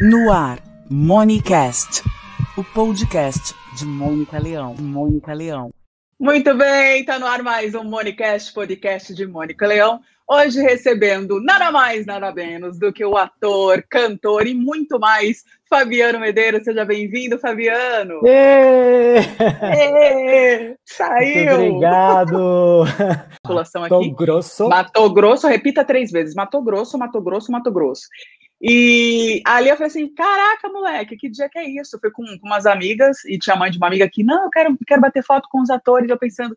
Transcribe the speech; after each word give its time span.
No 0.00 0.30
ar, 0.30 0.60
Monicast, 0.88 2.04
o 2.56 2.62
podcast 2.62 3.52
de 3.76 3.84
Mônica 3.84 4.38
Leão. 4.38 4.76
Mônica 4.78 5.32
Leão. 5.32 5.74
Muito 6.20 6.54
bem, 6.54 7.04
tá 7.04 7.18
no 7.18 7.26
ar 7.26 7.42
mais 7.42 7.74
um 7.74 7.82
Monicast, 7.82 8.52
podcast 8.52 9.12
de 9.12 9.26
Mônica 9.26 9.66
Leão. 9.66 10.00
Hoje 10.34 10.62
recebendo 10.62 11.42
nada 11.42 11.70
mais, 11.70 12.06
nada 12.06 12.32
menos 12.32 12.78
do 12.78 12.90
que 12.90 13.04
o 13.04 13.18
ator, 13.18 13.84
cantor 13.86 14.46
e 14.46 14.54
muito 14.54 14.98
mais, 14.98 15.44
Fabiano 15.68 16.18
Medeiros. 16.18 16.64
Seja 16.64 16.86
bem-vindo, 16.86 17.38
Fabiano. 17.38 18.18
Êêê! 18.24 19.18
Êêê! 19.60 20.76
Saiu! 20.86 21.58
Muito 21.58 21.74
obrigado! 21.74 22.84
População 23.44 23.82
Mato 23.82 23.96
aqui. 23.96 24.10
Grosso. 24.14 24.70
Matou 24.70 25.12
Grosso, 25.12 25.46
repita 25.46 25.84
três 25.84 26.10
vezes. 26.10 26.34
Matou 26.34 26.62
Grosso, 26.62 26.96
Matou 26.96 27.20
Grosso, 27.20 27.52
Matou 27.52 27.70
Grosso. 27.70 28.08
E 28.58 29.42
ali 29.44 29.68
eu 29.68 29.76
falei 29.76 29.88
assim, 29.88 30.14
caraca, 30.14 30.66
moleque, 30.70 31.14
que 31.14 31.28
dia 31.28 31.50
que 31.50 31.58
é 31.58 31.68
isso? 31.68 31.96
Eu 31.96 32.00
fui 32.00 32.10
com, 32.10 32.24
com 32.24 32.46
umas 32.46 32.64
amigas 32.64 33.22
e 33.26 33.38
tinha 33.38 33.54
a 33.54 33.58
mãe 33.58 33.70
de 33.70 33.76
uma 33.76 33.88
amiga 33.88 34.06
aqui, 34.06 34.24
não, 34.24 34.44
eu 34.44 34.50
quero, 34.50 34.78
quero 34.86 35.02
bater 35.02 35.22
foto 35.22 35.46
com 35.52 35.60
os 35.60 35.68
atores. 35.68 36.08
Eu 36.08 36.16
pensando, 36.16 36.56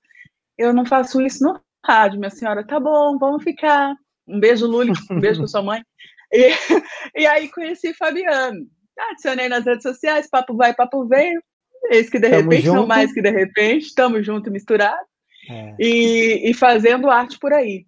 eu 0.57 0.71
não 0.71 0.85
faço 0.85 1.21
isso 1.21 1.43
no 1.43 1.59
rádio, 1.85 2.19
minha 2.19 2.29
senhora. 2.29 2.65
Tá 2.65 2.79
bom, 2.79 3.17
vamos 3.17 3.43
ficar. 3.43 3.93
Um 4.27 4.39
beijo, 4.39 4.65
Luli, 4.67 4.91
um 5.11 5.19
beijo 5.19 5.39
pra 5.39 5.47
sua 5.47 5.61
mãe. 5.61 5.81
E, 6.33 6.49
e 7.21 7.25
aí 7.27 7.49
conheci 7.49 7.93
Fabiano. 7.93 8.65
Adicionei 9.11 9.49
nas 9.49 9.65
redes 9.65 9.83
sociais, 9.83 10.29
papo 10.29 10.55
vai, 10.55 10.73
papo 10.73 11.05
veio. 11.07 11.41
Eis 11.91 12.09
que 12.09 12.19
de 12.19 12.29
Tamo 12.29 12.41
repente, 12.41 12.67
não 12.67 12.75
junto. 12.77 12.87
mais 12.87 13.13
que 13.13 13.21
de 13.21 13.29
repente, 13.29 13.85
estamos 13.85 14.25
junto, 14.25 14.49
misturado 14.49 15.05
É, 15.49 15.75
e, 15.79 16.49
e 16.49 16.53
fazendo 16.53 17.09
arte 17.11 17.37
por 17.37 17.53
aí. 17.53 17.85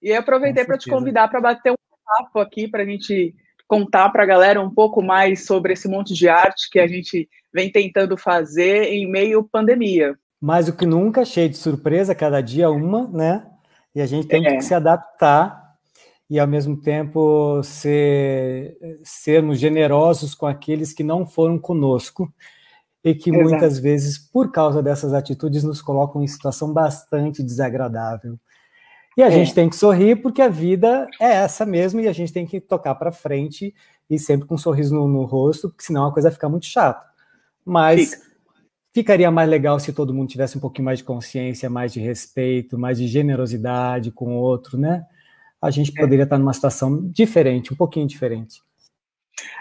E 0.00 0.10
eu 0.10 0.20
aproveitei 0.20 0.64
para 0.64 0.78
te 0.78 0.88
convidar 0.88 1.28
para 1.28 1.40
bater 1.40 1.72
um 1.72 1.76
papo 2.06 2.38
aqui, 2.38 2.68
para 2.68 2.82
a 2.82 2.86
gente 2.86 3.34
contar 3.66 4.10
para 4.10 4.22
a 4.22 4.26
galera 4.26 4.60
um 4.60 4.72
pouco 4.72 5.02
mais 5.02 5.46
sobre 5.46 5.72
esse 5.72 5.88
monte 5.88 6.14
de 6.14 6.28
arte 6.28 6.68
que 6.70 6.78
a 6.78 6.86
gente 6.86 7.28
vem 7.52 7.72
tentando 7.72 8.16
fazer 8.16 8.84
em 8.84 9.10
meio 9.10 9.42
pandemia. 9.42 10.14
Mais 10.44 10.66
do 10.66 10.74
que 10.74 10.84
nunca, 10.84 11.24
cheio 11.24 11.48
de 11.48 11.56
surpresa, 11.56 12.14
cada 12.14 12.42
dia 12.42 12.70
uma, 12.70 13.08
né? 13.08 13.46
E 13.94 14.00
a 14.02 14.06
gente 14.06 14.26
tem 14.28 14.44
É. 14.46 14.56
que 14.56 14.62
se 14.62 14.74
adaptar 14.74 15.74
e, 16.28 16.38
ao 16.38 16.46
mesmo 16.46 16.76
tempo, 16.76 17.62
ser, 17.62 18.76
sermos 19.02 19.58
generosos 19.58 20.34
com 20.34 20.46
aqueles 20.46 20.92
que 20.92 21.02
não 21.02 21.24
foram 21.26 21.58
conosco 21.58 22.30
e 23.02 23.14
que 23.14 23.30
Exato. 23.30 23.48
muitas 23.48 23.78
vezes, 23.78 24.18
por 24.18 24.52
causa 24.52 24.82
dessas 24.82 25.14
atitudes, 25.14 25.64
nos 25.64 25.80
colocam 25.80 26.22
em 26.22 26.26
situação 26.26 26.72
bastante 26.72 27.42
desagradável. 27.42 28.38
E 29.16 29.22
a 29.22 29.28
É. 29.28 29.30
gente 29.30 29.54
tem 29.54 29.70
que 29.70 29.76
sorrir 29.76 30.16
porque 30.16 30.42
a 30.42 30.48
vida 30.48 31.06
é 31.20 31.32
essa 31.36 31.64
mesmo 31.64 32.00
e 32.00 32.08
a 32.08 32.12
gente 32.12 32.32
tem 32.34 32.44
que 32.46 32.60
tocar 32.60 32.94
para 32.96 33.10
frente 33.12 33.74
e 34.10 34.18
sempre 34.18 34.46
com 34.46 34.56
um 34.56 34.58
sorriso 34.58 34.94
no, 34.94 35.08
no 35.08 35.24
rosto, 35.24 35.70
porque 35.70 35.84
senão 35.84 36.06
a 36.06 36.12
coisa 36.12 36.30
fica 36.30 36.48
muito 36.50 36.66
chata. 36.66 37.06
Mas 37.64 38.10
Fica. 38.10 38.33
Ficaria 38.94 39.30
mais 39.30 39.50
legal 39.50 39.78
se 39.80 39.92
todo 39.92 40.14
mundo 40.14 40.28
tivesse 40.28 40.56
um 40.56 40.60
pouquinho 40.60 40.84
mais 40.84 41.00
de 41.00 41.04
consciência, 41.04 41.68
mais 41.68 41.92
de 41.92 41.98
respeito, 41.98 42.78
mais 42.78 42.96
de 42.98 43.08
generosidade 43.08 44.12
com 44.12 44.36
o 44.36 44.40
outro, 44.40 44.78
né? 44.78 45.04
A 45.60 45.70
gente 45.70 45.92
É. 45.96 46.00
poderia 46.00 46.22
estar 46.22 46.38
numa 46.38 46.52
situação 46.52 47.10
diferente, 47.10 47.72
um 47.72 47.76
pouquinho 47.76 48.06
diferente. 48.06 48.62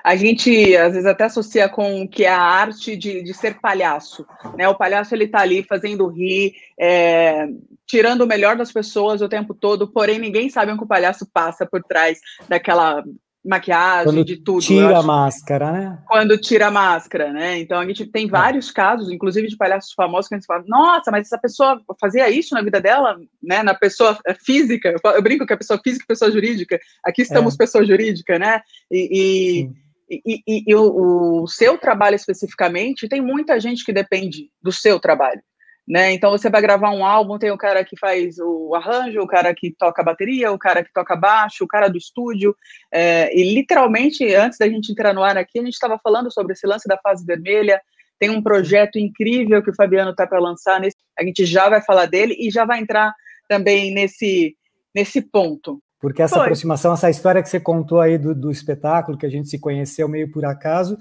A 0.04 0.16
gente 0.16 0.76
às 0.76 0.94
vezes 0.94 1.08
até 1.08 1.24
associa 1.24 1.68
com 1.68 2.08
que 2.08 2.26
é 2.26 2.30
a 2.30 2.40
arte 2.40 2.96
de, 2.96 3.24
de 3.24 3.34
ser 3.34 3.60
palhaço, 3.60 4.24
né? 4.56 4.70
O 4.70 4.76
palhaço 4.76 5.16
ele 5.16 5.28
tá 5.28 5.40
ali 5.40 5.64
fazendo 5.64 6.08
rir, 6.08 6.54
é, 6.80 7.48
tirando 7.88 8.22
o 8.22 8.28
melhor 8.28 8.56
das 8.56 8.72
pessoas 8.72 9.22
o 9.22 9.30
tempo 9.30 9.54
todo, 9.56 9.88
porém 9.88 10.20
ninguém 10.20 10.48
sabe 10.48 10.72
o 10.72 10.78
que 10.78 10.84
o 10.84 10.88
palhaço 10.88 11.26
passa 11.34 11.66
por 11.66 11.82
trás 11.84 12.20
daquela 12.48 13.04
maquiagem, 13.44 14.06
Quando 14.06 14.24
de 14.26 14.38
tudo. 14.38 14.62
Tira 14.62 14.98
a 14.98 15.04
máscara, 15.04 15.72
né? 15.72 16.00
quando 16.08 16.38
tira 16.38 16.68
a 16.68 16.72
máscara, 16.72 17.34
né? 17.34 17.60
Então 17.60 17.80
a 17.80 17.86
gente 17.86 18.06
tem 18.06 18.28
vários 18.28 18.72
casos, 18.72 19.12
inclusive 19.12 19.48
de 19.48 19.58
palhaços 19.58 19.94
famosos, 19.94 20.30
que 20.30 20.36
a 20.36 20.38
gente 20.38 20.46
fala, 20.46 20.64
nossa, 20.68 21.12
mas 21.12 21.28
essa 21.28 21.38
pessoa 21.38 21.82
fazia 22.00 22.30
isso 22.30 22.54
na 22.56 22.62
vida 22.62 22.80
dela, 22.80 23.18
né? 23.42 23.62
Na 23.64 23.74
pessoa 23.74 24.18
física, 24.46 24.96
eu 25.04 25.22
brinco 25.22 25.46
que 25.46 25.54
é 25.54 25.58
pessoa 25.58 25.80
física 25.84 26.06
e 26.06 26.08
pessoa 26.08 26.32
jurídica, 26.32 26.80
aqui 27.04 27.22
estamos 27.22 27.58
pessoa 27.58 27.86
jurídica, 27.86 28.40
né? 28.40 28.62
E, 28.90 29.70
e, 30.10 30.22
e, 30.26 30.44
e- 30.48 30.64
e 30.68 30.76
o, 30.76 31.42
o 31.44 31.48
seu 31.48 31.78
trabalho 31.78 32.16
especificamente, 32.16 33.08
tem 33.10 33.22
muita 33.22 33.60
gente 33.60 33.84
que 33.84 33.92
depende 33.92 34.50
do 34.62 34.72
seu 34.72 35.00
trabalho. 35.00 35.42
Né? 35.88 36.14
Então 36.14 36.32
você 36.32 36.50
vai 36.50 36.62
gravar 36.62 36.92
um 36.92 37.06
álbum, 37.06 37.38
tem 37.38 37.52
o 37.52 37.58
cara 37.58 37.84
que 37.84 37.98
faz 38.00 38.38
o 38.40 38.74
arranjo, 38.74 39.20
o 39.20 39.28
cara 39.28 39.54
que 39.54 39.70
toca 39.78 40.02
a 40.02 40.06
bateria, 40.06 40.52
o 40.52 40.58
cara 40.58 40.84
que 40.84 40.94
toca 40.94 41.16
baixo, 41.16 41.66
o 41.66 41.68
cara 41.68 41.90
do 41.90 41.98
estúdio, 41.98 42.56
é, 42.92 43.38
e 43.38 43.54
literalmente, 43.54 44.34
antes 44.34 44.58
da 44.58 44.68
gente 44.68 44.92
entrar 44.92 45.14
no 45.14 45.24
ar 45.24 45.38
aqui, 45.38 45.60
a 45.60 45.64
gente 45.64 45.74
estava 45.74 46.00
falando 46.02 46.32
sobre 46.32 46.54
esse 46.54 46.66
lance 46.66 46.88
da 46.88 46.98
fase 46.98 47.26
vermelha. 47.26 47.82
Tem 48.18 48.30
um 48.30 48.42
projeto 48.42 48.98
incrível 48.98 49.62
que 49.62 49.72
o 49.72 49.76
Fabiano 49.76 50.12
está 50.12 50.26
para 50.26 50.40
lançar. 50.40 50.80
Nesse, 50.80 50.96
a 51.20 51.24
gente 51.24 51.46
já 51.46 51.68
vai 51.68 51.82
falar 51.82 52.06
dele 52.06 52.36
e 52.40 52.50
já 52.50 52.64
vai 52.64 52.80
entrar 52.80 53.14
também 53.50 53.94
nesse, 53.94 54.56
nesse 54.96 55.22
ponto. 55.22 55.82
Porque 56.00 56.22
essa 56.22 56.36
Foi. 56.36 56.44
aproximação, 56.44 56.94
essa 56.94 57.10
história 57.10 57.42
que 57.42 57.50
você 57.50 57.60
contou 57.60 58.00
aí 58.00 58.18
do, 58.18 58.34
do 58.34 58.52
espetáculo, 58.52 59.18
que 59.18 59.26
a 59.26 59.30
gente 59.30 59.50
se 59.50 59.60
conheceu 59.60 60.08
meio 60.08 60.32
por 60.32 60.46
acaso, 60.46 60.98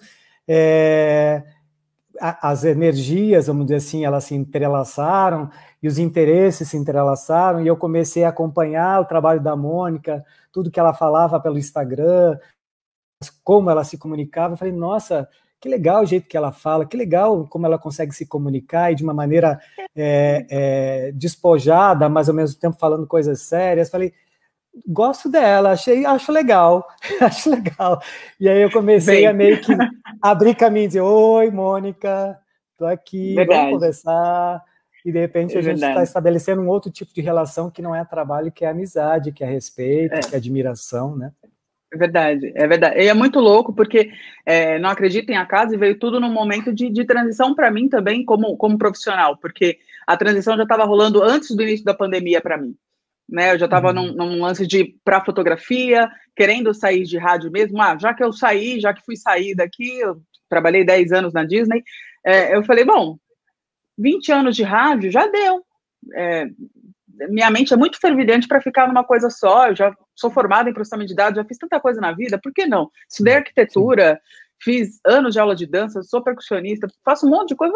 é, 0.48 1.42
as 2.20 2.64
energias, 2.64 3.46
vamos 3.46 3.66
dizer 3.66 3.76
assim, 3.76 4.04
elas 4.04 4.24
se 4.24 4.34
entrelaçaram 4.34 5.50
e 5.82 5.88
os 5.88 5.98
interesses 5.98 6.68
se 6.68 6.76
entrelaçaram, 6.76 7.62
e 7.62 7.66
eu 7.66 7.76
comecei 7.76 8.24
a 8.24 8.28
acompanhar 8.28 9.00
o 9.00 9.04
trabalho 9.04 9.40
da 9.40 9.56
Mônica, 9.56 10.24
tudo 10.52 10.70
que 10.70 10.78
ela 10.78 10.94
falava 10.94 11.40
pelo 11.40 11.58
Instagram, 11.58 12.38
como 13.42 13.70
ela 13.70 13.84
se 13.84 13.98
comunicava. 13.98 14.54
Eu 14.54 14.58
falei, 14.58 14.72
nossa, 14.72 15.28
que 15.60 15.68
legal 15.68 16.02
o 16.02 16.06
jeito 16.06 16.26
que 16.26 16.36
ela 16.36 16.52
fala, 16.52 16.84
que 16.86 16.96
legal 16.96 17.46
como 17.46 17.66
ela 17.66 17.78
consegue 17.78 18.12
se 18.12 18.26
comunicar 18.26 18.92
e 18.92 18.96
de 18.96 19.04
uma 19.04 19.14
maneira 19.14 19.60
é, 19.94 20.46
é, 20.50 21.12
despojada, 21.12 22.08
mas 22.08 22.28
ao 22.28 22.34
mesmo 22.34 22.58
tempo 22.58 22.76
falando 22.78 23.06
coisas 23.06 23.42
sérias. 23.42 23.90
Falei, 23.90 24.12
gosto 24.86 25.28
dela, 25.28 25.72
achei, 25.72 26.04
acho 26.04 26.32
legal, 26.32 26.86
acho 27.20 27.50
legal. 27.50 28.00
E 28.40 28.48
aí 28.48 28.60
eu 28.62 28.70
comecei 28.70 29.16
Bem. 29.20 29.26
a 29.26 29.32
meio 29.32 29.60
que 29.60 29.72
abrir 30.20 30.54
caminho 30.54 30.84
e 30.84 30.88
dizer, 30.88 31.00
oi, 31.00 31.50
Mônica, 31.50 32.38
tô 32.78 32.86
aqui, 32.86 33.34
Verdade. 33.34 33.58
vamos 33.60 33.74
conversar. 33.74 34.62
E 35.04 35.10
de 35.10 35.18
repente 35.18 35.56
É 35.56 35.58
a 35.58 35.62
gente 35.62 35.82
está 35.84 36.02
estabelecendo 36.02 36.62
um 36.62 36.68
outro 36.68 36.90
tipo 36.90 37.12
de 37.12 37.20
relação 37.20 37.70
que 37.70 37.82
não 37.82 37.94
é 37.94 38.04
trabalho, 38.04 38.52
que 38.52 38.64
é 38.64 38.68
amizade, 38.68 39.32
que 39.32 39.42
é 39.42 39.46
respeito, 39.46 40.14
É. 40.14 40.20
que 40.20 40.34
é 40.34 40.38
admiração, 40.38 41.16
né? 41.16 41.32
É 41.92 41.96
verdade, 41.98 42.52
é 42.54 42.66
verdade. 42.66 42.98
E 43.00 43.08
é 43.08 43.12
muito 43.12 43.38
louco, 43.38 43.72
porque 43.74 44.10
é, 44.46 44.78
não 44.78 44.88
acredito 44.88 45.28
em 45.28 45.36
acaso 45.36 45.74
e 45.74 45.76
veio 45.76 45.98
tudo 45.98 46.18
num 46.18 46.32
momento 46.32 46.72
de, 46.72 46.88
de 46.88 47.04
transição 47.04 47.54
para 47.54 47.70
mim 47.70 47.86
também, 47.86 48.24
como, 48.24 48.56
como 48.56 48.78
profissional, 48.78 49.36
porque 49.36 49.76
a 50.06 50.16
transição 50.16 50.56
já 50.56 50.62
estava 50.62 50.84
rolando 50.84 51.22
antes 51.22 51.54
do 51.54 51.62
início 51.62 51.84
da 51.84 51.92
pandemia 51.92 52.40
para 52.40 52.56
mim. 52.56 52.74
Né, 53.32 53.54
eu 53.54 53.58
já 53.58 53.64
estava 53.64 53.88
Uhum. 53.88 53.94
num, 53.94 54.12
num 54.12 54.42
lance 54.42 54.66
de 54.66 54.94
para 55.02 55.24
fotografia, 55.24 56.06
querendo 56.36 56.74
sair 56.74 57.04
de 57.04 57.16
rádio 57.16 57.50
mesmo. 57.50 57.80
Ah, 57.80 57.96
já 57.98 58.12
que 58.12 58.22
eu 58.22 58.30
saí, 58.30 58.78
já 58.78 58.92
que 58.92 59.02
fui 59.06 59.16
sair 59.16 59.54
daqui, 59.54 60.00
eu 60.00 60.20
trabalhei 60.50 60.84
10 60.84 61.12
anos 61.12 61.32
na 61.32 61.42
Disney, 61.42 61.82
é, 62.26 62.54
eu 62.54 62.62
falei, 62.62 62.84
bom, 62.84 63.16
20 63.96 64.30
anos 64.32 64.54
de 64.54 64.62
rádio 64.62 65.10
já 65.10 65.26
deu. 65.28 65.64
É, 66.14 66.46
minha 67.30 67.50
mente 67.50 67.72
é 67.72 67.76
muito 67.76 67.98
fervilhante 67.98 68.46
para 68.46 68.60
ficar 68.60 68.86
numa 68.86 69.02
coisa 69.02 69.30
só. 69.30 69.68
Eu 69.68 69.76
já 69.76 69.96
sou 70.14 70.30
formada 70.30 70.68
em 70.68 70.74
processamento 70.74 71.08
de 71.08 71.14
dados, 71.14 71.36
já 71.36 71.44
fiz 71.44 71.56
tanta 71.56 71.80
coisa 71.80 72.02
na 72.02 72.12
vida, 72.12 72.38
por 72.38 72.52
que 72.52 72.66
não? 72.66 72.90
Estudei 73.10 73.36
arquitetura, 73.36 74.20
fiz 74.60 75.00
anos 75.06 75.32
de 75.32 75.40
aula 75.40 75.56
de 75.56 75.66
dança, 75.66 76.02
sou 76.02 76.22
percussionista, 76.22 76.86
faço 77.02 77.26
um 77.26 77.30
monte 77.30 77.48
de 77.50 77.56
coisa. 77.56 77.74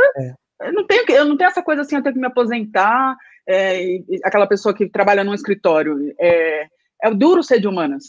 Eu, 0.60 0.72
não 0.72 0.86
tenho, 0.86 1.04
eu 1.10 1.24
não 1.24 1.36
tenho 1.36 1.48
essa 1.48 1.62
coisa 1.62 1.80
assim, 1.82 1.96
eu 1.96 2.02
tenho 2.02 2.14
que 2.14 2.20
me 2.20 2.26
aposentar, 2.26 3.16
é, 3.48 3.98
aquela 4.24 4.46
pessoa 4.46 4.74
que 4.74 4.88
trabalha 4.88 5.24
num 5.24 5.34
escritório. 5.34 5.96
É, 6.20 6.66
é 7.02 7.10
duro 7.14 7.42
ser 7.42 7.60
de 7.60 7.68
humanas. 7.68 8.04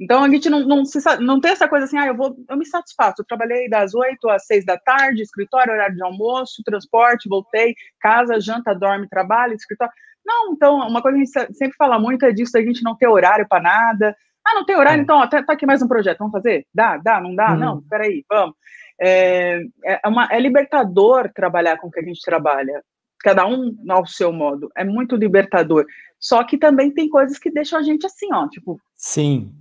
Então 0.00 0.24
a 0.24 0.28
gente 0.30 0.48
não, 0.48 0.60
não, 0.60 0.84
se 0.84 0.98
não 1.20 1.38
tem 1.40 1.50
essa 1.52 1.68
coisa 1.68 1.84
assim, 1.84 1.98
ah, 1.98 2.06
eu 2.06 2.16
vou, 2.16 2.34
eu 2.48 2.56
me 2.56 2.64
satisfaço. 2.64 3.16
Eu 3.20 3.26
trabalhei 3.26 3.68
das 3.68 3.94
8 3.94 4.28
às 4.30 4.46
6 4.46 4.64
da 4.64 4.78
tarde, 4.78 5.20
escritório, 5.22 5.72
horário 5.74 5.94
de 5.94 6.02
almoço, 6.02 6.62
transporte, 6.64 7.28
voltei, 7.28 7.74
casa, 8.00 8.40
janta, 8.40 8.74
dorme, 8.74 9.06
trabalho, 9.08 9.52
escritório. 9.52 9.92
Não, 10.24 10.52
então, 10.52 10.76
uma 10.88 11.02
coisa 11.02 11.18
que 11.18 11.22
a 11.22 11.24
gente 11.26 11.52
se- 11.52 11.58
sempre 11.58 11.76
fala 11.76 11.98
muito 11.98 12.24
é 12.24 12.32
disso, 12.32 12.52
da 12.52 12.62
gente 12.62 12.82
não 12.82 12.96
ter 12.96 13.08
horário 13.08 13.46
para 13.46 13.62
nada. 13.62 14.16
Ah, 14.46 14.54
não 14.54 14.64
tem 14.64 14.74
horário, 14.76 15.00
É. 15.00 15.02
então, 15.02 15.18
ó, 15.18 15.26
tá, 15.26 15.42
tá 15.42 15.52
aqui 15.52 15.66
mais 15.66 15.82
um 15.82 15.88
projeto, 15.88 16.18
vamos 16.18 16.32
fazer? 16.32 16.66
Dá, 16.74 16.96
dá, 16.96 17.20
não 17.20 17.34
dá? 17.34 17.52
Uhum. 17.52 17.58
Não, 17.58 17.82
peraí, 17.82 18.24
vamos. 18.28 18.54
É, 18.98 19.60
é, 19.84 20.00
uma, 20.08 20.28
é 20.30 20.40
libertador 20.40 21.30
trabalhar 21.34 21.76
com 21.78 21.88
o 21.88 21.90
que 21.90 22.00
a 22.00 22.02
gente 22.02 22.20
trabalha, 22.22 22.82
cada 23.22 23.46
um 23.46 23.76
ao 23.88 24.06
seu 24.06 24.32
modo, 24.32 24.70
é 24.76 24.84
muito 24.84 25.16
libertador. 25.16 25.84
Só 26.18 26.44
que 26.44 26.58
também 26.58 26.92
tem 26.92 27.08
coisas 27.08 27.38
que 27.38 27.50
deixam 27.50 27.78
a 27.78 27.82
gente 27.82 28.06
assim, 28.06 28.32
ó, 28.32 28.48
tipo, 28.48 28.80
Sim. 28.96 29.54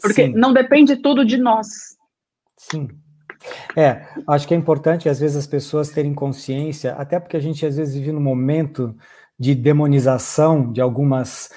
porque 0.00 0.26
sim, 0.26 0.32
não 0.34 0.52
depende 0.52 0.96
tudo 0.96 1.24
de 1.24 1.36
nós. 1.36 1.96
sim. 2.56 2.88
É, 3.74 4.06
acho 4.28 4.46
que 4.46 4.52
é 4.52 4.56
importante 4.56 5.08
às 5.08 5.18
vezes 5.18 5.34
as 5.34 5.46
pessoas 5.46 5.88
terem 5.88 6.12
consciência, 6.12 6.92
até 6.96 7.18
porque 7.18 7.38
a 7.38 7.40
gente 7.40 7.64
às 7.64 7.78
vezes 7.78 7.94
vive 7.94 8.12
num 8.12 8.20
momento 8.20 8.94
de 9.38 9.54
demonização 9.54 10.70
de 10.70 10.78
algumas 10.78 11.50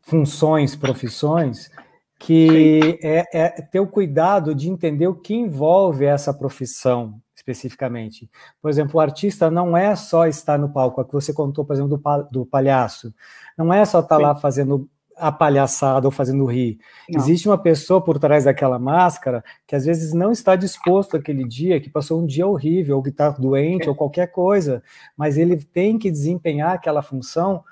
funções, 0.00 0.74
profissões, 0.74 1.70
que 2.18 2.98
é, 3.02 3.24
é, 3.34 3.48
ter 3.70 3.80
o 3.80 3.86
cuidado 3.86 4.54
de 4.54 4.70
entender 4.70 5.06
o 5.06 5.14
que 5.14 5.34
envolve 5.34 6.06
essa 6.06 6.32
profissão 6.32 7.20
especificamente. 7.46 8.28
Por 8.60 8.68
exemplo, 8.68 8.96
o 8.96 9.00
artista 9.00 9.50
não 9.50 9.76
é 9.76 9.94
só 9.94 10.26
estar 10.26 10.58
no 10.58 10.72
palco, 10.72 11.00
a 11.00 11.04
que 11.04 11.12
você 11.12 11.32
contou, 11.32 11.64
por 11.64 11.74
exemplo, 11.74 11.96
do, 11.96 12.28
do 12.30 12.46
palhaço, 12.46 13.14
não 13.56 13.72
é 13.72 13.84
só 13.84 14.00
estar 14.00 14.16
Sim. 14.16 14.22
lá 14.22 14.34
fazendo 14.34 14.88
a 15.16 15.32
palhaçada 15.32 16.06
ou 16.06 16.10
fazendo 16.10 16.44
rir. 16.44 16.78
Não. 17.08 17.18
Existe 17.18 17.48
uma 17.48 17.56
pessoa 17.56 18.02
por 18.02 18.18
trás 18.18 18.44
daquela 18.44 18.78
máscara 18.78 19.42
que 19.66 19.74
às 19.74 19.86
vezes 19.86 20.12
não 20.12 20.30
está 20.30 20.56
disposto 20.56 21.16
aquele 21.16 21.46
dia, 21.46 21.80
que 21.80 21.88
passou 21.88 22.20
um 22.20 22.26
dia 22.26 22.46
horrível, 22.46 22.96
ou 22.96 23.02
que 23.02 23.08
está 23.08 23.30
doente, 23.30 23.86
é. 23.86 23.88
ou 23.88 23.94
qualquer 23.94 24.26
coisa, 24.26 24.82
mas 25.16 25.38
ele 25.38 25.56
tem 25.56 25.98
que 25.98 26.10
desempenhar 26.10 26.74
aquela 26.74 27.00
função 27.00 27.64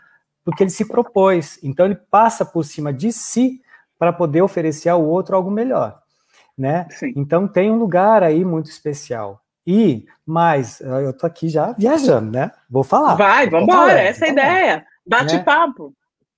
porque 0.43 0.63
ele 0.63 0.71
se 0.71 0.87
propôs. 0.87 1.59
Então 1.63 1.85
ele 1.85 1.97
passa 1.97 2.45
por 2.45 2.65
cima 2.65 2.93
de 2.93 3.13
si 3.13 3.61
para 3.99 4.13
poder 4.13 4.41
oferecer 4.41 4.89
ao 4.89 5.05
outro 5.05 5.37
algo 5.37 5.51
melhor, 5.51 6.01
né? 6.57 6.87
Sim. 6.91 7.13
Então 7.17 7.47
tem 7.47 7.71
um 7.71 7.79
lugar 7.79 8.23
aí 8.23 8.45
muito 8.45 8.71
especial. 8.71 9.44
E, 9.67 10.05
mas, 10.27 10.81
eu 10.81 11.13
tô 11.13 11.27
aqui 11.27 11.49
já 11.49 11.73
viajando, 11.73 12.31
né? 12.31 12.51
Vou 12.69 12.85
falar. 12.85 13.15
Vai, 13.15 13.49
vamos 13.49 13.69
embora, 13.69 13.99
essa 13.99 14.27
é 14.27 14.29
a 14.29 14.33
ideia. 14.33 14.87
Bate 15.07 15.37
né? 15.37 15.43
papo. 15.43 15.95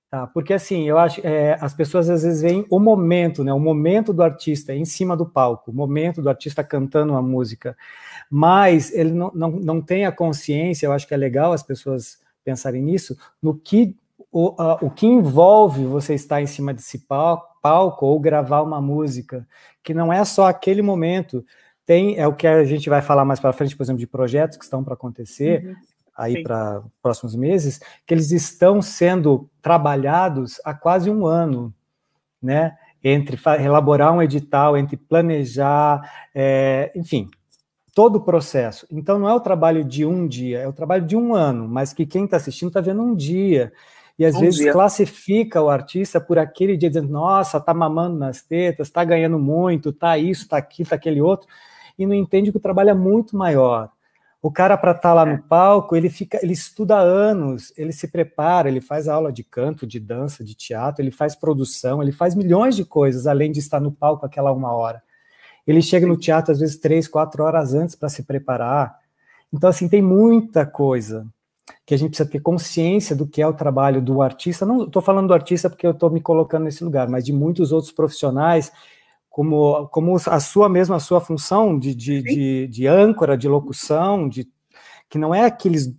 Tá, 0.09 0.25
porque 0.25 0.53
assim, 0.53 0.87
eu 0.87 0.97
acho 0.97 1.19
é, 1.21 1.57
as 1.59 1.73
pessoas 1.73 2.09
às 2.09 2.23
vezes 2.23 2.41
veem 2.41 2.65
o 2.69 2.79
momento, 2.79 3.43
né? 3.43 3.51
O 3.51 3.59
momento 3.59 4.13
do 4.13 4.23
artista 4.23 4.73
em 4.73 4.85
cima 4.85 5.17
do 5.17 5.25
palco, 5.25 5.69
o 5.69 5.73
momento 5.73 6.21
do 6.21 6.29
artista 6.29 6.63
cantando 6.63 7.11
uma 7.11 7.21
música, 7.21 7.75
mas 8.29 8.93
ele 8.93 9.11
não, 9.11 9.31
não, 9.35 9.51
não 9.51 9.81
tem 9.81 10.05
a 10.05 10.11
consciência, 10.11 10.85
eu 10.85 10.93
acho 10.93 11.05
que 11.05 11.13
é 11.13 11.17
legal 11.17 11.51
as 11.51 11.61
pessoas 11.61 12.19
pensarem 12.41 12.81
nisso, 12.81 13.17
no 13.43 13.53
que 13.53 13.97
o, 14.31 14.51
uh, 14.51 14.77
o 14.81 14.89
que 14.89 15.05
envolve 15.05 15.85
você 15.85 16.13
estar 16.13 16.41
em 16.41 16.47
cima 16.47 16.73
desse 16.73 16.99
palco, 16.99 17.57
palco 17.61 18.05
ou 18.05 18.17
gravar 18.17 18.61
uma 18.61 18.79
música, 18.79 19.45
que 19.83 19.93
não 19.93 20.11
é 20.11 20.23
só 20.23 20.47
aquele 20.47 20.81
momento. 20.81 21.45
Tem, 21.87 22.19
é 22.19 22.27
o 22.27 22.35
que 22.35 22.45
a 22.45 22.63
gente 22.65 22.87
vai 22.87 23.01
falar 23.01 23.25
mais 23.25 23.39
para 23.39 23.51
frente, 23.51 23.75
por 23.75 23.81
exemplo, 23.81 23.99
de 23.99 24.05
projetos 24.05 24.57
que 24.57 24.63
estão 24.63 24.83
para 24.83 24.93
acontecer, 24.93 25.65
uhum 25.65 25.75
aí 26.17 26.41
para 26.41 26.81
próximos 27.01 27.35
meses, 27.35 27.79
que 28.05 28.13
eles 28.13 28.31
estão 28.31 28.81
sendo 28.81 29.47
trabalhados 29.61 30.59
há 30.65 30.73
quase 30.73 31.11
um 31.11 31.27
ano, 31.27 31.71
né? 32.41 32.75
Entre 33.03 33.39
elaborar 33.63 34.11
um 34.11 34.21
edital, 34.21 34.75
entre 34.75 34.97
planejar, 34.97 36.27
é, 36.33 36.91
enfim, 36.95 37.29
todo 37.93 38.15
o 38.15 38.21
processo. 38.21 38.87
Então 38.91 39.19
não 39.19 39.29
é 39.29 39.33
o 39.33 39.39
trabalho 39.39 39.83
de 39.83 40.03
um 40.03 40.27
dia, 40.27 40.59
é 40.59 40.67
o 40.67 40.73
trabalho 40.73 41.05
de 41.05 41.15
um 41.15 41.35
ano, 41.35 41.67
mas 41.67 41.93
que 41.93 42.05
quem 42.05 42.25
está 42.25 42.37
assistindo 42.37 42.69
está 42.69 42.81
vendo 42.81 43.03
um 43.03 43.15
dia. 43.15 43.71
E 44.17 44.25
às 44.25 44.35
um 44.35 44.39
vezes 44.39 44.59
dia. 44.61 44.73
classifica 44.73 45.61
o 45.61 45.69
artista 45.69 46.19
por 46.19 46.39
aquele 46.39 46.75
dia, 46.75 46.89
dizendo, 46.89 47.09
nossa, 47.09 47.59
tá 47.59 47.71
mamando 47.71 48.17
nas 48.17 48.41
tetas, 48.41 48.89
tá 48.89 49.03
ganhando 49.03 49.37
muito, 49.37 49.93
tá 49.93 50.17
isso, 50.17 50.47
tá 50.47 50.57
aquilo, 50.57 50.89
tá 50.89 50.95
aquele 50.95 51.21
outro, 51.21 51.47
e 51.97 52.05
não 52.05 52.13
entende 52.13 52.51
que 52.51 52.57
o 52.57 52.61
trabalho 52.61 52.89
é 52.89 52.93
muito 52.93 53.35
maior. 53.35 53.89
O 54.41 54.51
cara 54.51 54.77
para 54.77 54.91
estar 54.91 55.09
tá 55.09 55.13
lá 55.13 55.25
no 55.25 55.33
é. 55.33 55.43
palco, 55.49 55.95
ele 55.95 56.09
fica, 56.09 56.39
ele 56.43 56.53
estuda 56.53 56.95
anos, 56.95 57.73
ele 57.75 57.91
se 57.91 58.07
prepara, 58.07 58.69
ele 58.69 58.79
faz 58.79 59.07
aula 59.07 59.31
de 59.31 59.43
canto, 59.43 59.87
de 59.87 59.99
dança, 59.99 60.43
de 60.43 60.53
teatro, 60.53 61.01
ele 61.01 61.11
faz 61.11 61.35
produção, 61.35 62.01
ele 62.01 62.11
faz 62.11 62.35
milhões 62.35 62.75
de 62.75 62.85
coisas 62.85 63.25
além 63.25 63.51
de 63.51 63.59
estar 63.59 63.79
no 63.79 63.91
palco 63.91 64.25
aquela 64.25 64.51
uma 64.51 64.71
hora. 64.71 65.01
Ele 65.65 65.81
chega 65.81 66.05
no 66.07 66.15
teatro 66.15 66.51
às 66.51 66.59
vezes 66.59 66.77
três, 66.77 67.07
quatro 67.07 67.43
horas 67.43 67.73
antes 67.73 67.95
para 67.95 68.09
se 68.09 68.23
preparar. 68.23 68.97
Então 69.51 69.69
assim 69.69 69.89
tem 69.89 70.01
muita 70.01 70.65
coisa 70.65 71.25
que 71.85 71.93
a 71.93 71.97
gente 71.97 72.11
precisa 72.11 72.29
ter 72.29 72.39
consciência 72.39 73.15
do 73.15 73.27
que 73.27 73.41
é 73.41 73.47
o 73.47 73.53
trabalho 73.53 74.01
do 74.01 74.21
artista. 74.21 74.65
Não 74.65 74.83
estou 74.83 75.01
falando 75.01 75.27
do 75.27 75.33
artista 75.33 75.69
porque 75.69 75.85
eu 75.85 75.91
estou 75.91 76.09
me 76.09 76.21
colocando 76.21 76.63
nesse 76.63 76.83
lugar, 76.83 77.09
mas 77.09 77.25
de 77.25 77.33
muitos 77.33 77.71
outros 77.71 77.91
profissionais 77.91 78.71
como, 79.37 79.87
como 79.89 80.15
a 80.15 80.39
sua 80.39 80.67
mesma 80.67 80.95
a 80.95 80.99
sua 80.99 81.21
função 81.21 81.77
de, 81.77 81.93
de, 81.93 82.23
de, 82.23 82.67
de, 82.69 82.87
âncora, 82.87 83.37
de 83.37 83.47
locução, 83.47 84.27
de, 84.27 84.49
que 85.07 85.19
não 85.19 85.33
é 85.33 85.45
aqueles 85.45 85.93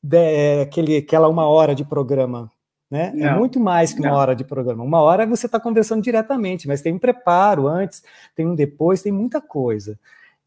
de, 0.00 0.16
é, 0.16 0.60
aquele, 0.62 0.98
aquela 0.98 1.26
uma 1.26 1.48
hora 1.48 1.74
de 1.74 1.84
programa, 1.84 2.48
né? 2.88 3.08
É 3.08 3.12
não, 3.12 3.26
é 3.26 3.36
muito 3.36 3.58
mais 3.58 3.92
que 3.92 3.98
uma 3.98 4.10
não. 4.10 4.16
hora 4.16 4.36
de 4.36 4.44
programa. 4.44 4.84
Uma 4.84 5.00
hora 5.00 5.26
você 5.26 5.46
está 5.46 5.58
conversando 5.58 6.00
diretamente, 6.00 6.68
mas 6.68 6.80
tem 6.80 6.94
um 6.94 6.98
preparo 7.00 7.66
antes, 7.66 8.04
tem 8.36 8.46
um 8.46 8.54
depois, 8.54 9.02
tem 9.02 9.10
muita 9.10 9.40
coisa. 9.40 9.98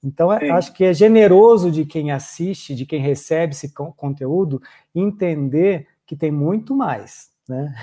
Então, 0.02 0.32
é, 0.32 0.50
acho 0.50 0.72
que 0.72 0.86
é 0.86 0.94
generoso 0.94 1.70
de 1.70 1.84
quem 1.84 2.10
assiste, 2.10 2.74
de 2.74 2.86
quem 2.86 3.02
recebe 3.02 3.52
esse 3.52 3.74
conteúdo, 3.74 4.62
entender 4.96 5.88
que 6.06 6.16
tem 6.16 6.32
muito 6.32 6.74
mais, 6.74 7.32
né? 7.50 7.76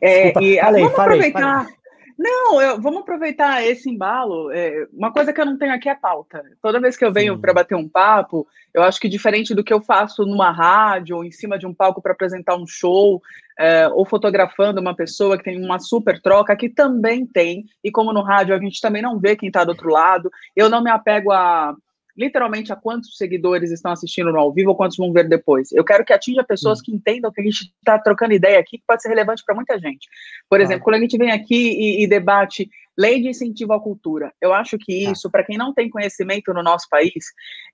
É, 0.00 0.24
Desculpa, 0.24 0.42
e 0.44 0.58
falei, 0.58 0.82
vamos 0.82 0.96
falei, 0.96 1.18
aproveitar, 1.18 1.64
falei. 1.64 1.81
Não, 2.18 2.60
eu, 2.60 2.80
vamos 2.80 3.00
aproveitar 3.00 3.64
esse 3.64 3.90
embalo. 3.90 4.50
É, 4.50 4.86
uma 4.92 5.12
coisa 5.12 5.32
que 5.32 5.40
eu 5.40 5.46
não 5.46 5.58
tenho 5.58 5.72
aqui 5.72 5.88
é 5.88 5.94
pauta. 5.94 6.42
Toda 6.60 6.80
vez 6.80 6.96
que 6.96 7.04
eu 7.04 7.12
venho 7.12 7.38
para 7.38 7.54
bater 7.54 7.74
um 7.74 7.88
papo, 7.88 8.46
eu 8.72 8.82
acho 8.82 9.00
que 9.00 9.08
diferente 9.08 9.54
do 9.54 9.64
que 9.64 9.72
eu 9.72 9.80
faço 9.80 10.24
numa 10.24 10.50
rádio 10.50 11.16
ou 11.16 11.24
em 11.24 11.30
cima 11.30 11.58
de 11.58 11.66
um 11.66 11.74
palco 11.74 12.00
para 12.02 12.12
apresentar 12.12 12.56
um 12.56 12.66
show, 12.66 13.20
é, 13.58 13.88
ou 13.88 14.04
fotografando 14.04 14.80
uma 14.80 14.94
pessoa 14.94 15.36
que 15.36 15.44
tem 15.44 15.62
uma 15.62 15.78
super 15.78 16.20
troca, 16.20 16.56
que 16.56 16.68
também 16.68 17.26
tem, 17.26 17.64
e 17.82 17.90
como 17.90 18.12
no 18.12 18.22
rádio 18.22 18.54
a 18.54 18.58
gente 18.58 18.80
também 18.80 19.02
não 19.02 19.18
vê 19.18 19.36
quem 19.36 19.48
está 19.48 19.64
do 19.64 19.70
outro 19.70 19.90
lado, 19.90 20.30
eu 20.56 20.68
não 20.68 20.82
me 20.82 20.90
apego 20.90 21.32
a 21.32 21.74
literalmente 22.16 22.72
a 22.72 22.76
quantos 22.76 23.16
seguidores 23.16 23.70
estão 23.70 23.92
assistindo 23.92 24.32
no 24.32 24.38
ao 24.38 24.52
vivo 24.52 24.70
ou 24.70 24.76
quantos 24.76 24.96
vão 24.96 25.12
ver 25.12 25.28
depois. 25.28 25.72
Eu 25.72 25.84
quero 25.84 26.04
que 26.04 26.12
atinja 26.12 26.44
pessoas 26.44 26.80
hum. 26.80 26.82
que 26.84 26.92
entendam 26.92 27.32
que 27.32 27.40
a 27.40 27.44
gente 27.44 27.72
está 27.78 27.98
trocando 27.98 28.34
ideia 28.34 28.58
aqui, 28.58 28.78
que 28.78 28.84
pode 28.86 29.02
ser 29.02 29.08
relevante 29.08 29.42
para 29.44 29.54
muita 29.54 29.78
gente. 29.78 30.08
Por 30.48 30.60
ah. 30.60 30.62
exemplo, 30.62 30.84
quando 30.84 30.96
a 30.96 31.00
gente 31.00 31.16
vem 31.16 31.30
aqui 31.30 31.54
e, 31.54 32.04
e, 32.04 32.06
debate 32.06 32.68
lei 32.96 33.20
de 33.20 33.28
incentivo 33.28 33.72
à 33.72 33.80
cultura, 33.80 34.32
eu 34.40 34.52
acho 34.52 34.76
que 34.78 35.04
tá. 35.04 35.12
isso, 35.12 35.28
ah. 35.28 35.30
para 35.30 35.44
quem 35.44 35.56
não 35.56 35.72
tem 35.72 35.88
conhecimento 35.88 36.52
no 36.52 36.62
nosso 36.62 36.88
país, 36.88 37.24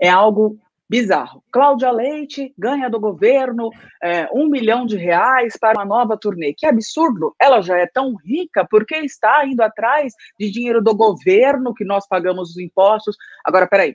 é 0.00 0.08
algo 0.08 0.58
bizarro. 0.88 1.44
Cláudia 1.52 1.90
Leite 1.90 2.54
ganha 2.56 2.88
do 2.88 2.98
governo 2.98 3.70
é, 4.02 4.26
um 4.32 4.48
milhão 4.48 4.86
de 4.86 4.96
reais 4.96 5.54
para 5.60 5.78
uma 5.78 5.84
nova 5.84 6.16
turnê. 6.16 6.54
Que 6.56 6.66
absurdo! 6.66 7.34
Ela 7.38 7.60
já 7.60 7.76
é 7.76 7.86
tão 7.86 8.14
rica, 8.14 8.66
por 8.66 8.86
que 8.86 8.96
está 8.96 9.44
indo 9.46 9.60
atrás 9.60 10.14
de 10.40 10.50
dinheiro 10.50 10.82
do 10.82 10.96
governo 10.96 11.74
que 11.74 11.84
nós 11.84 12.08
pagamos 12.08 12.50
os 12.50 12.58
impostos? 12.58 13.16
Agora, 13.44 13.66
peraí, 13.66 13.94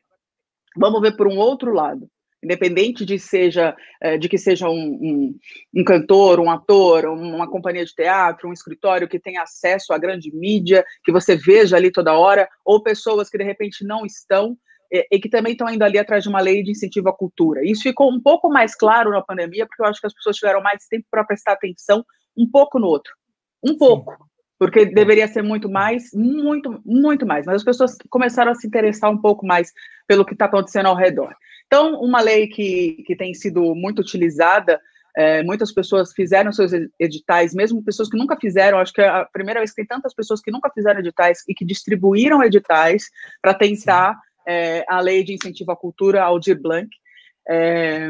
Vamos 0.77 1.01
ver 1.01 1.15
por 1.15 1.27
um 1.27 1.37
outro 1.37 1.73
lado. 1.73 2.07
Independente 2.43 3.05
de, 3.05 3.17
seja, 3.17 3.73
é, 4.01 4.17
de 4.17 4.27
que 4.27 4.37
seja 4.37 4.67
um, 4.69 4.73
um, 4.73 5.37
um 5.73 5.83
cantor, 5.83 6.41
um 6.41 6.51
ator, 6.51 7.05
uma 7.05 7.49
companhia 7.49 7.85
de 7.85 7.95
teatro, 7.95 8.49
um 8.49 8.53
escritório 8.53 9.07
que 9.07 9.19
tem 9.19 9.37
acesso 9.37 9.93
à 9.93 9.97
grande 9.97 10.29
mídia, 10.35 10.83
que 11.05 11.11
você 11.11 11.37
veja 11.37 11.77
ali 11.77 11.89
toda 11.89 12.17
hora, 12.17 12.49
ou 12.65 12.83
pessoas 12.83 13.29
que 13.29 13.37
de 13.37 13.45
repente 13.45 13.85
não 13.85 14.05
estão, 14.05 14.57
e, 14.91 15.07
e, 15.09 15.19
que 15.19 15.29
também 15.29 15.53
estão 15.53 15.69
indo 15.69 15.83
ali 15.83 15.97
atrás 15.97 16.23
de 16.23 16.29
uma 16.29 16.41
lei 16.41 16.61
de 16.63 16.71
incentivo 16.71 17.07
à 17.07 17.13
cultura. 17.13 17.61
Isso 17.63 17.83
ficou 17.83 18.11
um 18.11 18.21
pouco 18.21 18.49
mais 18.49 18.75
claro 18.75 19.11
na 19.11 19.21
pandemia, 19.21 19.65
porque 19.65 19.81
eu 19.81 19.85
acho 19.85 20.01
que 20.01 20.07
as 20.07 20.13
pessoas 20.13 20.35
tiveram 20.35 20.61
mais 20.61 20.85
tempo 20.87 21.05
para 21.09 21.23
prestar 21.23 21.53
atenção 21.53 22.03
um 22.37 22.49
pouco 22.49 22.77
no 22.77 22.87
outro. 22.87 23.13
Um 23.63 23.77
pouco. 23.77 24.11
Sim 24.11 24.32
porque 24.63 24.85
deveria 24.85 25.27
ser 25.27 25.41
muito 25.41 25.69
mais, 25.69 26.13
muito, 26.13 26.81
muito 26.85 27.25
mais. 27.25 27.45
Mas 27.45 27.57
as 27.57 27.63
pessoas 27.65 27.97
começaram 28.09 28.49
a 28.49 28.55
se 28.55 28.65
interessar 28.65 29.11
um 29.11 29.17
pouco 29.17 29.45
mais 29.45 29.73
pelo 30.07 30.23
que 30.23 30.31
está 30.31 30.45
acontecendo 30.45 30.85
ao 30.85 30.95
redor. 30.95 31.35
Então, 31.67 31.99
uma 32.01 32.21
lei 32.21 32.47
que, 32.47 33.03
que 33.05 33.13
tem 33.13 33.33
sido 33.33 33.75
muito 33.75 33.99
utilizada, 33.99 34.79
é, 35.17 35.43
muitas 35.43 35.73
pessoas 35.73 36.13
fizeram 36.13 36.53
seus 36.53 36.71
editais, 36.97 37.53
mesmo 37.53 37.83
pessoas 37.83 38.07
que 38.07 38.17
nunca 38.17 38.37
fizeram, 38.39 38.79
acho 38.79 38.93
que 38.93 39.01
é 39.01 39.07
a 39.09 39.25
primeira 39.25 39.59
vez 39.59 39.71
que 39.71 39.75
tem 39.75 39.85
tantas 39.85 40.13
pessoas 40.13 40.39
que 40.39 40.49
nunca 40.49 40.71
fizeram 40.73 41.01
editais 41.01 41.43
e 41.45 41.53
que 41.53 41.65
distribuíram 41.65 42.41
editais 42.41 43.09
para 43.41 43.53
tentar 43.53 44.17
é, 44.47 44.85
a 44.87 45.01
lei 45.01 45.25
de 45.25 45.33
incentivo 45.33 45.73
à 45.73 45.75
cultura, 45.75 46.23
Aldir 46.23 46.57
Blanc. 46.61 46.87
É, 47.49 48.09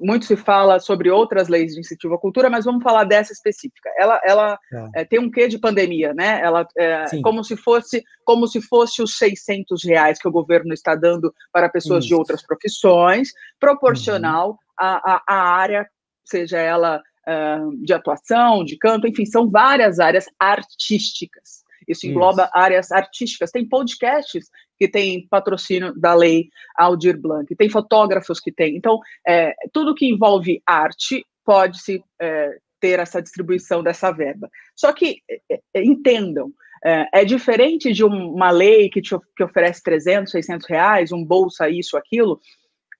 muito 0.00 0.26
se 0.26 0.36
fala 0.36 0.78
sobre 0.78 1.10
outras 1.10 1.48
leis 1.48 1.74
de 1.74 1.80
incentivo 1.80 2.14
à 2.14 2.18
cultura, 2.18 2.50
mas 2.50 2.64
vamos 2.64 2.82
falar 2.82 3.04
dessa 3.04 3.32
específica. 3.32 3.90
Ela, 3.98 4.20
ela 4.24 4.58
é. 4.72 5.02
É, 5.02 5.04
tem 5.04 5.18
um 5.18 5.30
quê 5.30 5.48
de 5.48 5.58
pandemia, 5.58 6.12
né? 6.14 6.40
Ela 6.42 6.66
é, 6.76 7.04
como 7.22 7.42
se 7.42 7.56
fosse 7.56 8.02
como 8.24 8.46
se 8.46 8.60
fosse 8.60 9.02
os 9.02 9.16
600 9.18 9.84
reais 9.84 10.18
que 10.18 10.28
o 10.28 10.32
governo 10.32 10.72
está 10.72 10.94
dando 10.94 11.32
para 11.52 11.68
pessoas 11.68 12.04
Isso. 12.04 12.08
de 12.08 12.14
outras 12.14 12.44
profissões, 12.44 13.30
proporcional 13.60 14.50
uhum. 14.50 14.56
à, 14.78 15.22
à, 15.26 15.34
área, 15.34 15.88
seja 16.24 16.58
ela 16.58 17.00
uh, 17.28 17.84
de 17.84 17.92
atuação, 17.92 18.64
de 18.64 18.76
canto, 18.76 19.06
enfim, 19.06 19.24
são 19.24 19.48
várias 19.48 20.00
áreas 20.00 20.26
artísticas. 20.38 21.65
Isso 21.86 22.06
engloba 22.06 22.44
Isso. 22.44 22.50
áreas 22.54 22.92
artísticas. 22.92 23.50
Tem 23.50 23.68
podcasts 23.68 24.48
que 24.78 24.88
têm 24.88 25.26
patrocínio 25.28 25.94
da 25.98 26.14
lei 26.14 26.48
Aldir 26.76 27.20
Blanc, 27.20 27.54
tem 27.56 27.68
fotógrafos 27.68 28.40
que 28.40 28.52
têm. 28.52 28.76
Então, 28.76 28.98
é, 29.26 29.54
tudo 29.72 29.94
que 29.94 30.06
envolve 30.06 30.62
arte 30.66 31.24
pode 31.44 31.80
se 31.80 32.02
é, 32.20 32.58
ter 32.80 32.98
essa 32.98 33.22
distribuição 33.22 33.82
dessa 33.82 34.10
verba. 34.10 34.50
Só 34.74 34.92
que, 34.92 35.18
é, 35.30 35.60
é, 35.74 35.84
entendam, 35.84 36.52
é, 36.84 37.20
é 37.20 37.24
diferente 37.24 37.92
de 37.92 38.04
uma 38.04 38.50
lei 38.50 38.90
que 38.90 39.00
te 39.00 39.16
que 39.36 39.44
oferece 39.44 39.82
300, 39.82 40.30
600 40.30 40.68
reais, 40.68 41.12
um 41.12 41.24
bolsa, 41.24 41.68
isso, 41.68 41.96
aquilo, 41.96 42.40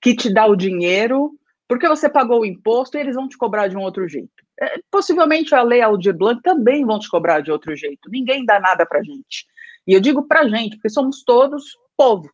que 0.01 0.15
te 0.15 0.33
dá 0.33 0.47
o 0.47 0.57
dinheiro 0.57 1.33
porque 1.69 1.89
você 1.89 2.09
pagou 2.09 2.41
o 2.41 2.47
imposto 2.47 2.97
e 2.97 3.01
eles 3.01 3.15
vão 3.15 3.29
te 3.29 3.37
cobrar 3.37 3.69
de 3.69 3.77
um 3.77 3.83
outro 3.83 4.09
jeito. 4.09 4.31
É, 4.61 4.79
possivelmente 4.91 5.55
a 5.55 5.63
lei 5.63 5.83
Aldir 5.83 6.17
Blanc 6.17 6.41
também 6.43 6.85
vão 6.85 6.99
te 6.99 7.09
cobrar 7.09 7.41
de 7.41 7.51
outro 7.51 7.75
jeito. 7.77 8.11
Ninguém 8.11 8.45
dá 8.45 8.61
nada 8.61 8.87
para 8.87 9.03
gente. 9.03 9.47
E 9.87 9.93
eu 9.93 10.01
digo 10.01 10.27
para 10.27 10.49
gente, 10.49 10.77
porque 10.77 10.89
somos 10.89 11.23
todos 11.23 11.77
povo. 11.97 12.31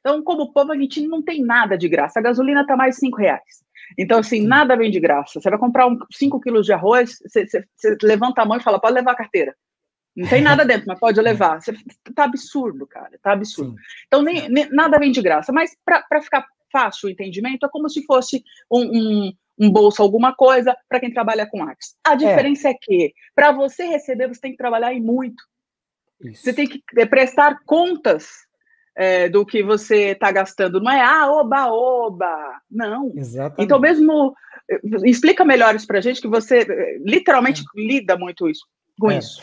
Então, 0.00 0.22
como 0.22 0.52
povo, 0.52 0.72
a 0.72 0.76
gente 0.76 1.06
não 1.06 1.22
tem 1.22 1.42
nada 1.42 1.76
de 1.76 1.88
graça. 1.88 2.18
A 2.18 2.22
gasolina 2.22 2.62
está 2.62 2.76
mais 2.76 2.96
cinco 2.96 3.18
reais. 3.18 3.62
Então, 3.96 4.18
assim, 4.18 4.46
nada 4.46 4.76
vem 4.76 4.90
de 4.90 5.00
graça. 5.00 5.40
Você 5.40 5.48
vai 5.48 5.58
comprar 5.58 5.88
5 6.12 6.36
um, 6.36 6.40
quilos 6.40 6.66
de 6.66 6.72
arroz, 6.72 7.18
você, 7.24 7.46
você, 7.46 7.64
você, 7.76 7.96
levanta 8.02 8.42
a 8.42 8.44
mão 8.44 8.56
e 8.56 8.62
fala, 8.62 8.80
pode 8.80 8.94
levar 8.94 9.12
a 9.12 9.16
carteira. 9.16 9.54
Não 10.16 10.28
tem 10.28 10.42
nada 10.42 10.64
dentro, 10.64 10.86
mas 10.86 10.98
pode 10.98 11.20
levar. 11.20 11.60
Você, 11.60 11.72
tá 12.14 12.24
absurdo, 12.24 12.86
cara. 12.86 13.18
Tá 13.22 13.32
absurdo. 13.32 13.76
Então, 14.06 14.22
nem, 14.22 14.48
nem 14.48 14.68
nada 14.70 14.98
vem 14.98 15.10
de 15.10 15.22
graça. 15.22 15.52
Mas 15.52 15.76
para 15.84 16.22
ficar 16.22 16.44
fácil 16.70 17.08
o 17.08 17.10
entendimento, 17.10 17.66
é 17.66 17.68
como 17.68 17.88
se 17.88 18.04
fosse 18.04 18.42
um, 18.70 18.82
um, 18.82 19.32
um 19.58 19.70
bolso, 19.70 20.02
alguma 20.02 20.34
coisa, 20.34 20.76
para 20.88 21.00
quem 21.00 21.12
trabalha 21.12 21.46
com 21.46 21.62
artes. 21.62 21.96
A 22.04 22.12
é. 22.12 22.16
diferença 22.16 22.68
é, 22.68 22.72
é 22.72 22.74
que, 22.80 23.12
para 23.34 23.52
você 23.52 23.84
receber, 23.84 24.28
você 24.28 24.40
tem 24.40 24.52
que 24.52 24.58
trabalhar 24.58 24.92
e 24.92 25.00
muito. 25.00 25.42
Isso. 26.20 26.42
Você 26.42 26.52
tem 26.52 26.66
que 26.66 26.82
prestar 27.06 27.60
contas 27.64 28.28
é, 28.96 29.28
do 29.28 29.46
que 29.46 29.62
você 29.62 30.10
está 30.10 30.30
gastando. 30.32 30.80
Não 30.80 30.90
é, 30.90 31.00
ah, 31.00 31.30
oba, 31.30 31.66
oba. 31.70 32.60
Não. 32.70 33.12
Exatamente. 33.16 33.64
Então, 33.64 33.78
mesmo. 33.78 34.34
Explica 35.06 35.46
melhor 35.46 35.74
isso 35.74 35.86
para 35.86 35.96
a 35.96 36.00
gente, 36.02 36.20
que 36.20 36.28
você 36.28 36.58
eh, 36.58 36.98
literalmente 37.00 37.62
é. 37.62 37.80
lida 37.80 38.18
muito 38.18 38.46
isso, 38.46 38.66
com 39.00 39.10
é. 39.10 39.16
isso. 39.16 39.40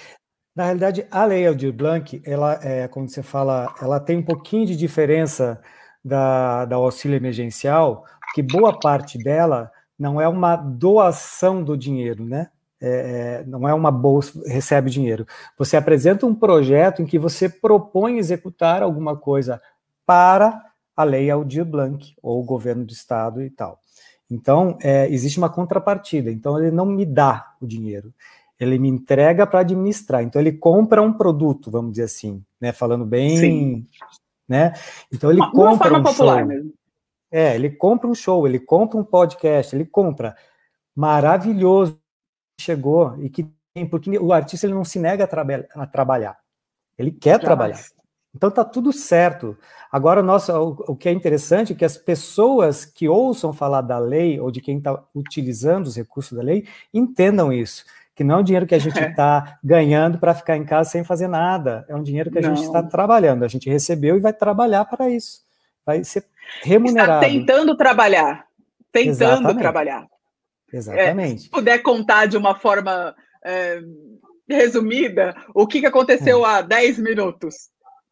Na 0.56 0.66
realidade, 0.66 1.08
a 1.10 1.26
Lei 1.26 1.48
Aldir 1.48 1.74
Blanc, 1.74 2.22
ela, 2.24 2.60
é, 2.62 2.88
quando 2.88 3.10
você 3.10 3.24
fala, 3.24 3.74
ela 3.82 4.00
tem 4.00 4.18
um 4.18 4.24
pouquinho 4.24 4.68
de 4.68 4.76
diferença 4.76 5.60
da, 6.06 6.66
da 6.66 6.76
auxílio 6.76 7.18
emergencial, 7.18 8.06
que 8.36 8.44
boa 8.44 8.80
parte 8.80 9.18
dela 9.18 9.72
não 9.98 10.22
é 10.22 10.28
uma 10.28 10.56
doação 10.56 11.64
do 11.64 11.76
dinheiro, 11.76 12.24
né? 12.24 12.50
É, 12.80 12.90
é, 13.42 13.44
não 13.48 13.68
é 13.68 13.74
uma 13.74 13.90
bolsa, 13.90 14.40
recebe 14.46 14.92
dinheiro. 14.92 15.26
Você 15.58 15.76
apresenta 15.76 16.28
um 16.28 16.36
projeto 16.36 17.02
em 17.02 17.06
que 17.06 17.18
você 17.18 17.50
propõe 17.50 18.20
executar 18.20 18.84
alguma 18.84 19.18
coisa 19.18 19.60
para 20.06 20.62
a 20.96 21.04
lei 21.04 21.32
Aldir 21.32 21.66
Blanc, 21.66 22.14
ou 22.22 22.40
o 22.40 22.44
governo 22.46 22.86
do 22.86 22.94
estado 22.94 23.42
e 23.42 23.50
tal. 23.50 23.80
Então, 24.30 24.78
é, 24.84 25.10
existe 25.10 25.40
uma 25.40 25.50
contrapartida. 25.50 26.30
Então, 26.30 26.60
ele 26.60 26.70
não 26.70 26.86
me 26.86 27.06
dá 27.06 27.54
o 27.60 27.66
dinheiro, 27.66 28.14
ele 28.60 28.78
me 28.78 28.90
entrega 28.90 29.48
para 29.48 29.62
administrar. 29.62 30.22
Então, 30.22 30.40
ele 30.40 30.52
compra 30.52 31.02
um 31.02 31.14
produto, 31.14 31.72
vamos 31.72 31.92
dizer 31.92 32.04
assim, 32.04 32.44
né? 32.62 32.72
Falando 32.72 33.06
bem 33.06 33.38
Sim 33.38 33.86
né? 34.48 34.74
Então 35.12 35.30
ele 35.30 35.42
uma, 35.42 35.52
compra 35.52 35.90
uma 35.98 36.10
um 36.10 36.14
show. 36.14 36.46
Mesmo. 36.46 36.74
É, 37.32 37.56
ele 37.56 37.70
compra 37.72 38.08
um 38.08 38.16
show, 38.16 38.48
ele 38.48 38.60
compra 38.60 38.98
um 38.98 39.04
podcast, 39.04 39.76
ele 39.76 39.86
compra. 39.86 40.36
Maravilhoso 40.96 42.00
chegou 42.60 43.16
e 43.22 43.30
que 43.30 43.50
tem, 43.74 43.86
porque 43.86 44.18
o 44.18 44.32
artista 44.32 44.66
ele 44.66 44.74
não 44.74 44.86
se 44.86 45.00
nega 45.00 45.26
a, 45.26 45.28
traba 45.28 45.66
a 45.74 45.86
trabalhar. 45.86 46.38
Ele 46.98 47.12
quer 47.12 47.42
Jamais. 47.42 47.44
trabalhar. 47.44 47.80
Então 48.34 48.52
tá 48.52 48.64
tudo 48.66 48.92
certo. 48.92 49.58
Agora, 49.92 50.22
nossa, 50.22 50.60
o, 50.60 50.72
o, 50.88 50.96
que 50.96 51.08
é 51.08 51.12
interessante 51.12 51.74
é 51.74 51.76
que 51.76 51.86
as 51.86 51.98
pessoas 51.98 52.86
que 52.86 53.08
ouçam 53.08 53.54
falar 53.54 53.82
da 53.82 53.98
lei 53.98 54.40
ou 54.40 54.52
de 54.52 54.62
quem 54.62 54.78
está 54.78 55.04
utilizando 55.14 55.88
os 55.88 55.96
recursos 55.96 56.38
da 56.38 56.44
lei 56.44 56.68
entendam 56.94 57.52
isso 57.52 57.86
que 58.16 58.24
não 58.24 58.36
é 58.36 58.38
um 58.40 58.44
dinheiro 58.44 58.66
que 58.66 58.74
a 58.74 58.80
gente 58.80 58.98
está 58.98 59.60
ganhando 59.64 60.18
para 60.18 60.34
ficar 60.34 60.56
em 60.56 60.64
casa 60.64 60.90
sem 60.90 61.04
fazer 61.04 61.28
nada. 61.28 61.86
É 61.90 61.96
um 61.96 62.02
dinheiro 62.02 62.32
que 62.32 62.40
a 62.40 62.42
não. 62.42 62.56
gente 62.56 62.66
está 62.66 62.82
trabalhando. 62.82 63.44
A 63.44 63.48
gente 63.48 63.70
recebeu 63.70 64.16
e 64.16 64.22
vai 64.22 64.32
trabalhar 64.32 64.86
para 64.86 65.10
isso. 65.10 65.42
Vai 65.86 66.04
ser 66.04 66.26
remunerado. 66.64 67.26
Está 67.26 67.34
tentando 67.34 67.76
trabalhar. 67.76 68.46
Tentando 68.92 69.12
Exatamente. 69.12 69.60
trabalhar. 69.60 70.08
Exatamente. 70.72 71.34
É, 71.34 71.38
se 71.44 71.50
puder 71.50 71.80
contar 71.80 72.26
de 72.28 72.38
uma 72.38 72.56
forma 72.56 73.14
é, 73.44 73.82
resumida, 74.50 75.36
o 75.54 75.68
que, 75.68 75.82
que 75.82 75.86
aconteceu 75.86 76.46
é. 76.46 76.50
há 76.50 76.62
10 76.62 77.00
minutos? 77.00 77.70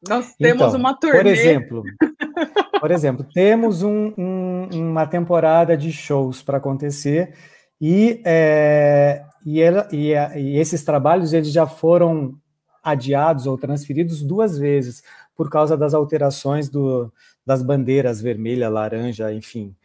Nós 0.07 0.36
temos 0.36 0.67
então, 0.67 0.79
uma 0.79 0.93
turnê. 1.00 1.17
Por 1.17 1.27
exemplo, 1.27 1.83
por 2.79 2.91
exemplo 2.91 3.25
temos 3.33 3.83
um, 3.83 4.13
um, 4.17 4.67
uma 4.74 5.07
temporada 5.07 5.77
de 5.77 5.93
shows 5.93 6.43
para 6.43 6.57
acontecer 6.57 7.33
e 7.79 8.22
é, 8.25 9.24
e, 9.45 9.62
ela, 9.62 9.88
e, 9.91 10.12
e 10.12 10.57
esses 10.57 10.83
trabalhos 10.83 11.33
eles 11.33 11.51
já 11.51 11.67
foram 11.67 12.35
adiados 12.83 13.47
ou 13.47 13.57
transferidos 13.57 14.21
duas 14.21 14.57
vezes 14.57 15.03
por 15.35 15.50
causa 15.50 15.77
das 15.77 15.93
alterações 15.93 16.69
do, 16.69 17.12
das 17.45 17.63
bandeiras 17.63 18.21
vermelha, 18.21 18.69
laranja, 18.69 19.33
enfim, 19.33 19.75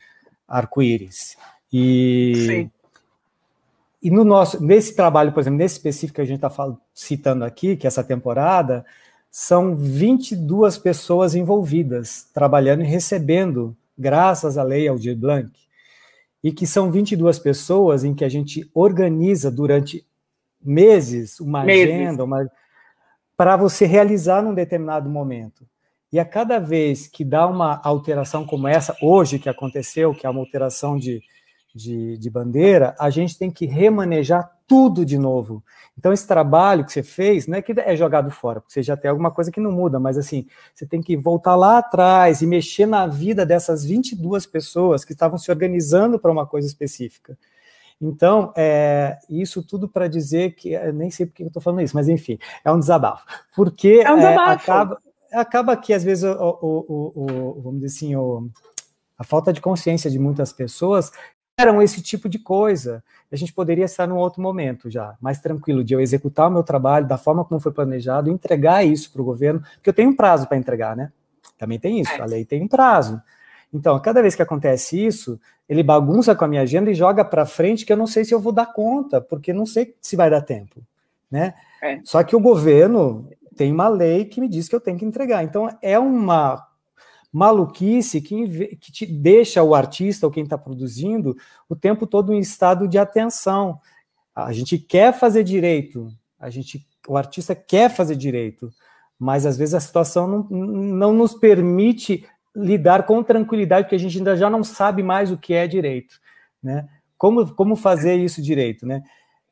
arco-íris. 0.46 1.36
E, 1.72 2.32
Sim. 2.46 2.70
e 4.02 4.10
no 4.10 4.24
nosso, 4.24 4.62
nesse 4.62 4.94
trabalho, 4.94 5.32
por 5.32 5.40
exemplo, 5.40 5.58
nesse 5.58 5.76
específico 5.76 6.16
que 6.16 6.20
a 6.20 6.24
gente 6.24 6.44
está 6.44 6.76
citando 6.94 7.44
aqui, 7.44 7.76
que 7.76 7.86
é 7.86 7.88
essa 7.88 8.04
temporada, 8.04 8.84
são 9.30 9.76
22 9.76 10.78
pessoas 10.78 11.34
envolvidas, 11.34 12.26
trabalhando 12.32 12.82
e 12.82 12.86
recebendo, 12.86 13.76
graças 13.96 14.58
à 14.58 14.62
lei 14.62 14.88
Aldir 14.88 15.16
Blanc 15.16 15.50
e 16.42 16.52
que 16.52 16.66
são 16.66 16.90
22 16.90 17.38
pessoas 17.38 18.04
em 18.04 18.14
que 18.14 18.24
a 18.24 18.28
gente 18.28 18.68
organiza 18.74 19.50
durante 19.50 20.06
meses 20.60 21.40
uma 21.40 21.64
meses. 21.64 21.94
agenda, 21.94 22.24
uma 22.24 22.50
para 23.36 23.56
você 23.56 23.86
realizar 23.86 24.42
num 24.42 24.54
determinado 24.54 25.08
momento. 25.08 25.64
E 26.12 26.18
a 26.18 26.24
cada 26.24 26.58
vez 26.58 27.06
que 27.06 27.24
dá 27.24 27.46
uma 27.46 27.80
alteração 27.84 28.44
como 28.44 28.66
essa, 28.66 28.96
hoje 29.00 29.38
que 29.38 29.48
aconteceu, 29.48 30.14
que 30.14 30.26
é 30.26 30.30
uma 30.30 30.40
alteração 30.40 30.98
de, 30.98 31.22
de, 31.74 32.16
de 32.18 32.30
bandeira, 32.30 32.94
a 32.98 33.10
gente 33.10 33.38
tem 33.38 33.50
que 33.50 33.66
remanejar 33.66 34.50
tudo 34.66 35.04
de 35.04 35.16
novo. 35.16 35.62
Então, 35.96 36.12
esse 36.12 36.26
trabalho 36.26 36.84
que 36.84 36.92
você 36.92 37.02
fez, 37.02 37.46
não 37.46 37.56
é 37.56 37.62
que 37.62 37.72
é 37.72 37.96
jogado 37.96 38.30
fora, 38.30 38.60
porque 38.60 38.72
você 38.72 38.82
já 38.82 38.96
tem 38.96 39.10
alguma 39.10 39.30
coisa 39.30 39.50
que 39.50 39.58
não 39.58 39.72
muda, 39.72 39.98
mas 39.98 40.18
assim, 40.18 40.46
você 40.74 40.86
tem 40.86 41.00
que 41.00 41.16
voltar 41.16 41.56
lá 41.56 41.78
atrás 41.78 42.42
e 42.42 42.46
mexer 42.46 42.86
na 42.86 43.06
vida 43.06 43.44
dessas 43.46 43.84
22 43.84 44.46
pessoas 44.46 45.04
que 45.04 45.12
estavam 45.12 45.38
se 45.38 45.50
organizando 45.50 46.18
para 46.18 46.30
uma 46.30 46.46
coisa 46.46 46.68
específica. 46.68 47.36
Então, 48.00 48.52
é, 48.56 49.18
isso 49.28 49.60
tudo 49.60 49.88
para 49.88 50.06
dizer 50.06 50.54
que, 50.54 50.78
nem 50.92 51.10
sei 51.10 51.26
porque 51.26 51.42
eu 51.42 51.48
estou 51.48 51.60
falando 51.60 51.82
isso, 51.82 51.96
mas 51.96 52.08
enfim, 52.08 52.38
é 52.64 52.70
um 52.70 52.78
desabafo. 52.78 53.26
Porque 53.56 54.02
é 54.04 54.12
um 54.12 54.16
desabafo. 54.16 54.50
É, 54.50 54.54
acaba, 54.54 54.98
acaba 55.32 55.76
que, 55.76 55.92
às 55.92 56.04
vezes, 56.04 56.22
o, 56.22 56.58
o, 56.62 56.84
o, 56.88 57.58
o 57.58 57.62
vamos 57.62 57.80
dizer 57.80 57.96
assim, 57.96 58.14
a 59.18 59.24
falta 59.24 59.52
de 59.52 59.60
consciência 59.60 60.08
de 60.08 60.18
muitas 60.18 60.52
pessoas 60.52 61.10
eram 61.58 61.82
esse 61.82 62.00
tipo 62.00 62.28
de 62.28 62.38
coisa. 62.38 63.02
A 63.30 63.36
gente 63.36 63.52
poderia 63.52 63.84
estar 63.84 64.06
num 64.06 64.16
outro 64.16 64.40
momento 64.40 64.88
já, 64.88 65.16
mais 65.20 65.40
tranquilo, 65.40 65.82
de 65.82 65.92
eu 65.92 66.00
executar 66.00 66.48
o 66.48 66.52
meu 66.52 66.62
trabalho 66.62 67.06
da 67.06 67.18
forma 67.18 67.44
como 67.44 67.60
foi 67.60 67.72
planejado, 67.72 68.30
entregar 68.30 68.86
isso 68.86 69.12
para 69.12 69.20
o 69.20 69.24
governo, 69.24 69.60
porque 69.74 69.90
eu 69.90 69.92
tenho 69.92 70.10
um 70.10 70.16
prazo 70.16 70.46
para 70.46 70.56
entregar, 70.56 70.96
né? 70.96 71.12
Também 71.58 71.78
tem 71.78 72.00
isso, 72.00 72.12
a 72.22 72.24
lei 72.24 72.44
tem 72.44 72.62
um 72.62 72.68
prazo. 72.68 73.20
Então, 73.74 73.98
cada 74.00 74.22
vez 74.22 74.36
que 74.36 74.40
acontece 74.40 75.04
isso, 75.04 75.38
ele 75.68 75.82
bagunça 75.82 76.34
com 76.34 76.44
a 76.44 76.48
minha 76.48 76.62
agenda 76.62 76.90
e 76.90 76.94
joga 76.94 77.24
para 77.24 77.44
frente 77.44 77.84
que 77.84 77.92
eu 77.92 77.96
não 77.96 78.06
sei 78.06 78.24
se 78.24 78.32
eu 78.32 78.40
vou 78.40 78.52
dar 78.52 78.72
conta, 78.72 79.20
porque 79.20 79.52
não 79.52 79.66
sei 79.66 79.94
se 80.00 80.16
vai 80.16 80.30
dar 80.30 80.40
tempo, 80.40 80.80
né? 81.30 81.54
É. 81.82 82.00
Só 82.04 82.22
que 82.22 82.36
o 82.36 82.40
governo 82.40 83.28
tem 83.56 83.72
uma 83.72 83.88
lei 83.88 84.24
que 84.24 84.40
me 84.40 84.48
diz 84.48 84.68
que 84.68 84.74
eu 84.74 84.80
tenho 84.80 84.96
que 84.96 85.04
entregar. 85.04 85.42
Então, 85.42 85.68
é 85.82 85.98
uma 85.98 86.67
maluquice 87.32 88.20
que, 88.20 88.76
que 88.76 88.92
te 88.92 89.06
deixa 89.06 89.62
o 89.62 89.74
artista 89.74 90.26
ou 90.26 90.32
quem 90.32 90.44
está 90.44 90.56
produzindo 90.56 91.36
o 91.68 91.76
tempo 91.76 92.06
todo 92.06 92.32
em 92.32 92.38
estado 92.38 92.88
de 92.88 92.98
atenção. 92.98 93.80
A 94.34 94.52
gente 94.52 94.78
quer 94.78 95.12
fazer 95.12 95.44
direito, 95.44 96.08
a 96.38 96.48
gente, 96.48 96.86
o 97.06 97.16
artista 97.16 97.54
quer 97.54 97.90
fazer 97.90 98.16
direito, 98.16 98.70
mas 99.18 99.44
às 99.44 99.56
vezes 99.56 99.74
a 99.74 99.80
situação 99.80 100.28
não, 100.28 100.42
não 100.48 101.12
nos 101.12 101.34
permite 101.34 102.24
lidar 102.54 103.04
com 103.04 103.22
tranquilidade, 103.22 103.84
porque 103.84 103.96
a 103.96 103.98
gente 103.98 104.18
ainda 104.18 104.36
já 104.36 104.48
não 104.48 104.64
sabe 104.64 105.02
mais 105.02 105.30
o 105.30 105.36
que 105.36 105.54
é 105.54 105.66
direito, 105.66 106.18
né? 106.62 106.88
Como, 107.16 107.52
como 107.54 107.74
fazer 107.74 108.14
isso 108.16 108.40
direito, 108.40 108.86
né? 108.86 109.02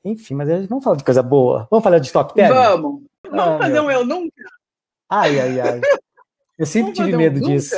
Enfim, 0.04 0.34
mas 0.34 0.48
vamos 0.68 0.84
falar 0.84 0.96
de 0.96 1.04
coisa 1.04 1.22
boa. 1.22 1.66
Vamos 1.68 1.82
falar 1.82 1.98
de 1.98 2.12
top 2.12 2.32
10? 2.34 2.48
Vamos. 2.48 3.02
Vamos 3.28 3.54
ah, 3.56 3.58
fazer 3.58 3.72
meu. 3.72 3.84
um 3.84 3.90
Eu 3.90 4.06
Nunca? 4.06 4.44
Ai, 5.08 5.40
ai, 5.40 5.60
ai. 5.60 5.80
Eu 6.58 6.66
sempre 6.66 6.92
tive 6.92 7.16
medo 7.16 7.40
disso. 7.40 7.74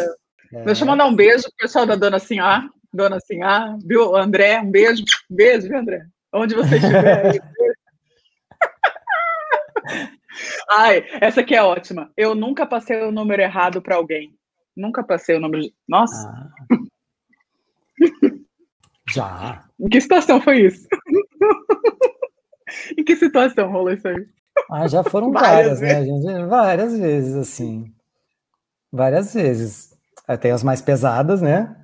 É. 0.53 0.65
Deixa 0.65 0.85
eu 0.85 0.89
mandar 0.89 1.07
um 1.07 1.15
beijo 1.15 1.45
pro 1.45 1.53
pessoal 1.59 1.87
da 1.87 1.97
Dona 1.97 2.19
Sinhá. 2.19 2.69
Dona 2.93 3.21
Sinhá, 3.21 3.77
viu? 3.85 4.17
André, 4.17 4.61
um 4.61 4.71
beijo. 4.71 5.05
Beijo, 5.29 5.69
viu, 5.69 5.79
André? 5.79 6.07
Onde 6.33 6.55
você 6.55 6.77
estiver. 6.77 7.41
Ai, 10.71 11.05
essa 11.21 11.41
aqui 11.41 11.55
é 11.55 11.63
ótima. 11.63 12.11
Eu 12.17 12.35
nunca 12.35 12.67
passei 12.67 13.03
o 13.03 13.11
número 13.11 13.43
errado 13.43 13.83
para 13.83 13.97
alguém. 13.97 14.35
Nunca 14.77 15.03
passei 15.03 15.37
o 15.37 15.41
número. 15.41 15.65
Nossa. 15.89 16.29
Ah. 16.29 16.51
Já. 19.11 19.65
Em 19.81 19.89
que 19.89 20.01
situação 20.01 20.41
foi 20.41 20.67
isso? 20.67 20.87
que 23.07 23.17
situação 23.17 23.71
rolou 23.71 23.93
isso 23.93 24.07
aí? 24.07 24.27
Ah, 24.71 24.87
já 24.89 25.03
foram 25.05 25.33
várias, 25.33 25.81
várias 25.81 26.05
né, 26.05 26.05
gente? 26.05 26.47
Várias 26.47 26.99
vezes, 26.99 27.35
assim. 27.37 27.95
Várias 28.93 29.35
vezes. 29.35 29.97
Tem 30.41 30.51
as 30.51 30.63
mais 30.63 30.83
pesadas, 30.83 31.41
né? 31.41 31.75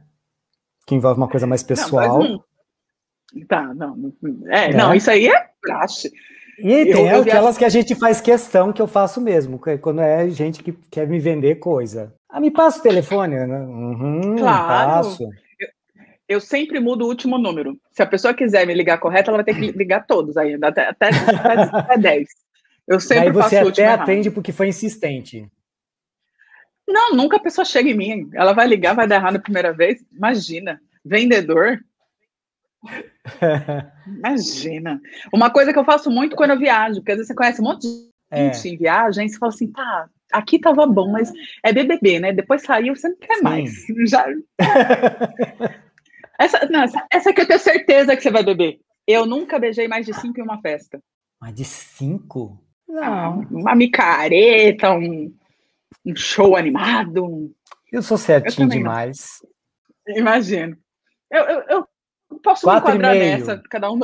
Que 0.87 0.95
envolve 0.95 1.19
uma 1.19 1.29
coisa 1.29 1.47
mais 1.47 1.63
pessoal. 1.63 2.23
Não, 2.23 2.31
não... 2.31 3.47
Tá, 3.47 3.75
não. 3.75 4.13
É, 4.47 4.71
é, 4.71 4.75
não, 4.75 4.95
isso 4.95 5.11
aí 5.11 5.27
é 5.27 5.49
praxe. 5.61 6.13
E 6.59 6.85
tem 6.85 7.09
eu, 7.09 7.23
aquelas 7.23 7.59
que 7.59 7.65
a 7.65 7.69
gente 7.69 7.95
faz 7.95 8.21
questão 8.21 8.73
que 8.73 8.81
eu 8.81 8.87
faço 8.87 9.21
mesmo, 9.21 9.61
quando 9.81 10.01
é 10.01 10.29
gente 10.29 10.63
que 10.63 10.73
quer 10.91 11.09
me 11.09 11.19
vender 11.19 11.57
coisa. 11.57 12.15
Ah, 12.29 12.41
me 12.41 12.51
passa 12.51 12.79
o 12.79 12.83
telefone, 12.83 13.35
né? 13.35 13.61
Uhum, 13.61 14.37
claro. 14.37 14.69
Passo. 14.69 15.25
Eu, 15.59 15.69
eu, 16.29 16.41
sempre 16.41 16.79
mudo 16.79 17.05
o 17.05 17.09
último 17.09 17.39
número. 17.39 17.77
Se 17.91 18.03
a 18.03 18.07
pessoa 18.07 18.35
quiser 18.35 18.67
me 18.67 18.75
ligar 18.75 18.99
correto, 18.99 19.31
ela 19.31 19.39
vai 19.39 19.45
ter 19.45 19.55
que 19.55 19.73
ligar 19.77 20.07
todos 20.07 20.37
ainda, 20.37 20.69
até, 20.69 20.89
até, 20.89 21.09
até, 21.09 21.77
até 21.77 21.99
10. 21.99 22.29
Eu 22.87 23.01
sempre 23.01 23.27
Aí 23.27 23.33
você 23.33 23.57
até 23.57 23.89
atende 23.89 24.31
porque 24.31 24.53
foi 24.53 24.69
insistente. 24.69 25.51
Não, 26.87 27.15
nunca 27.15 27.37
a 27.37 27.41
pessoa 27.41 27.65
chega 27.65 27.91
em 27.91 27.97
mim. 27.97 28.31
Ela 28.35 28.53
vai 28.53 28.67
ligar, 28.67 28.95
vai 28.95 29.07
dar 29.07 29.17
errado 29.17 29.37
a 29.37 29.41
primeira 29.41 29.73
vez. 29.73 30.05
Imagina, 30.13 30.81
vendedor. 31.05 31.81
Imagina. 34.07 35.01
Uma 35.33 35.51
coisa 35.51 35.73
que 35.73 35.79
eu 35.79 35.85
faço 35.85 36.11
muito 36.11 36.37
quando 36.37 36.51
eu 36.51 36.59
viajo, 36.59 36.97
porque 36.97 37.13
às 37.13 37.19
vezes 37.19 37.29
você 37.29 37.35
conhece 37.35 37.61
um 37.61 37.65
monte 37.65 37.83
de 37.83 38.09
é. 38.31 38.53
gente 38.53 38.69
é. 38.69 38.73
em 38.73 38.77
viagem, 38.77 39.27
e 39.27 39.29
você 39.29 39.39
fala 39.39 39.53
assim, 39.53 39.73
tá, 39.73 40.09
aqui 40.33 40.59
tava 40.59 40.87
bom, 40.87 41.11
mas 41.11 41.33
é 41.63 41.73
BBB, 41.73 42.21
né? 42.21 42.33
Depois 42.33 42.63
saiu, 42.63 42.95
você 42.95 43.09
não 43.09 43.17
quer 43.17 43.37
Sim. 43.37 43.43
mais. 43.43 43.73
Já... 44.07 44.27
essa, 46.39 46.67
não, 46.67 46.83
essa, 46.83 47.07
essa 47.11 47.33
que 47.33 47.41
eu 47.41 47.47
tenho 47.47 47.61
certeza 47.61 48.17
que 48.17 48.23
você 48.23 48.31
vai 48.31 48.45
beber. 48.45 48.81
Eu 49.07 49.27
nunca 49.27 49.59
beijei 49.59 49.87
mais 49.87 50.07
de 50.07 50.15
cinco 50.15 50.41
em 50.41 50.43
uma 50.43 50.61
festa. 50.61 50.99
Mais 51.41 51.55
de 51.55 51.65
cinco? 51.65 52.61
Não. 52.89 53.41
uma 53.51 53.75
micareta, 53.75 54.93
um, 54.93 55.35
um 56.05 56.17
show 56.17 56.57
animado. 56.57 57.53
Eu 57.91 58.03
sou 58.03 58.19
certinho 58.19 58.67
eu 58.67 58.71
demais. 58.71 59.45
Imagino. 60.09 60.77
Eu, 61.31 61.45
eu, 61.45 61.63
eu 61.69 61.89
posso 62.43 62.63
Quatro 62.63 62.91
me 62.91 62.99
enquadrar 62.99 63.15
nessa, 63.15 63.63
cada 63.71 63.91
um. 63.91 63.99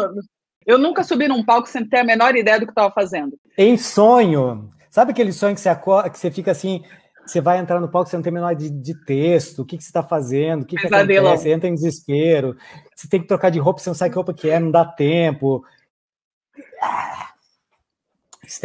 Eu 0.66 0.78
nunca 0.78 1.02
subi 1.02 1.28
num 1.28 1.45
palco 1.45 1.69
sem 1.69 1.87
ter 1.87 1.99
a 1.99 2.04
menor 2.04 2.35
ideia 2.37 2.59
do 2.59 2.66
que 2.66 2.73
estava 2.73 2.92
fazendo. 2.92 3.38
Em 3.57 3.76
sonho. 3.76 4.71
Sabe 4.90 5.12
aquele 5.12 5.33
sonho 5.33 5.54
que 5.54 5.61
você, 5.61 5.69
acorda, 5.69 6.11
que 6.11 6.19
você 6.19 6.30
fica 6.30 6.50
assim, 6.50 6.83
você 7.25 7.40
vai 7.40 7.59
entrar 7.59 7.80
no 7.80 7.90
palco, 7.90 8.11
você 8.11 8.16
não 8.16 8.23
tem 8.23 8.30
a 8.30 8.35
menor 8.35 8.54
de, 8.54 8.71
de 8.71 8.95
texto, 9.04 9.61
o 9.61 9.64
que, 9.64 9.76
que 9.76 9.85
você 9.85 9.88
está 9.88 10.02
fazendo, 10.02 10.62
o 10.62 10.66
que, 10.66 10.76
que 10.76 10.87
acontece, 10.87 11.21
você 11.21 11.52
entra 11.52 11.69
em 11.69 11.75
desespero, 11.75 12.57
você 12.95 13.09
tem 13.09 13.21
que 13.21 13.28
trocar 13.28 13.50
de 13.50 13.61
roupa, 13.61 13.80
você 13.80 13.90
não 13.90 13.95
sabe 13.95 14.11
que 14.11 14.16
roupa 14.16 14.35
que 14.35 14.50
é, 14.50 14.59
não 14.59 14.71
dá 14.71 14.85
tempo. 14.85 15.64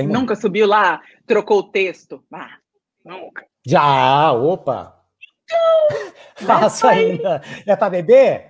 Nunca 0.08 0.36
subiu 0.36 0.66
lá, 0.66 1.00
trocou 1.28 1.60
o 1.60 1.72
texto? 1.72 2.24
Ah, 2.34 2.58
nunca. 3.06 3.46
Já, 3.66 4.34
opa! 4.34 4.96
Faço 6.36 6.88
ainda. 6.88 7.42
É 7.66 7.76
para 7.76 7.90
beber? 7.90 8.50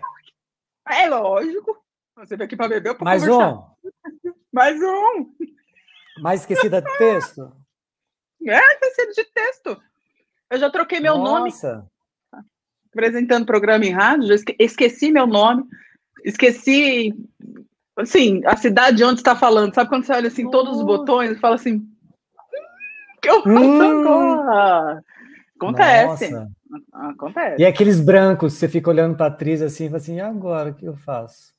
É 0.88 1.08
lógico. 1.08 1.78
Você 2.18 2.38
veio 2.38 2.46
aqui 2.46 2.56
para 2.56 2.70
beber 2.70 2.92
ou 2.92 2.98
Mais 3.02 3.24
conversar? 3.24 3.54
um. 3.54 4.34
Mais 4.52 4.82
um. 4.82 5.36
Mais 6.22 6.42
esquecida 6.42 6.82
de 6.82 6.98
texto? 6.98 7.52
É, 8.48 8.74
esquecido 8.74 9.12
de 9.12 9.26
texto. 9.26 9.82
Eu 10.50 10.58
já 10.58 10.70
troquei 10.70 11.00
meu 11.00 11.18
Nossa. 11.18 11.90
nome. 12.32 12.46
Apresentando 12.90 13.46
programa 13.46 13.84
em 13.86 13.92
rádio, 13.92 14.28
já 14.28 14.36
esqueci 14.58 15.12
meu 15.12 15.28
nome. 15.28 15.66
Esqueci 16.24 17.14
assim, 17.98 18.42
a 18.46 18.56
cidade 18.56 19.04
onde 19.04 19.20
está 19.20 19.36
falando. 19.36 19.74
Sabe 19.74 19.90
quando 19.90 20.06
você 20.06 20.14
olha 20.14 20.28
assim, 20.28 20.50
todos 20.50 20.78
os 20.78 20.84
botões 20.84 21.32
e 21.32 21.40
fala 21.40 21.56
assim, 21.56 21.86
que 23.26 23.32
eu 23.32 23.44
faço 23.44 23.60
hum. 23.60 24.10
agora? 24.10 25.04
Acontece. 25.58 26.32
Nossa. 26.32 26.52
Acontece. 26.94 27.62
E 27.62 27.66
aqueles 27.66 28.00
brancos, 28.00 28.54
você 28.54 28.68
fica 28.68 28.90
olhando 28.90 29.16
para 29.16 29.28
a 29.28 29.30
atriz 29.30 29.62
assim, 29.62 29.86
e 29.86 29.88
fala 29.88 29.98
assim, 29.98 30.16
e 30.16 30.22
agora, 30.22 30.70
o 30.70 30.74
que 30.74 30.86
eu 30.86 30.96
faço? 30.96 31.54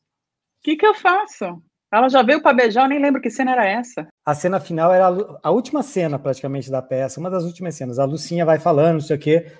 O 0.58 0.62
que, 0.62 0.76
que 0.76 0.86
eu 0.86 0.94
faço? 0.94 1.62
Ela 1.92 2.08
já 2.08 2.22
veio 2.22 2.42
para 2.42 2.56
beijar, 2.56 2.84
eu 2.84 2.88
nem 2.88 3.00
lembro 3.00 3.20
que 3.20 3.30
cena 3.30 3.52
era 3.52 3.64
essa. 3.64 4.06
A 4.24 4.34
cena 4.34 4.60
final 4.60 4.92
era 4.92 5.08
a, 5.08 5.38
a, 5.44 5.50
última 5.50 5.82
cena, 5.82 6.18
praticamente, 6.18 6.70
da 6.70 6.82
peça, 6.82 7.20
uma 7.20 7.30
das 7.30 7.44
últimas 7.44 7.74
cenas. 7.74 7.98
A 7.98 8.04
Lucinha 8.04 8.44
vai 8.44 8.58
falando, 8.58 8.94
não 8.94 9.00
sei 9.00 9.16
o 9.16 9.20
quê, 9.20 9.52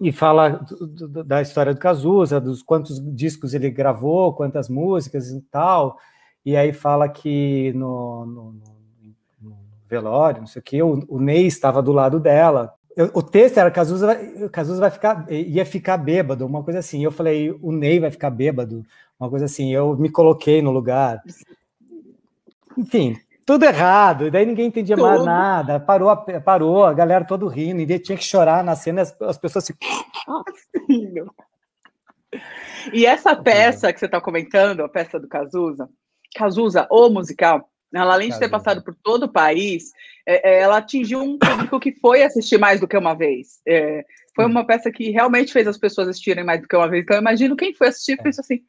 e 0.00 0.10
fala 0.12 0.48
do, 0.50 1.08
do, 1.08 1.24
da 1.24 1.40
história 1.40 1.72
do 1.72 1.80
Cazuza, 1.80 2.40
dos 2.40 2.62
quantos 2.62 3.00
discos 3.14 3.54
ele 3.54 3.70
gravou, 3.70 4.34
quantas 4.34 4.68
músicas 4.68 5.28
e 5.30 5.40
tal. 5.42 5.98
E 6.44 6.56
aí 6.56 6.72
fala 6.72 7.08
que 7.08 7.72
no, 7.74 8.26
no, 8.26 8.52
no 8.52 8.75
velório, 9.88 10.40
não 10.40 10.46
sei 10.46 10.60
o 10.60 10.62
quê, 10.62 10.82
o, 10.82 11.04
o 11.08 11.20
Ney 11.20 11.46
estava 11.46 11.82
do 11.82 11.92
lado 11.92 12.18
dela, 12.20 12.74
eu, 12.96 13.10
o 13.12 13.22
texto 13.22 13.58
era 13.58 13.70
Cazuza 13.70 14.06
vai, 14.06 14.48
Cazuza 14.48 14.80
vai 14.80 14.90
ficar, 14.90 15.30
ia 15.30 15.66
ficar 15.66 15.98
bêbado, 15.98 16.46
uma 16.46 16.64
coisa 16.64 16.78
assim. 16.78 17.04
Eu 17.04 17.12
falei, 17.12 17.50
o 17.60 17.70
Ney 17.70 18.00
vai 18.00 18.10
ficar 18.10 18.30
bêbado, 18.30 18.82
uma 19.20 19.28
coisa 19.28 19.44
assim. 19.44 19.72
Eu 19.72 19.94
me 19.96 20.08
coloquei 20.08 20.62
no 20.62 20.70
lugar. 20.70 21.22
Enfim, 22.76 23.14
tudo 23.44 23.66
errado. 23.66 24.30
Daí 24.30 24.46
ninguém 24.46 24.68
entendia 24.68 24.96
tudo. 24.96 25.06
mais 25.06 25.22
nada. 25.22 25.78
Parou, 25.78 26.08
a, 26.08 26.16
parou, 26.16 26.86
a 26.86 26.94
galera 26.94 27.26
todo 27.26 27.48
rindo. 27.48 27.82
E 27.82 27.98
tinha 27.98 28.16
que 28.16 28.24
chorar 28.24 28.64
na 28.64 28.74
cena, 28.74 29.02
as, 29.02 29.14
as 29.20 29.36
pessoas 29.36 29.64
assim. 29.64 29.74
e 32.94 33.04
essa 33.04 33.36
peça 33.36 33.92
que 33.92 34.00
você 34.00 34.06
está 34.06 34.22
comentando, 34.22 34.82
a 34.82 34.88
peça 34.88 35.20
do 35.20 35.28
Cazuza, 35.28 35.86
Cazuza, 36.34 36.88
o 36.90 37.10
musical, 37.10 37.68
ela, 38.02 38.14
além 38.14 38.30
de 38.30 38.38
ter 38.38 38.48
passado 38.48 38.82
por 38.82 38.94
todo 39.02 39.24
o 39.24 39.32
país, 39.32 39.92
é, 40.26 40.50
é, 40.50 40.60
ela 40.60 40.78
atingiu 40.78 41.20
um 41.20 41.38
público 41.38 41.80
que 41.80 41.92
foi 41.92 42.22
assistir 42.22 42.58
mais 42.58 42.80
do 42.80 42.88
que 42.88 42.96
uma 42.96 43.14
vez. 43.14 43.60
É, 43.66 44.04
foi 44.34 44.44
uma 44.44 44.66
peça 44.66 44.90
que 44.90 45.10
realmente 45.10 45.52
fez 45.52 45.66
as 45.66 45.78
pessoas 45.78 46.08
assistirem 46.08 46.44
mais 46.44 46.60
do 46.60 46.68
que 46.68 46.76
uma 46.76 46.88
vez. 46.88 47.04
Então, 47.04 47.16
eu 47.16 47.20
imagino 47.20 47.56
quem 47.56 47.74
foi 47.74 47.88
assistir 47.88 48.12
e 48.12 48.20
é. 48.20 48.22
pensou 48.22 48.42
assim: 48.42 48.60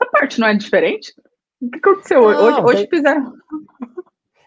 essa 0.00 0.10
parte 0.10 0.40
não 0.40 0.48
é 0.48 0.54
diferente? 0.54 1.14
O 1.60 1.70
que 1.70 1.78
aconteceu? 1.78 2.20
Não, 2.20 2.28
hoje, 2.28 2.60
hoje 2.60 2.88
fizeram. 2.88 3.32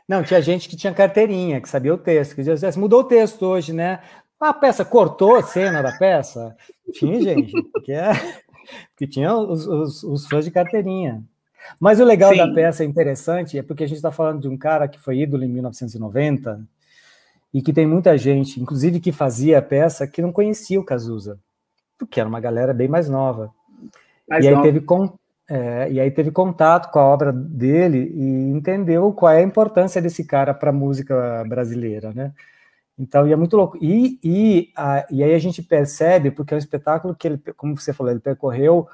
Não, 0.07 0.23
tinha 0.23 0.41
gente 0.41 0.67
que 0.67 0.75
tinha 0.75 0.93
carteirinha, 0.93 1.61
que 1.61 1.69
sabia 1.69 1.93
o 1.93 1.97
texto, 1.97 2.35
que 2.35 2.43
dizia, 2.43 2.67
assim, 2.67 2.79
mudou 2.79 3.01
o 3.01 3.07
texto 3.07 3.45
hoje, 3.45 3.71
né? 3.71 4.01
A 4.39 4.53
peça 4.53 4.83
cortou 4.83 5.35
a 5.35 5.43
cena 5.43 5.81
da 5.81 5.97
peça? 5.97 6.55
Tinha 6.93 7.21
gente, 7.21 7.51
porque, 7.71 7.91
é, 7.91 8.09
porque 8.89 9.07
tinha 9.07 9.35
os, 9.35 9.67
os, 9.67 10.03
os 10.03 10.27
fãs 10.27 10.45
de 10.45 10.51
carteirinha. 10.51 11.23
Mas 11.79 11.99
o 11.99 12.05
legal 12.05 12.31
Sim. 12.31 12.37
da 12.37 12.53
peça 12.53 12.83
é 12.83 12.85
interessante, 12.85 13.57
é 13.57 13.63
porque 13.63 13.83
a 13.83 13.87
gente 13.87 13.97
está 13.97 14.11
falando 14.11 14.41
de 14.41 14.47
um 14.47 14.57
cara 14.57 14.87
que 14.87 14.99
foi 14.99 15.19
ídolo 15.19 15.43
em 15.43 15.49
1990 15.49 16.61
e 17.53 17.61
que 17.61 17.73
tem 17.73 17.87
muita 17.87 18.17
gente, 18.17 18.61
inclusive 18.61 18.99
que 18.99 19.11
fazia 19.11 19.59
a 19.59 19.61
peça, 19.61 20.07
que 20.07 20.21
não 20.21 20.31
conhecia 20.31 20.79
o 20.79 20.85
Cazuza, 20.85 21.39
porque 21.97 22.19
era 22.19 22.29
uma 22.29 22.39
galera 22.39 22.73
bem 22.73 22.87
mais 22.87 23.09
nova. 23.09 23.51
Mais 24.27 24.45
e, 24.45 24.47
aí 24.47 24.61
teve 24.61 24.81
com, 24.81 25.13
é, 25.49 25.91
e 25.91 25.99
aí 25.99 26.11
teve 26.11 26.31
contato 26.31 26.91
com 26.91 26.99
a 26.99 27.05
obra 27.05 27.33
dele 27.33 28.11
e 28.13 28.51
entendeu 28.51 29.11
qual 29.11 29.31
é 29.33 29.39
a 29.39 29.43
importância 29.43 30.01
desse 30.01 30.23
cara 30.23 30.53
para 30.53 30.69
a 30.69 30.73
música 30.73 31.43
brasileira, 31.47 32.13
né? 32.13 32.33
Então, 32.99 33.25
e 33.25 33.31
é 33.31 33.35
muito 33.35 33.55
louco. 33.55 33.77
E, 33.81 34.19
e, 34.21 34.71
a, 34.75 35.05
e 35.09 35.23
aí 35.23 35.33
a 35.33 35.39
gente 35.39 35.63
percebe, 35.63 36.31
porque 36.31 36.53
é 36.53 36.57
um 36.57 36.59
espetáculo 36.59 37.15
que 37.15 37.29
ele, 37.29 37.41
como 37.55 37.75
você 37.75 37.93
falou, 37.93 38.11
ele 38.11 38.19
percorreu 38.19 38.87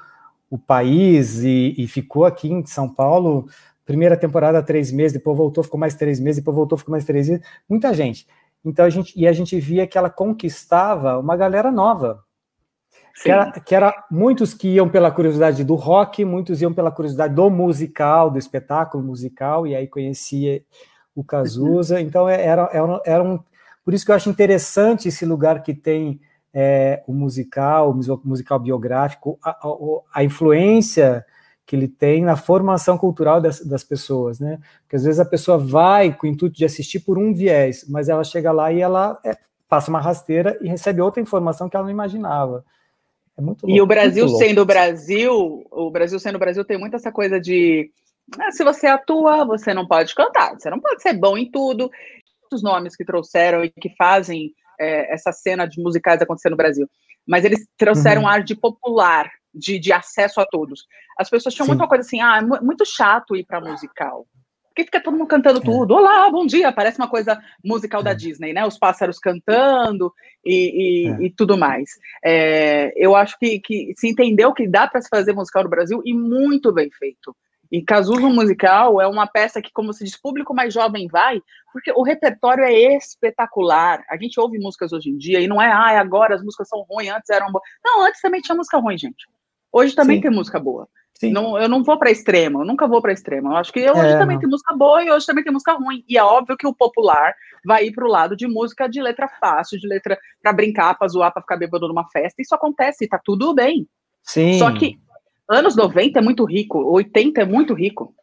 o 0.56 0.58
país 0.58 1.42
e, 1.44 1.74
e, 1.76 1.86
ficou 1.86 2.24
aqui 2.24 2.50
em 2.50 2.64
São 2.64 2.88
Paulo, 2.88 3.46
primeira 3.84 4.16
temporada 4.16 4.62
três 4.62 4.90
meses, 4.90 5.12
depois 5.12 5.36
voltou, 5.36 5.62
ficou 5.62 5.78
mais 5.78 5.94
três 5.94 6.18
meses, 6.18 6.40
depois 6.40 6.56
voltou, 6.56 6.78
ficou 6.78 6.92
mais 6.92 7.04
três 7.04 7.28
meses, 7.28 7.44
muita 7.68 7.92
gente. 7.92 8.26
Então 8.64 8.84
a 8.84 8.90
gente 8.90 9.12
e 9.14 9.28
a 9.28 9.32
gente 9.32 9.60
via 9.60 9.86
que 9.86 9.96
ela 9.96 10.10
conquistava 10.10 11.18
uma 11.18 11.36
galera 11.36 11.70
nova. 11.70 12.24
Que 13.22 13.30
era, 13.30 13.50
que 13.52 13.74
era, 13.74 14.04
muitos 14.10 14.52
que 14.52 14.68
iam 14.68 14.90
pela 14.90 15.10
curiosidade 15.10 15.64
do 15.64 15.74
rock, 15.74 16.22
muitos 16.22 16.60
iam 16.60 16.74
pela 16.74 16.90
curiosidade 16.90 17.34
do 17.34 17.48
musical, 17.48 18.30
do 18.30 18.38
espetáculo 18.38 19.02
musical, 19.02 19.66
e 19.66 19.74
aí 19.74 19.86
conhecia 19.86 20.62
o 21.14 21.24
Cazuza. 21.24 21.94
Uhum. 21.94 22.00
Então 22.00 22.28
é, 22.28 22.44
era, 22.44 22.68
era, 22.72 23.00
era 23.06 23.24
um. 23.24 23.38
Por 23.82 23.94
isso 23.94 24.04
que 24.04 24.10
eu 24.10 24.16
acho 24.16 24.28
interessante 24.28 25.08
esse 25.08 25.24
lugar 25.24 25.62
que 25.62 25.72
tem 25.72 26.20
é, 26.58 27.02
o 27.06 27.12
musical, 27.12 27.90
o 27.90 28.20
musical 28.24 28.58
biográfico, 28.58 29.38
a, 29.44 29.50
a, 29.50 29.76
a, 30.14 30.24
influência 30.24 31.22
que 31.66 31.76
ele 31.76 31.86
tem 31.86 32.24
na 32.24 32.34
formação 32.34 32.96
cultural 32.96 33.42
das, 33.42 33.60
das, 33.60 33.84
pessoas, 33.84 34.40
né? 34.40 34.58
Porque 34.80 34.96
às 34.96 35.04
vezes 35.04 35.20
a 35.20 35.24
pessoa 35.26 35.58
vai 35.58 36.14
com 36.14 36.26
o 36.26 36.30
intuito 36.30 36.56
de 36.56 36.64
assistir 36.64 37.00
por 37.00 37.18
um 37.18 37.34
viés, 37.34 37.84
mas 37.90 38.08
ela 38.08 38.24
chega 38.24 38.52
lá 38.52 38.72
e 38.72 38.80
ela 38.80 39.20
é, 39.22 39.36
passa 39.68 39.90
uma 39.90 40.00
rasteira 40.00 40.56
e 40.62 40.66
recebe 40.66 41.02
outra 41.02 41.20
informação 41.20 41.68
que 41.68 41.76
ela 41.76 41.84
não 41.84 41.92
imaginava. 41.92 42.64
É 43.36 43.42
muito 43.42 43.66
louco, 43.66 43.76
E 43.76 43.82
o 43.82 43.86
Brasil 43.86 44.26
sendo 44.30 44.62
o 44.62 44.64
Brasil, 44.64 45.62
o 45.70 45.90
Brasil 45.90 46.18
sendo 46.18 46.36
o 46.36 46.40
Brasil 46.40 46.64
tem 46.64 46.78
muito 46.78 46.96
essa 46.96 47.12
coisa 47.12 47.38
de 47.38 47.90
ah, 48.40 48.50
se 48.50 48.64
você 48.64 48.86
atua, 48.86 49.44
você 49.44 49.74
não 49.74 49.86
pode 49.86 50.14
cantar, 50.14 50.54
você 50.58 50.70
não 50.70 50.80
pode 50.80 51.02
ser 51.02 51.12
bom 51.12 51.36
em 51.36 51.50
tudo. 51.50 51.90
Os 52.50 52.62
nomes 52.62 52.96
que 52.96 53.04
trouxeram 53.04 53.62
e 53.62 53.70
que 53.70 53.94
fazem 53.94 54.54
é, 54.78 55.12
essa 55.12 55.32
cena 55.32 55.66
de 55.66 55.80
musicais 55.82 56.20
acontecer 56.20 56.50
no 56.50 56.56
Brasil. 56.56 56.88
Mas 57.26 57.44
eles 57.44 57.66
trouxeram 57.76 58.22
uhum. 58.22 58.26
um 58.26 58.30
ar 58.30 58.42
de 58.42 58.54
popular, 58.54 59.30
de, 59.54 59.78
de 59.78 59.92
acesso 59.92 60.40
a 60.40 60.46
todos. 60.46 60.84
As 61.18 61.30
pessoas 61.30 61.54
tinham 61.54 61.66
Sim. 61.66 61.72
muita 61.72 61.88
coisa 61.88 62.02
assim, 62.02 62.20
ah, 62.20 62.38
é 62.38 62.60
muito 62.62 62.84
chato 62.84 63.34
ir 63.36 63.44
para 63.44 63.60
musical. 63.60 64.26
Porque 64.68 64.84
fica 64.84 65.02
todo 65.02 65.16
mundo 65.16 65.26
cantando 65.26 65.58
é. 65.58 65.62
tudo. 65.62 65.94
Olá, 65.94 66.30
bom 66.30 66.44
dia. 66.44 66.70
Parece 66.70 66.98
uma 66.98 67.08
coisa 67.08 67.42
musical 67.64 68.02
é. 68.02 68.04
da 68.04 68.12
Disney, 68.12 68.52
né? 68.52 68.66
Os 68.66 68.78
pássaros 68.78 69.18
cantando 69.18 70.12
e, 70.44 71.06
e, 71.06 71.08
é. 71.08 71.26
e 71.26 71.30
tudo 71.30 71.56
mais. 71.56 71.88
Eu 72.94 73.16
acho 73.16 73.38
que, 73.38 73.58
que 73.58 73.94
se 73.96 74.06
entendeu 74.06 74.52
que 74.52 74.68
dá 74.68 74.86
para 74.86 75.00
se 75.00 75.08
fazer 75.08 75.32
musical 75.32 75.64
no 75.64 75.70
Brasil 75.70 76.02
e 76.04 76.12
muito 76.12 76.70
bem 76.72 76.90
feito. 76.90 77.34
E 77.70 77.82
Cazuza 77.82 78.28
Musical 78.28 79.00
é 79.00 79.06
uma 79.06 79.26
peça 79.26 79.60
que, 79.60 79.72
como 79.72 79.92
se 79.92 80.04
diz, 80.04 80.16
público 80.16 80.54
mais 80.54 80.72
jovem 80.72 81.08
vai, 81.08 81.40
porque 81.72 81.92
o 81.92 82.02
repertório 82.02 82.64
é 82.64 82.96
espetacular. 82.96 84.04
A 84.08 84.16
gente 84.16 84.38
ouve 84.38 84.58
músicas 84.58 84.92
hoje 84.92 85.10
em 85.10 85.16
dia 85.16 85.40
e 85.40 85.48
não 85.48 85.60
é, 85.60 85.70
ah, 85.70 86.00
agora 86.00 86.34
as 86.34 86.42
músicas 86.42 86.68
são 86.68 86.84
ruins, 86.88 87.10
antes 87.10 87.30
eram 87.30 87.50
boas. 87.50 87.64
Não, 87.84 88.06
antes 88.06 88.20
também 88.20 88.40
tinha 88.40 88.56
música 88.56 88.78
ruim, 88.78 88.96
gente. 88.96 89.26
Hoje 89.72 89.94
também 89.94 90.16
Sim. 90.16 90.22
tem 90.22 90.30
música 90.30 90.58
boa. 90.58 90.88
Não, 91.22 91.58
eu 91.58 91.68
não 91.68 91.82
vou 91.82 91.98
para 91.98 92.10
extremo, 92.10 92.60
eu 92.60 92.66
nunca 92.66 92.86
vou 92.86 93.00
para 93.00 93.12
extremo. 93.12 93.48
Eu 93.48 93.56
acho 93.56 93.72
que 93.72 93.80
hoje 93.90 94.00
é, 94.00 94.18
também 94.18 94.36
não. 94.36 94.40
tem 94.40 94.50
música 94.50 94.74
boa 94.74 95.02
e 95.02 95.10
hoje 95.10 95.24
também 95.24 95.42
tem 95.42 95.52
música 95.52 95.72
ruim. 95.72 96.04
E 96.06 96.18
é 96.18 96.22
óbvio 96.22 96.56
que 96.56 96.66
o 96.66 96.74
popular 96.74 97.34
vai 97.64 97.86
ir 97.86 97.92
para 97.92 98.04
o 98.04 98.08
lado 98.08 98.36
de 98.36 98.46
música 98.46 98.86
de 98.86 99.00
letra 99.00 99.28
fácil, 99.40 99.78
de 99.78 99.88
letra 99.88 100.18
para 100.42 100.52
brincar, 100.52 100.94
para 100.96 101.08
zoar, 101.08 101.32
para 101.32 101.42
ficar 101.42 101.56
bêbado 101.56 101.88
numa 101.88 102.06
festa. 102.10 102.42
Isso 102.42 102.54
acontece, 102.54 103.08
tá 103.08 103.18
tudo 103.22 103.54
bem. 103.54 103.88
Sim. 104.22 104.58
Só 104.58 104.70
que 104.72 104.98
anos 105.48 105.76
90 105.76 106.18
é 106.18 106.22
muito 106.22 106.44
rico, 106.44 106.78
80 106.78 107.40
é 107.40 107.44
muito 107.44 107.74
rico. 107.74 108.14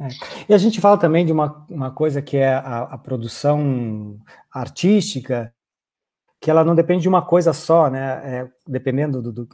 É. 0.00 0.08
E 0.48 0.54
a 0.54 0.58
gente 0.58 0.80
fala 0.80 0.96
também 0.96 1.26
de 1.26 1.32
uma, 1.32 1.66
uma 1.68 1.90
coisa 1.90 2.22
que 2.22 2.36
é 2.36 2.54
a, 2.54 2.82
a 2.82 2.98
produção 2.98 4.18
artística 4.52 5.52
que 6.40 6.50
ela 6.50 6.64
não 6.64 6.74
depende 6.74 7.02
de 7.02 7.08
uma 7.08 7.22
coisa 7.22 7.52
só, 7.52 7.90
né? 7.90 8.20
É, 8.22 8.48
dependendo 8.66 9.20
do, 9.20 9.32
do, 9.32 9.48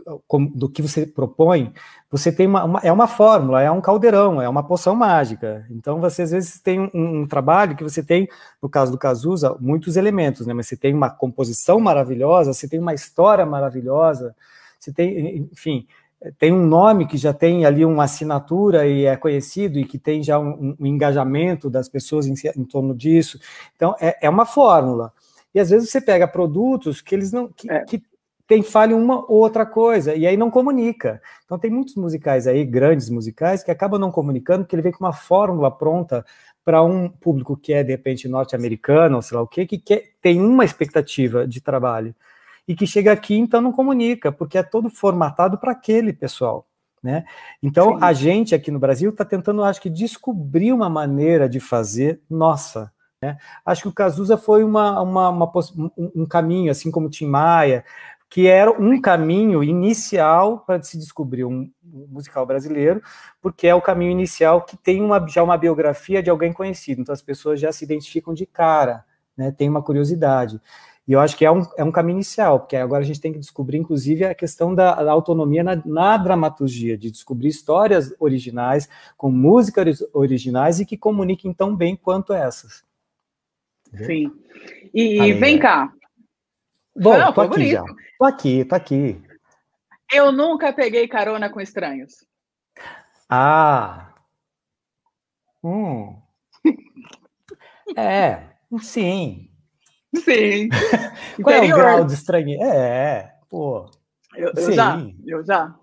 do, 0.54 0.68
que 0.68 0.82
você 0.82 1.06
propõe, 1.06 1.72
você 2.10 2.30
tem 2.30 2.46
uma, 2.46 2.64
uma, 2.64 2.80
é 2.80 2.92
uma 2.92 3.06
fórmula, 3.06 3.62
é 3.62 3.70
um 3.70 3.80
caldeirão, 3.80 4.40
é 4.40 4.48
uma 4.48 4.62
poção 4.62 4.94
mágica. 4.94 5.66
Então 5.70 5.98
você 5.98 6.22
às 6.22 6.30
vezes 6.30 6.60
tem 6.60 6.80
um, 6.80 6.90
um, 6.92 7.26
trabalho 7.26 7.74
que 7.74 7.82
você 7.82 8.02
tem, 8.02 8.28
no 8.62 8.68
caso 8.68 8.92
do 8.92 8.98
Cazuza, 8.98 9.56
muitos 9.60 9.96
elementos, 9.96 10.46
né? 10.46 10.52
Mas 10.52 10.66
você 10.66 10.76
tem 10.76 10.92
uma 10.92 11.08
composição 11.08 11.80
maravilhosa, 11.80 12.52
você 12.52 12.68
tem 12.68 12.78
uma 12.78 12.92
história 12.92 13.46
maravilhosa, 13.46 14.36
você 14.78 14.92
tem, 14.92 15.48
enfim, 15.52 15.86
tem 16.32 16.52
um 16.52 16.66
nome 16.66 17.06
que 17.06 17.16
já 17.16 17.32
tem 17.32 17.64
ali 17.64 17.84
uma 17.84 18.04
assinatura 18.04 18.87
e 18.87 19.04
é 19.04 19.16
conhecido 19.16 19.78
e 19.78 19.84
que 19.84 19.98
tem 19.98 20.22
já 20.22 20.38
um, 20.38 20.76
um 20.78 20.87
engajamento 20.87 21.68
das 21.68 21.88
pessoas 21.88 22.26
em, 22.26 22.34
em 22.56 22.64
torno 22.64 22.94
disso. 22.94 23.38
Então 23.76 23.94
é, 24.00 24.18
é 24.22 24.30
uma 24.30 24.46
fórmula. 24.46 25.12
E 25.54 25.60
às 25.60 25.70
vezes 25.70 25.90
você 25.90 26.00
pega 26.00 26.26
produtos 26.26 27.00
que 27.00 27.14
eles 27.14 27.32
não. 27.32 27.48
que, 27.48 27.70
é. 27.70 27.84
que 27.84 28.02
tem 28.46 28.62
falha 28.62 28.94
uma 28.94 29.20
ou 29.20 29.38
outra 29.38 29.64
coisa, 29.64 30.14
e 30.14 30.26
aí 30.26 30.37
não 30.37 30.50
comunica. 30.50 31.20
Então 31.44 31.58
tem 31.58 31.70
muitos 31.70 31.94
musicais 31.94 32.46
aí, 32.46 32.64
grandes 32.64 33.08
musicais, 33.08 33.62
que 33.62 33.70
acabam 33.70 33.98
não 33.98 34.10
comunicando, 34.10 34.64
porque 34.64 34.76
ele 34.76 34.82
vem 34.82 34.92
com 34.92 35.02
uma 35.02 35.14
fórmula 35.14 35.70
pronta 35.70 36.24
para 36.64 36.82
um 36.82 37.08
público 37.08 37.56
que 37.56 37.72
é, 37.72 37.82
de 37.82 37.92
repente, 37.92 38.28
norte-americano, 38.28 39.16
ou 39.16 39.22
sei 39.22 39.37
lá 39.37 39.42
o 39.42 39.46
quê, 39.46 39.66
que 39.66 39.78
quer, 39.78 40.12
tem 40.20 40.40
uma 40.40 40.64
expectativa 40.64 41.46
de 41.46 41.60
trabalho. 41.60 42.14
E 42.66 42.74
que 42.74 42.87
chega 42.87 43.12
aqui, 43.12 43.37
então 43.37 43.61
não 43.61 43.72
comunica, 43.72 44.33
porque 44.33 44.59
é 44.59 44.62
todo 44.62 44.88
formatado 44.88 45.59
para 45.59 45.72
aquele 45.72 46.12
pessoal. 46.12 46.66
Né? 47.03 47.24
Então, 47.62 47.98
Sim. 47.98 47.98
a 48.00 48.12
gente 48.14 48.55
aqui 48.55 48.70
no 48.70 48.79
Brasil 48.79 49.11
está 49.11 49.27
tentando, 49.27 49.62
acho 49.62 49.81
que, 49.81 49.90
descobrir 49.90 50.72
uma 50.72 50.88
maneira 50.88 51.46
de 51.46 51.61
fazer 51.61 52.22
nossa, 52.31 52.90
né? 53.20 53.38
Acho 53.64 53.83
que 53.83 53.88
o 53.88 53.92
Cazuza 53.92 54.37
foi 54.37 54.62
uma, 54.62 55.00
uma, 55.00 55.29
uma, 55.31 55.53
um 55.96 56.27
caminho, 56.27 56.70
assim 56.70 56.90
como 56.90 57.07
o 57.07 57.11
Tim 57.11 57.27
Maia, 57.27 57.85
que 58.29 58.46
era 58.46 58.70
um 58.70 59.00
caminho 59.00 59.62
inicial 59.62 60.59
para 60.59 60.83
se 60.83 60.98
descobrir 60.98 61.44
um 61.44 61.70
musical 61.83 62.44
brasileiro, 62.44 63.00
porque 63.40 63.66
é 63.66 63.74
o 63.74 63.81
caminho 63.81 64.11
inicial 64.11 64.62
que 64.62 64.77
tem 64.77 65.00
uma, 65.00 65.24
já 65.29 65.42
uma 65.42 65.57
biografia 65.57 66.22
de 66.22 66.29
alguém 66.29 66.53
conhecido, 66.53 67.00
então 67.00 67.12
as 67.12 67.22
pessoas 67.22 67.61
já 67.61 67.70
se 67.70 67.85
identificam 67.85 68.35
de 68.35 68.44
cara, 68.44 69.05
né? 69.37 69.53
tem 69.53 69.68
uma 69.68 69.83
curiosidade. 69.83 70.61
E 71.06 71.12
eu 71.12 71.20
acho 71.20 71.36
que 71.36 71.44
é 71.44 71.50
um, 71.50 71.62
é 71.76 71.84
um 71.84 71.92
caminho 71.92 72.16
inicial, 72.16 72.60
porque 72.60 72.76
agora 72.76 73.02
a 73.02 73.06
gente 73.06 73.20
tem 73.20 73.32
que 73.32 73.38
descobrir, 73.38 73.76
inclusive, 73.76 74.24
a 74.24 74.34
questão 74.34 74.74
da, 74.74 75.02
da 75.02 75.12
autonomia 75.12 75.62
na, 75.62 75.76
na, 75.84 76.16
dramaturgia, 76.16 76.96
de 76.96 77.10
descobrir 77.10 77.48
histórias 77.48 78.14
originais, 78.18 78.88
com 79.16 79.30
músicas 79.30 80.02
originais 80.14 80.80
e 80.80 80.86
que 80.86 80.96
comuniquem 80.96 81.52
tão 81.52 81.76
bem 81.76 81.94
quanto 81.94 82.32
essas. 82.32 82.82
Sim. 84.06 84.32
E 84.94 85.32
vem 85.34 85.58
cá. 85.58 85.92
Bom, 86.96 87.18
Não, 87.18 87.32
tô 87.32 87.42
aqui 87.42 87.70
já. 87.72 87.84
Tô 88.18 88.24
aqui, 88.24 88.64
tô 88.64 88.74
aqui. 88.74 89.22
Eu 90.12 90.32
nunca 90.32 90.72
peguei 90.72 91.06
carona 91.06 91.50
com 91.50 91.60
estranhos. 91.60 92.24
Ah. 93.28 94.14
Hum. 95.62 96.16
é, 97.96 98.42
sim. 98.80 99.53
Sim. 100.16 100.68
Qual 101.42 101.55
é 101.55 101.64
o 101.64 101.77
grau 101.77 102.05
de 102.05 102.14
estranho? 102.14 102.62
É, 102.62 103.35
pô. 103.48 103.90
Eu, 104.37 104.53
eu 104.57 104.72
já, 104.72 105.07
eu 105.27 105.44
já. 105.44 105.74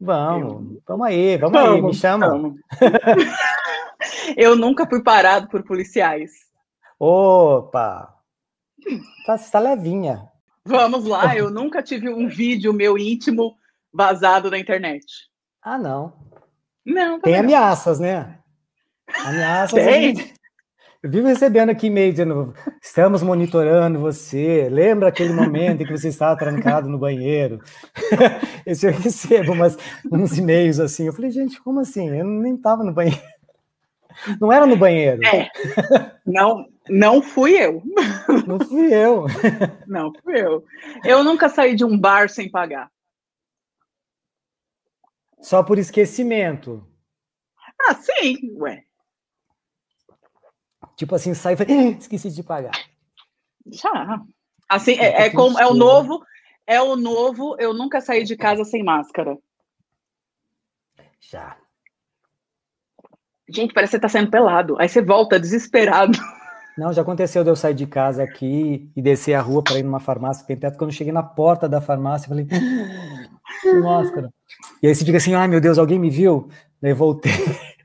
Vamos, 0.00 0.74
eu... 0.74 0.82
vamos 0.86 1.06
aí, 1.06 1.36
vamos, 1.36 1.60
vamos 1.60 1.74
aí, 1.74 1.82
me 1.82 1.94
chama. 1.94 2.54
Eu 4.36 4.56
nunca 4.56 4.86
fui 4.86 5.02
parado 5.02 5.48
por 5.48 5.62
policiais. 5.62 6.30
Opa! 6.98 8.14
Tá, 9.26 9.36
tá 9.36 9.58
levinha. 9.58 10.28
Vamos 10.64 11.04
lá, 11.04 11.34
eu 11.36 11.50
nunca 11.50 11.82
tive 11.82 12.08
um 12.08 12.28
vídeo 12.28 12.72
meu 12.72 12.96
íntimo 12.98 13.56
vazado 13.92 14.50
na 14.50 14.58
internet. 14.58 15.04
Ah, 15.62 15.78
não. 15.78 16.14
Não, 16.84 17.20
Tem 17.20 17.36
ameaças, 17.36 18.00
né? 18.00 18.38
Ameaças. 19.24 19.84
Tem. 19.84 20.16
Gente... 20.16 20.34
Eu 21.02 21.08
vivo 21.10 21.28
recebendo 21.28 21.70
aqui 21.70 21.86
e-mail 21.86 22.12
dizendo: 22.12 22.54
estamos 22.80 23.22
monitorando 23.22 23.98
você. 23.98 24.68
Lembra 24.70 25.08
aquele 25.08 25.32
momento 25.32 25.82
em 25.82 25.86
que 25.86 25.96
você 25.96 26.08
estava 26.08 26.38
trancado 26.38 26.90
no 26.90 26.98
banheiro? 26.98 27.58
Esse 28.66 28.86
eu 28.86 28.92
recebo 28.92 29.52
umas, 29.52 29.78
uns 30.12 30.36
e-mails 30.36 30.78
assim. 30.78 31.06
Eu 31.06 31.14
falei, 31.14 31.30
gente, 31.30 31.60
como 31.62 31.80
assim? 31.80 32.10
Eu 32.10 32.26
nem 32.26 32.54
estava 32.54 32.84
no 32.84 32.92
banheiro. 32.92 33.22
Não 34.38 34.52
era 34.52 34.66
no 34.66 34.76
banheiro. 34.76 35.24
É. 35.24 35.50
Não, 36.26 36.66
não 36.88 37.22
fui 37.22 37.52
eu. 37.52 37.82
Não 38.46 38.60
fui 38.60 38.92
eu. 38.92 39.24
Não 39.86 40.12
fui 40.22 40.38
eu. 40.38 40.64
Eu 41.02 41.24
nunca 41.24 41.48
saí 41.48 41.74
de 41.74 41.84
um 41.84 41.98
bar 41.98 42.28
sem 42.28 42.50
pagar. 42.50 42.90
Só 45.40 45.62
por 45.62 45.78
esquecimento. 45.78 46.86
Ah, 47.80 47.94
sim, 47.94 48.36
ué. 48.58 48.84
Tipo 51.00 51.14
assim, 51.14 51.32
sai 51.32 51.54
e 51.54 51.56
falei, 51.56 51.96
esqueci 51.98 52.30
de 52.30 52.42
pagar. 52.42 52.72
Já. 53.72 54.20
Assim, 54.68 54.98
é, 54.98 55.22
é 55.22 55.30
como 55.30 55.58
é 55.58 55.66
o 55.66 55.72
novo, 55.72 56.22
é 56.66 56.78
o 56.78 56.94
novo, 56.94 57.56
eu 57.58 57.72
nunca 57.72 58.02
saí 58.02 58.22
de 58.22 58.36
casa 58.36 58.66
sem 58.66 58.84
máscara. 58.84 59.34
Já. 61.18 61.56
Gente, 63.48 63.72
parece 63.72 63.92
que 63.92 63.96
você 63.96 64.00
tá 64.02 64.10
saindo 64.10 64.30
pelado. 64.30 64.76
Aí 64.78 64.90
você 64.90 65.00
volta 65.00 65.40
desesperado. 65.40 66.18
Não, 66.76 66.92
já 66.92 67.00
aconteceu 67.00 67.42
de 67.42 67.48
eu 67.48 67.56
sair 67.56 67.72
de 67.74 67.86
casa 67.86 68.22
aqui 68.22 68.92
e 68.94 69.00
descer 69.00 69.32
a 69.32 69.40
rua 69.40 69.64
para 69.64 69.78
ir 69.78 69.82
numa 69.82 70.00
farmácia 70.00 70.42
que 70.42 70.48
tem 70.48 70.58
teto. 70.58 70.76
Quando 70.76 70.90
eu 70.90 70.96
cheguei 70.96 71.14
na 71.14 71.22
porta 71.22 71.66
da 71.66 71.80
farmácia, 71.80 72.26
eu 72.26 72.28
falei, 72.28 72.46
máscara. 73.80 74.30
E 74.82 74.86
aí 74.86 74.94
você 74.94 75.02
fica 75.02 75.16
assim, 75.16 75.32
ai 75.32 75.48
meu 75.48 75.62
Deus, 75.62 75.78
alguém 75.78 75.98
me 75.98 76.10
viu? 76.10 76.50
Daí 76.78 76.92
voltei. 76.92 77.32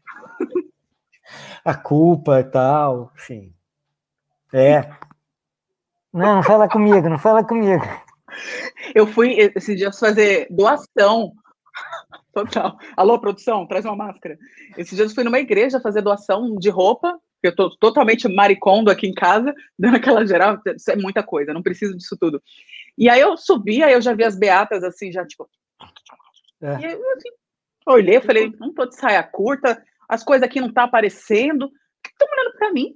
a 1.66 1.74
culpa 1.74 2.40
e 2.40 2.44
tal, 2.44 3.12
enfim. 3.16 3.54
É. 4.54 4.82
Não, 6.14 6.36
não 6.36 6.44
fala 6.44 6.70
comigo, 6.70 7.10
não 7.10 7.20
fala 7.20 7.44
comigo. 7.44 7.84
Eu 8.94 9.08
fui 9.08 9.34
esses 9.34 9.76
dias 9.76 10.00
fazer 10.00 10.48
doação 10.50 11.34
Total. 12.36 12.78
Alô, 12.98 13.18
produção, 13.18 13.66
traz 13.66 13.86
uma 13.86 13.96
máscara. 13.96 14.38
Esses 14.78 14.94
dias 14.94 15.10
eu 15.10 15.16
fui 15.16 15.24
numa 15.24 15.40
igreja 15.40 15.80
fazer 15.80 16.02
doação 16.02 16.58
de 16.58 16.70
roupa, 16.70 17.18
eu 17.42 17.56
tô 17.56 17.70
totalmente 17.78 18.28
maricondo 18.28 18.92
aqui 18.92 19.08
em 19.08 19.14
casa, 19.14 19.56
dando 19.80 19.96
aquela 19.96 20.26
geral, 20.28 20.60
isso 20.76 20.92
é 20.92 20.98
muita 20.98 21.24
coisa, 21.24 21.54
não 21.54 21.64
preciso 21.64 21.96
disso 21.96 22.18
tudo. 22.20 22.44
E 22.98 23.10
aí 23.10 23.22
eu 23.22 23.38
subi, 23.38 23.82
aí 23.82 23.94
eu 23.94 24.02
já 24.02 24.14
vi 24.14 24.26
as 24.26 24.38
beatas 24.38 24.84
assim, 24.84 25.14
já 25.14 25.26
tipo. 25.26 25.50
É. 26.62 26.80
E 26.80 26.86
eu 26.92 27.14
assim, 27.14 27.30
olhei, 27.88 28.20
falei, 28.20 28.52
não 28.60 28.74
tô 28.74 28.86
de 28.86 28.96
saia 28.96 29.24
curta, 29.24 29.82
as 30.08 30.24
coisas 30.24 30.44
aqui 30.44 30.62
não 30.62 30.72
tá 30.72 30.84
aparecendo, 30.84 31.72
estão 32.06 32.28
olhando 32.32 32.58
para 32.58 32.72
mim. 32.72 32.96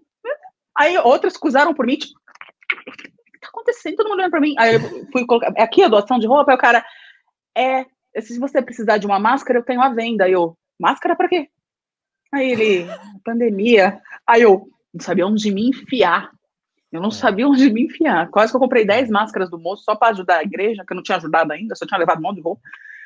Aí 0.77 0.97
outras 0.99 1.35
cruzaram 1.35 1.73
por 1.73 1.85
mim, 1.85 1.97
tipo, 1.97 2.17
o 2.17 2.91
que 2.93 3.39
tá 3.39 3.47
acontecendo? 3.47 3.95
Todo 3.95 4.09
mundo 4.09 4.19
olhando 4.19 4.31
para 4.31 4.41
mim. 4.41 4.55
Aí 4.57 4.75
eu 4.75 4.79
fui 5.11 5.25
colocar, 5.25 5.51
é 5.55 5.63
aqui 5.63 5.83
a 5.83 5.87
doação 5.87 6.19
de 6.19 6.27
roupa, 6.27 6.51
aí 6.51 6.55
o 6.55 6.59
cara, 6.59 6.85
é, 7.55 7.85
se 8.21 8.39
você 8.39 8.61
precisar 8.61 8.97
de 8.97 9.05
uma 9.05 9.19
máscara, 9.19 9.59
eu 9.59 9.63
tenho 9.63 9.81
a 9.81 9.89
venda. 9.89 10.25
Aí 10.25 10.31
eu, 10.31 10.57
máscara 10.79 11.15
para 11.15 11.27
quê? 11.27 11.49
Aí 12.31 12.51
ele, 12.51 12.87
pandemia. 13.23 13.99
Aí 14.25 14.41
eu, 14.41 14.67
não 14.93 15.01
sabia 15.01 15.27
onde 15.27 15.51
me 15.51 15.69
enfiar. 15.69 16.31
Eu 16.91 17.01
não 17.01 17.09
é. 17.09 17.11
sabia 17.11 17.47
onde 17.47 17.71
me 17.71 17.85
enfiar. 17.85 18.29
Quase 18.29 18.51
que 18.51 18.55
eu 18.55 18.61
comprei 18.61 18.85
10 18.85 19.09
máscaras 19.09 19.49
do 19.49 19.59
moço 19.59 19.83
só 19.83 19.95
para 19.95 20.09
ajudar 20.09 20.37
a 20.37 20.43
igreja, 20.43 20.83
que 20.85 20.93
eu 20.93 20.95
não 20.95 21.03
tinha 21.03 21.17
ajudado 21.17 21.51
ainda, 21.51 21.75
só 21.75 21.85
tinha 21.85 21.99
levado 21.99 22.19
um 22.19 22.21
monte 22.21 22.37
de 22.37 22.41
roupa. 22.41 22.61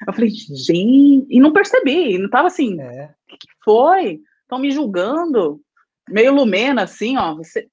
Eu 0.08 0.14
falei, 0.14 0.30
gente, 0.30 1.28
e 1.30 1.40
não 1.40 1.54
percebi, 1.54 2.18
não 2.18 2.30
tava 2.30 2.48
assim, 2.48 2.80
é. 2.82 3.10
que, 3.28 3.38
que 3.38 3.48
foi? 3.64 4.22
Estão 4.42 4.60
me 4.60 4.72
julgando. 4.72 5.62
meio 6.10 6.34
lumena, 6.34 6.84
assim, 6.84 7.18
ó, 7.18 7.36
você 7.36 7.68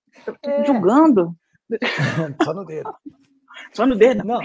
é. 0.45 0.65
julgando. 0.65 1.35
Só 2.45 2.55
no 2.55 2.65
dedo. 2.65 2.95
Só 3.73 3.87
no 3.87 3.97
dedo. 3.97 4.25
Não. 4.25 4.41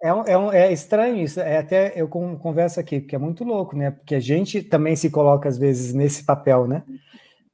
É, 0.00 0.14
um, 0.14 0.22
é, 0.24 0.38
um, 0.38 0.52
é, 0.52 0.72
estranho 0.72 1.16
isso, 1.16 1.40
é 1.40 1.58
até 1.58 1.92
eu 2.00 2.06
converso 2.06 2.78
aqui, 2.78 3.00
porque 3.00 3.16
é 3.16 3.18
muito 3.18 3.42
louco, 3.42 3.76
né? 3.76 3.90
Porque 3.90 4.14
a 4.14 4.20
gente 4.20 4.62
também 4.62 4.94
se 4.94 5.10
coloca, 5.10 5.48
às 5.48 5.58
vezes, 5.58 5.92
nesse 5.92 6.24
papel, 6.24 6.68
né? 6.68 6.84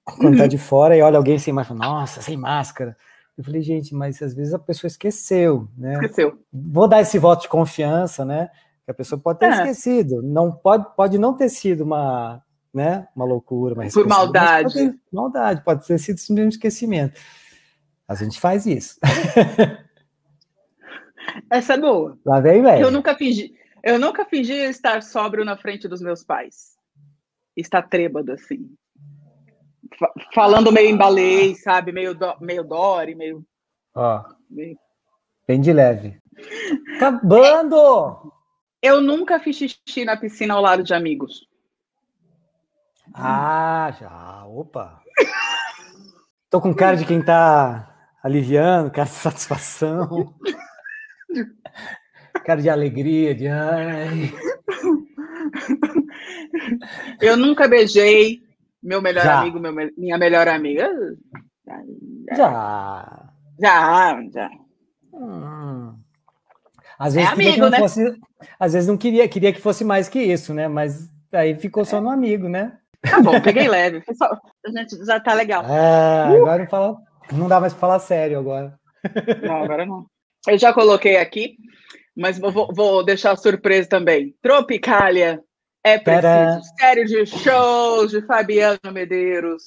Quando 0.04 0.36
tá 0.36 0.46
de 0.46 0.58
fora 0.58 0.94
e 0.94 1.00
olha 1.00 1.16
alguém 1.16 1.38
sem 1.38 1.54
máscara, 1.54 1.80
nossa, 1.80 2.20
sem 2.20 2.36
máscara. 2.36 2.94
Eu 3.36 3.42
falei, 3.42 3.62
gente, 3.62 3.94
mas 3.94 4.20
às 4.22 4.34
vezes 4.34 4.52
a 4.52 4.58
pessoa 4.58 4.88
esqueceu, 4.88 5.66
né? 5.76 5.94
Esqueceu. 5.94 6.38
Vou 6.52 6.86
dar 6.86 7.00
esse 7.00 7.18
voto 7.18 7.42
de 7.42 7.48
confiança, 7.48 8.24
né? 8.24 8.50
Que 8.84 8.90
a 8.90 8.94
pessoa 8.94 9.20
pode 9.20 9.38
ter 9.38 9.46
é. 9.46 9.50
esquecido, 9.50 10.22
não 10.22 10.52
pode, 10.52 10.94
pode 10.94 11.18
não 11.18 11.34
ter 11.34 11.48
sido 11.48 11.84
uma, 11.84 12.42
né, 12.72 13.08
uma 13.16 13.24
loucura, 13.24 13.74
uma 13.74 13.90
por 13.90 14.06
maldade. 14.06 14.74
Pode 14.74 14.90
ter, 14.90 15.00
maldade, 15.12 15.64
pode 15.64 15.86
ter 15.86 15.98
sido 15.98 16.18
simplesmente 16.18 16.52
esquecimento. 16.52 17.18
A 18.06 18.14
gente 18.14 18.38
faz 18.38 18.66
isso. 18.66 19.00
Essa 21.50 21.74
é 21.74 21.78
boa. 21.78 22.18
Lá 22.24 22.40
vem, 22.40 22.62
velho. 22.62 22.82
Eu 22.82 22.90
nunca 22.90 23.14
fingi, 23.14 23.54
eu 23.82 23.98
nunca 23.98 24.26
fingi 24.26 24.52
estar 24.52 25.02
sóbrio 25.02 25.44
na 25.44 25.56
frente 25.56 25.88
dos 25.88 26.02
meus 26.02 26.22
pais. 26.22 26.74
Estar 27.56 27.82
trêbado 27.82 28.32
assim 28.32 28.68
falando 30.32 30.72
meio 30.72 30.90
embalei, 30.90 31.54
sabe? 31.54 31.92
Meio, 31.92 32.14
do, 32.14 32.34
meio 32.40 32.64
Dory, 32.64 33.14
meio. 33.14 33.44
Ó. 33.94 34.24
Meio... 34.50 34.76
Bem 35.46 35.60
de 35.60 35.72
leve. 35.72 36.18
Acabando! 36.96 38.32
Eu 38.84 39.00
nunca 39.00 39.40
fiz 39.40 39.56
xixi 39.56 40.04
na 40.04 40.14
piscina 40.14 40.52
ao 40.52 40.60
lado 40.60 40.82
de 40.82 40.92
amigos. 40.92 41.48
Ah, 43.14 43.90
já. 43.98 44.44
Opa! 44.44 45.00
Tô 46.50 46.60
com 46.60 46.74
cara 46.74 46.94
de 46.94 47.06
quem 47.06 47.24
tá 47.24 48.12
aliviando, 48.22 48.90
cara 48.90 49.08
de 49.08 49.14
satisfação. 49.14 50.34
cara 52.44 52.60
de 52.60 52.68
alegria, 52.68 53.34
de 53.34 53.48
ai. 53.48 54.30
Eu 57.22 57.38
nunca 57.38 57.66
beijei 57.66 58.42
meu 58.82 59.00
melhor 59.00 59.24
já. 59.24 59.40
amigo, 59.40 59.58
meu, 59.58 59.72
minha 59.96 60.18
melhor 60.18 60.46
amiga. 60.46 60.90
Já. 62.36 63.30
Já, 63.58 64.22
já. 64.30 64.50
Hum. 65.10 65.98
Às 66.98 67.14
vezes, 67.14 67.30
é 67.30 67.32
amigo, 67.32 67.68
né? 67.70 67.78
Fosse, 67.78 68.14
às 68.58 68.72
vezes 68.72 68.88
não 68.88 68.96
queria, 68.96 69.28
queria 69.28 69.52
que 69.52 69.60
fosse 69.60 69.84
mais 69.84 70.08
que 70.08 70.20
isso, 70.20 70.54
né? 70.54 70.68
Mas 70.68 71.08
aí 71.32 71.54
ficou 71.54 71.84
só 71.84 72.00
no 72.00 72.10
amigo, 72.10 72.48
né? 72.48 72.78
Tá 73.02 73.20
bom, 73.20 73.40
peguei 73.40 73.68
leve. 73.68 74.00
Pessoal, 74.00 74.38
a 74.66 74.70
gente 74.70 75.04
já 75.04 75.20
tá 75.20 75.34
legal. 75.34 75.64
É, 75.64 76.30
uh! 76.30 76.42
agora 76.42 76.58
não, 76.62 76.70
fala, 76.70 76.96
não 77.32 77.48
dá 77.48 77.60
mais 77.60 77.72
para 77.72 77.80
falar 77.80 77.98
sério 77.98 78.38
agora. 78.38 78.78
Não, 79.42 79.62
agora 79.62 79.84
não. 79.84 80.06
Eu 80.46 80.58
já 80.58 80.72
coloquei 80.72 81.16
aqui, 81.16 81.56
mas 82.16 82.38
vou, 82.38 82.72
vou 82.72 83.04
deixar 83.04 83.36
surpresa 83.36 83.88
também. 83.88 84.34
Tropicália 84.42 85.42
é 85.82 85.98
preciso. 85.98 86.22
Pera. 86.22 86.60
Série 86.78 87.04
de 87.04 87.26
shows 87.26 88.10
de 88.10 88.22
Fabiano 88.26 88.78
Medeiros. 88.92 89.62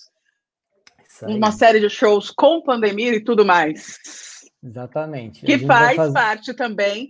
Uma 1.24 1.52
série 1.52 1.80
de 1.80 1.90
shows 1.90 2.32
com 2.32 2.62
pandemia 2.62 3.16
e 3.16 3.24
tudo 3.24 3.46
mais. 3.46 3.98
Exatamente. 4.64 5.46
Que 5.46 5.60
faz 5.60 6.12
parte 6.14 6.54
também 6.54 7.10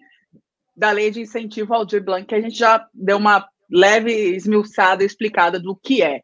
da 0.78 0.92
lei 0.92 1.10
de 1.10 1.22
incentivo 1.22 1.74
ao 1.74 1.80
Aldir 1.80 2.04
Blanc, 2.04 2.26
que 2.26 2.36
a 2.36 2.42
gente 2.42 2.58
já 2.58 2.88
deu 2.94 3.18
uma 3.18 3.48
leve 3.70 4.12
esmiuçada 4.12 5.04
explicada 5.04 5.60
do 5.60 5.76
que 5.76 6.04
é. 6.04 6.22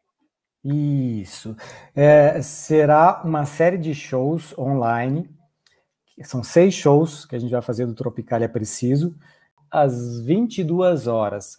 Isso. 0.64 1.54
É, 1.94 2.40
será 2.40 3.20
uma 3.24 3.44
série 3.44 3.76
de 3.76 3.94
shows 3.94 4.56
online. 4.56 5.28
São 6.22 6.42
seis 6.42 6.72
shows 6.72 7.26
que 7.26 7.34
a 7.36 7.38
gente 7.38 7.50
vai 7.50 7.60
fazer 7.60 7.84
do 7.84 7.94
Tropicália 7.94 8.48
Preciso, 8.48 9.14
às 9.70 10.20
22 10.20 11.06
horas. 11.06 11.56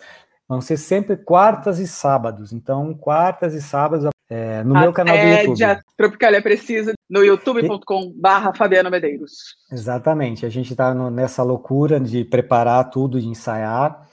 Vão 0.47 0.61
ser 0.61 0.77
sempre 0.77 1.17
quartas 1.17 1.77
e 1.79 1.87
sábados. 1.87 2.53
Então, 2.53 2.93
quartas 2.95 3.53
e 3.53 3.61
sábados 3.61 4.09
é, 4.29 4.63
no 4.63 4.75
a 4.75 4.81
meu 4.81 4.93
canal 4.93 5.17
do 5.17 5.23
YouTube. 5.23 5.63
A 5.63 5.79
Tropicália 5.97 6.41
Precisa 6.41 6.94
no 7.09 7.23
youtube.com/barra 7.23 8.53
Fabiano 8.53 8.89
Medeiros. 8.89 9.55
Exatamente. 9.71 10.45
A 10.45 10.49
gente 10.49 10.71
está 10.71 10.93
nessa 11.09 11.43
loucura 11.43 11.99
de 11.99 12.23
preparar 12.23 12.89
tudo, 12.89 13.19
de 13.19 13.27
ensaiar. 13.27 14.07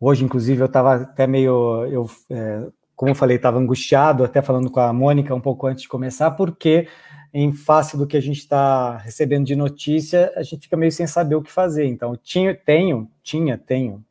Hoje, 0.00 0.24
inclusive, 0.24 0.60
eu 0.60 0.66
estava 0.66 0.94
até 0.94 1.26
meio. 1.26 1.86
Eu, 1.86 2.10
é, 2.30 2.66
como 2.94 3.10
eu 3.10 3.14
falei, 3.14 3.36
estava 3.36 3.58
angustiado, 3.58 4.24
até 4.24 4.40
falando 4.42 4.70
com 4.70 4.80
a 4.80 4.92
Mônica 4.92 5.34
um 5.34 5.40
pouco 5.40 5.66
antes 5.66 5.82
de 5.82 5.88
começar, 5.88 6.30
porque 6.32 6.88
em 7.32 7.52
face 7.52 7.96
do 7.96 8.06
que 8.06 8.16
a 8.16 8.20
gente 8.20 8.38
está 8.38 8.96
recebendo 8.96 9.44
de 9.44 9.54
notícia, 9.54 10.32
a 10.36 10.42
gente 10.42 10.62
fica 10.62 10.76
meio 10.76 10.92
sem 10.92 11.06
saber 11.06 11.34
o 11.34 11.42
que 11.42 11.52
fazer. 11.52 11.84
Então, 11.86 12.16
tinha, 12.16 12.54
tenho, 12.54 13.10
tinha, 13.22 13.58
tenho 13.58 14.04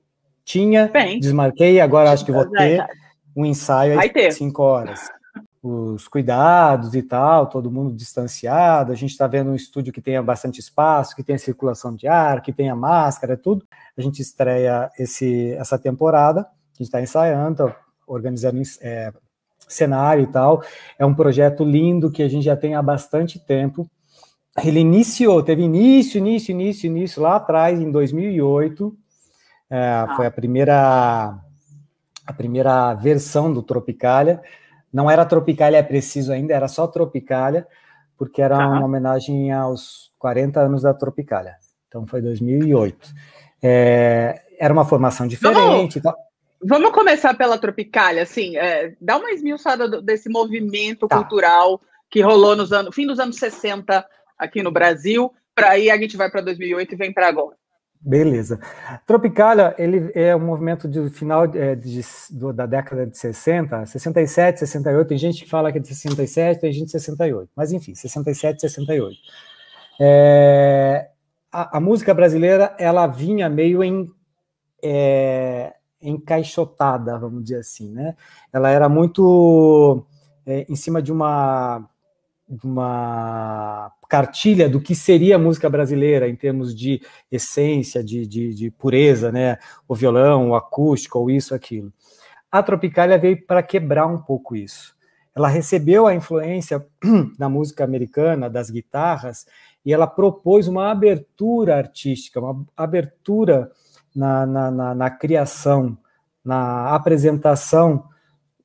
tinha, 0.46 0.88
Bem, 0.88 1.20
desmarquei, 1.20 1.82
agora 1.82 2.12
acho 2.12 2.24
que 2.24 2.32
vou 2.32 2.48
ter 2.48 2.86
um 3.36 3.44
ensaio 3.44 4.00
de 4.00 4.32
cinco 4.32 4.62
horas. 4.62 5.10
Os 5.68 6.08
cuidados 6.08 6.94
e 6.94 7.02
tal, 7.02 7.48
todo 7.48 7.72
mundo 7.72 7.92
distanciado. 7.92 8.92
A 8.92 8.96
gente 8.96 9.10
está 9.10 9.26
vendo 9.26 9.50
um 9.50 9.56
estúdio 9.56 9.92
que 9.92 10.00
tenha 10.00 10.22
bastante 10.22 10.60
espaço, 10.60 11.16
que 11.16 11.24
tenha 11.24 11.40
circulação 11.40 11.96
de 11.96 12.08
ar, 12.08 12.44
que 12.44 12.54
tenha 12.54 12.76
máscara, 12.76 13.36
tudo. 13.36 13.66
A 13.98 14.02
gente 14.02 14.22
estreia 14.22 14.92
esse, 15.00 15.54
essa 15.54 15.80
temporada, 15.80 16.42
a 16.42 16.78
gente 16.78 16.84
está 16.84 17.02
ensaiando, 17.02 17.74
organizando 18.06 18.62
é, 18.80 19.12
cenário 19.68 20.26
e 20.26 20.28
tal. 20.28 20.62
É 21.00 21.06
um 21.06 21.16
projeto 21.16 21.64
lindo 21.64 22.12
que 22.12 22.22
a 22.22 22.28
gente 22.28 22.44
já 22.44 22.56
tem 22.56 22.76
há 22.76 22.82
bastante 22.84 23.40
tempo. 23.40 23.90
Ele 24.64 24.82
iniciou, 24.82 25.42
teve 25.42 25.64
início, 25.64 26.20
início, 26.20 26.52
início, 26.52 26.86
início 26.86 27.24
lá 27.24 27.38
atrás, 27.38 27.80
em 27.80 27.90
2008. 27.90 28.96
É, 29.72 29.80
ah. 29.80 30.14
Foi 30.16 30.28
a 30.28 30.32
primeira, 30.32 31.40
a 32.24 32.34
primeira 32.34 32.94
versão 32.94 33.52
do 33.52 33.64
Tropicália. 33.64 34.44
Não 34.96 35.12
era 35.12 35.26
Tropicália 35.26 35.76
é 35.76 35.84
preciso 35.84 36.32
ainda, 36.32 36.54
era 36.54 36.70
só 36.70 36.88
Tropicália, 36.88 37.68
porque 38.18 38.42
era 38.42 38.56
ah. 38.56 38.66
uma 38.66 38.86
homenagem 38.86 39.52
aos 39.52 40.14
40 40.18 40.62
anos 40.62 40.84
da 40.84 40.94
Tropicália. 40.94 41.58
Então 41.90 42.08
foi 42.08 42.22
2008. 42.22 43.14
É, 43.62 44.42
era 44.58 44.74
uma 44.74 44.86
formação 44.86 45.28
diferente. 45.28 46.00
Vamos, 46.00 46.20
vamos 46.64 46.92
começar 46.92 47.34
pela 47.34 47.58
Tropicália, 47.58 48.24
assim, 48.24 48.56
é, 48.56 48.96
dá 49.02 49.18
uma 49.18 49.32
esmiuçada 49.32 50.02
desse 50.02 50.30
movimento 50.30 51.10
tá. 51.10 51.18
cultural 51.18 51.82
que 52.10 52.22
rolou 52.22 52.56
nos 52.56 52.72
anos, 52.72 52.96
fim 52.96 53.06
dos 53.06 53.20
anos 53.20 53.36
60 53.36 54.06
aqui 54.40 54.64
no 54.64 54.72
Brasil, 54.72 55.30
para 55.54 55.72
aí 55.72 55.90
a 55.90 55.98
gente 55.98 56.16
vai 56.16 56.32
para 56.32 56.40
2008 56.40 56.94
e 56.94 56.96
vem 56.96 57.12
para 57.12 57.28
agora. 57.28 57.58
Beleza. 58.06 58.60
Tropicália, 59.08 59.74
ele 59.80 60.12
é 60.14 60.36
um 60.36 60.46
movimento 60.46 60.88
de 60.88 61.10
final 61.10 61.46
é, 61.46 61.74
de, 61.74 62.02
do, 62.30 62.54
da 62.54 62.68
década 62.68 63.08
de 63.08 63.18
60, 63.18 63.84
67, 63.88 64.60
68, 64.60 65.08
tem 65.08 65.18
gente 65.18 65.44
que 65.44 65.50
fala 65.50 65.72
que 65.72 65.80
é 65.80 65.82
de 65.82 65.88
67, 65.88 66.62
tem 66.62 66.72
gente 66.72 66.86
de 66.86 66.92
68, 66.92 67.50
mas 67.56 67.72
enfim, 67.72 67.96
67, 67.96 68.62
68. 68.62 69.18
É, 70.00 71.10
a, 71.52 71.78
a, 71.78 71.80
música 71.80 72.14
brasileira, 72.14 72.76
ela 72.78 73.08
vinha 73.08 73.50
meio 73.50 73.84
em, 73.84 74.08
é, 74.84 75.74
encaixotada, 76.00 77.18
vamos 77.18 77.42
dizer 77.42 77.58
assim, 77.58 77.92
né? 77.92 78.16
Ela 78.54 78.70
era 78.70 78.88
muito 78.88 80.06
é, 80.46 80.64
em 80.70 80.76
cima 80.76 81.02
de 81.02 81.12
uma 81.12 81.90
uma 82.48 83.92
cartilha 84.08 84.70
do 84.70 84.80
que 84.80 84.94
seria 84.94 85.36
a 85.36 85.40
música 85.40 85.70
brasileira 85.70 86.30
em 86.30 86.36
termos 86.36 86.76
de 86.76 87.02
essência, 87.32 88.04
de, 88.04 88.28
de, 88.28 88.54
de 88.54 88.72
pureza, 88.72 89.32
né? 89.32 89.58
O 89.88 89.96
violão, 89.96 90.50
o 90.50 90.56
acústico, 90.56 91.20
ou 91.20 91.30
isso, 91.30 91.56
aquilo. 91.56 91.92
A 92.52 92.62
Tropicália 92.62 93.18
veio 93.18 93.46
para 93.46 93.64
quebrar 93.64 94.06
um 94.06 94.18
pouco 94.18 94.56
isso. 94.56 94.96
Ela 95.36 95.48
recebeu 95.48 96.08
a 96.08 96.14
influência 96.14 96.86
da 97.38 97.50
música 97.50 97.84
americana, 97.84 98.50
das 98.50 98.70
guitarras, 98.70 99.46
e 99.84 99.92
ela 99.92 100.08
propôs 100.08 100.68
uma 100.68 100.90
abertura 100.90 101.78
artística, 101.78 102.40
uma 102.40 102.66
abertura 102.78 103.72
na, 104.16 104.46
na, 104.46 104.72
na, 104.72 104.96
na 104.96 105.10
criação, 105.10 105.98
na 106.44 106.96
apresentação 106.96 108.06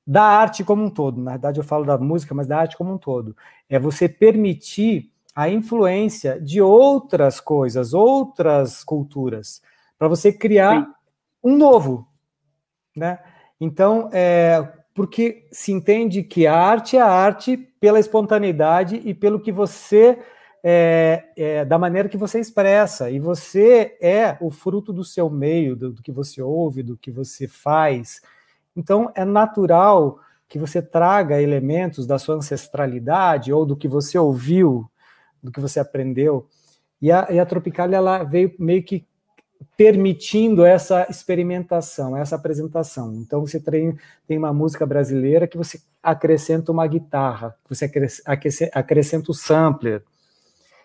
da 0.06 0.22
arte 0.22 0.64
como 0.64 0.84
um 0.84 0.90
todo. 0.90 1.20
Na 1.20 1.32
verdade, 1.32 1.60
eu 1.60 1.64
falo 1.64 1.84
da 1.84 1.98
música, 1.98 2.34
mas 2.34 2.46
da 2.46 2.58
arte 2.58 2.76
como 2.76 2.92
um 2.94 2.98
todo. 2.98 3.36
É 3.68 3.78
você 3.78 4.08
permitir 4.08 5.10
a 5.34 5.48
influência 5.48 6.40
de 6.40 6.60
outras 6.60 7.40
coisas, 7.40 7.94
outras 7.94 8.82
culturas, 8.82 9.62
para 9.98 10.08
você 10.08 10.32
criar 10.32 10.84
Sim. 10.84 10.92
um 11.42 11.56
novo, 11.56 12.08
né? 12.96 13.18
Então, 13.60 14.08
é, 14.12 14.66
porque 14.94 15.46
se 15.52 15.72
entende 15.72 16.22
que 16.22 16.46
a 16.46 16.56
arte 16.56 16.96
é 16.96 17.00
a 17.00 17.06
arte 17.06 17.56
pela 17.56 18.00
espontaneidade 18.00 19.00
e 19.04 19.14
pelo 19.14 19.40
que 19.40 19.52
você 19.52 20.18
é, 20.62 21.24
é, 21.36 21.64
da 21.64 21.78
maneira 21.78 22.08
que 22.08 22.16
você 22.16 22.38
expressa, 22.38 23.10
e 23.10 23.18
você 23.18 23.96
é 24.00 24.36
o 24.40 24.50
fruto 24.50 24.92
do 24.92 25.04
seu 25.04 25.30
meio, 25.30 25.74
do, 25.74 25.92
do 25.92 26.02
que 26.02 26.12
você 26.12 26.42
ouve, 26.42 26.82
do 26.82 26.96
que 26.96 27.10
você 27.10 27.48
faz. 27.48 28.20
Então, 28.76 29.10
é 29.14 29.24
natural 29.24 30.18
que 30.48 30.58
você 30.58 30.82
traga 30.82 31.40
elementos 31.40 32.06
da 32.06 32.18
sua 32.18 32.34
ancestralidade 32.34 33.52
ou 33.52 33.64
do 33.64 33.76
que 33.76 33.86
você 33.86 34.18
ouviu, 34.18 34.90
do 35.42 35.52
que 35.52 35.60
você 35.60 35.78
aprendeu. 35.78 36.48
E 37.00 37.10
a, 37.12 37.28
e 37.30 37.38
a 37.38 37.46
Tropicália 37.46 37.96
ela 37.96 38.24
veio 38.24 38.52
meio 38.58 38.82
que 38.82 39.06
permitindo 39.76 40.64
essa 40.64 41.06
experimentação, 41.08 42.16
essa 42.16 42.36
apresentação. 42.36 43.14
Então 43.16 43.46
você 43.46 43.60
tem, 43.60 43.96
tem 44.26 44.38
uma 44.38 44.52
música 44.52 44.84
brasileira 44.86 45.46
que 45.46 45.56
você 45.56 45.80
acrescenta 46.02 46.72
uma 46.72 46.86
guitarra, 46.86 47.54
você 47.68 47.90
acrescenta 48.72 49.30
o 49.30 49.34
sampler, 49.34 50.02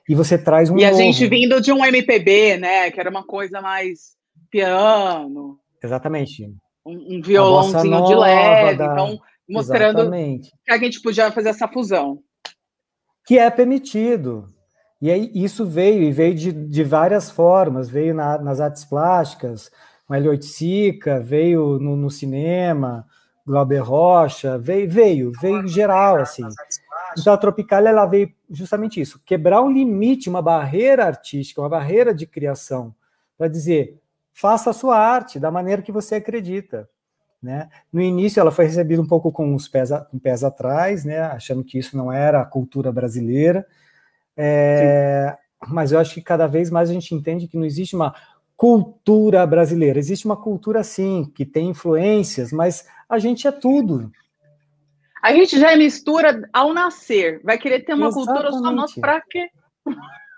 e 0.07 0.13
você 0.13 0.37
traz 0.37 0.69
um. 0.69 0.77
E 0.77 0.85
a 0.85 0.91
novo. 0.91 1.01
gente 1.01 1.27
vindo 1.27 1.59
de 1.59 1.71
um 1.71 1.83
MPB, 1.83 2.57
né? 2.57 2.91
Que 2.91 2.99
era 2.99 3.09
uma 3.09 3.23
coisa 3.23 3.59
mais 3.61 4.15
piano. 4.51 5.59
Exatamente. 5.83 6.53
Um, 6.85 7.17
um 7.17 7.21
violãozinho 7.21 8.05
de 8.05 8.15
leve. 8.15 8.77
Da... 8.77 8.85
Então, 8.85 9.21
mostrando 9.49 9.99
Exatamente. 9.99 10.51
que 10.63 10.71
a 10.71 10.77
gente 10.77 11.01
podia 11.01 11.31
fazer 11.31 11.49
essa 11.49 11.67
fusão. 11.67 12.19
Que 13.25 13.39
é 13.39 13.49
permitido. 13.49 14.47
E 15.01 15.11
aí 15.11 15.31
isso 15.35 15.65
veio, 15.65 16.03
e 16.03 16.11
veio 16.11 16.33
de, 16.33 16.51
de 16.51 16.83
várias 16.83 17.29
formas, 17.29 17.89
veio 17.89 18.13
na, 18.13 18.37
nas 18.37 18.59
artes 18.59 18.85
plásticas, 18.85 19.71
com 20.07 20.13
Hélio 20.13 20.31
Oiticica, 20.31 21.19
veio 21.19 21.79
no, 21.79 21.95
no, 21.95 22.09
cinema, 22.09 23.05
Glauber 23.45 23.79
Rocha, 23.79 24.57
veio, 24.57 24.89
veio, 24.89 25.31
veio 25.39 25.67
geral, 25.67 26.17
assim. 26.17 26.43
Então 27.17 27.33
a 27.33 27.37
Tropicália, 27.37 27.89
ela 27.89 28.05
veio 28.05 28.31
justamente 28.49 28.99
isso, 29.01 29.21
quebrar 29.25 29.61
um 29.61 29.71
limite, 29.71 30.29
uma 30.29 30.41
barreira 30.41 31.05
artística, 31.05 31.61
uma 31.61 31.69
barreira 31.69 32.13
de 32.13 32.25
criação, 32.25 32.95
para 33.37 33.47
dizer, 33.47 33.99
faça 34.35 34.69
a 34.69 34.73
sua 34.73 34.97
arte 34.97 35.39
da 35.39 35.49
maneira 35.49 35.81
que 35.81 35.93
você 35.93 36.15
acredita. 36.15 36.89
Né? 37.41 37.69
No 37.91 38.01
início, 38.01 38.39
ela 38.39 38.51
foi 38.51 38.65
recebida 38.65 39.01
um 39.01 39.07
pouco 39.07 39.31
com 39.31 39.55
os 39.55 39.67
pés, 39.67 39.89
com 40.11 40.19
pés 40.19 40.43
atrás, 40.43 41.05
né? 41.05 41.21
achando 41.21 41.63
que 41.63 41.79
isso 41.79 41.95
não 41.95 42.11
era 42.11 42.41
a 42.41 42.45
cultura 42.45 42.91
brasileira, 42.91 43.65
é, 44.35 45.37
mas 45.67 45.93
eu 45.93 45.99
acho 45.99 46.13
que 46.13 46.21
cada 46.21 46.47
vez 46.47 46.69
mais 46.69 46.89
a 46.89 46.93
gente 46.93 47.15
entende 47.15 47.47
que 47.47 47.57
não 47.57 47.65
existe 47.65 47.95
uma 47.95 48.13
cultura 48.57 49.45
brasileira, 49.47 49.99
existe 49.99 50.25
uma 50.25 50.35
cultura 50.35 50.83
sim, 50.83 51.31
que 51.33 51.45
tem 51.45 51.69
influências, 51.69 52.51
mas 52.51 52.85
a 53.07 53.17
gente 53.17 53.47
é 53.47 53.51
tudo. 53.51 54.11
A 55.21 55.33
gente 55.33 55.57
já 55.57 55.71
é 55.71 55.77
mistura 55.77 56.47
ao 56.51 56.73
nascer, 56.73 57.41
vai 57.43 57.57
querer 57.57 57.81
ter 57.85 57.93
uma 57.93 58.07
Exatamente. 58.07 58.27
cultura 58.27 58.51
só 58.51 58.71
nossa 58.71 58.99
para 58.99 59.21
quê? 59.21 59.49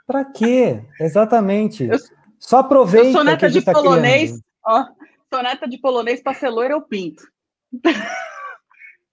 Para 0.06 0.26
quê? 0.26 0.82
Exatamente. 1.00 1.86
Eu, 1.86 1.98
só 2.48 2.60
aproveita. 2.60 3.08
Eu 3.08 3.12
sou 3.12 3.24
neta 3.26 3.50
de 3.50 3.62
tá 3.62 3.74
polonês, 3.74 4.40
ó, 4.66 4.86
sou 5.34 5.44
neta 5.44 5.68
de 5.68 5.78
polonês 5.78 6.24
para 6.24 6.50
loira 6.50 6.74
eu 6.74 6.82
pinto. 6.82 7.22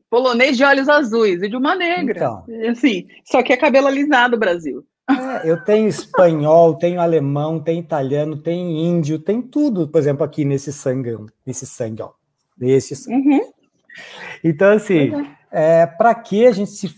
polonês 0.09 0.57
de 0.57 0.62
olhos 0.62 0.88
azuis 0.88 1.42
e 1.42 1.49
de 1.49 1.57
uma 1.57 1.75
negra. 1.75 2.16
Então. 2.16 2.44
Assim, 2.70 3.09
só 3.25 3.42
que 3.42 3.53
é 3.53 3.57
cabelo 3.57 3.88
alisado, 3.88 4.38
Brasil. 4.38 4.87
É, 5.11 5.51
eu 5.51 5.62
tenho 5.64 5.88
espanhol, 5.88 6.77
tenho 6.77 7.01
alemão, 7.01 7.59
tenho 7.59 7.81
italiano, 7.81 8.37
tenho 8.37 8.70
índio, 8.70 9.18
tem 9.18 9.42
tudo, 9.42 9.88
por 9.88 9.99
exemplo, 9.99 10.25
aqui 10.25 10.44
nesse 10.44 10.73
sangue, 10.73 11.16
nesse 11.44 11.66
sangue, 11.66 12.03
ó. 12.03 12.12
Nesse 12.57 12.94
sangue. 12.94 13.16
Uhum. 13.16 13.53
Então, 14.44 14.73
assim, 14.73 15.11
uhum. 15.11 15.27
é, 15.51 15.87
para 15.87 16.14
que 16.14 16.47
a 16.47 16.53
gente 16.53 16.70
se 16.70 16.94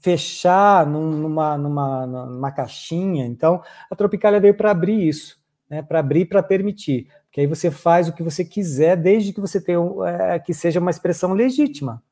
fechar 0.00 0.84
numa, 0.84 1.56
numa, 1.56 2.06
numa 2.06 2.50
caixinha? 2.50 3.24
Então, 3.24 3.62
a 3.88 3.94
Tropicália 3.94 4.40
veio 4.40 4.56
para 4.56 4.72
abrir 4.72 5.08
isso, 5.08 5.38
né? 5.68 5.82
Para 5.82 6.00
abrir, 6.00 6.26
para 6.26 6.42
permitir. 6.42 7.08
Que 7.30 7.40
aí 7.40 7.46
você 7.46 7.70
faz 7.70 8.08
o 8.08 8.12
que 8.12 8.22
você 8.22 8.44
quiser, 8.44 8.96
desde 8.96 9.32
que 9.32 9.40
você 9.40 9.60
tenha 9.60 9.78
é, 10.06 10.38
que 10.38 10.54
seja 10.54 10.80
uma 10.80 10.90
expressão 10.90 11.32
legítima 11.32 12.02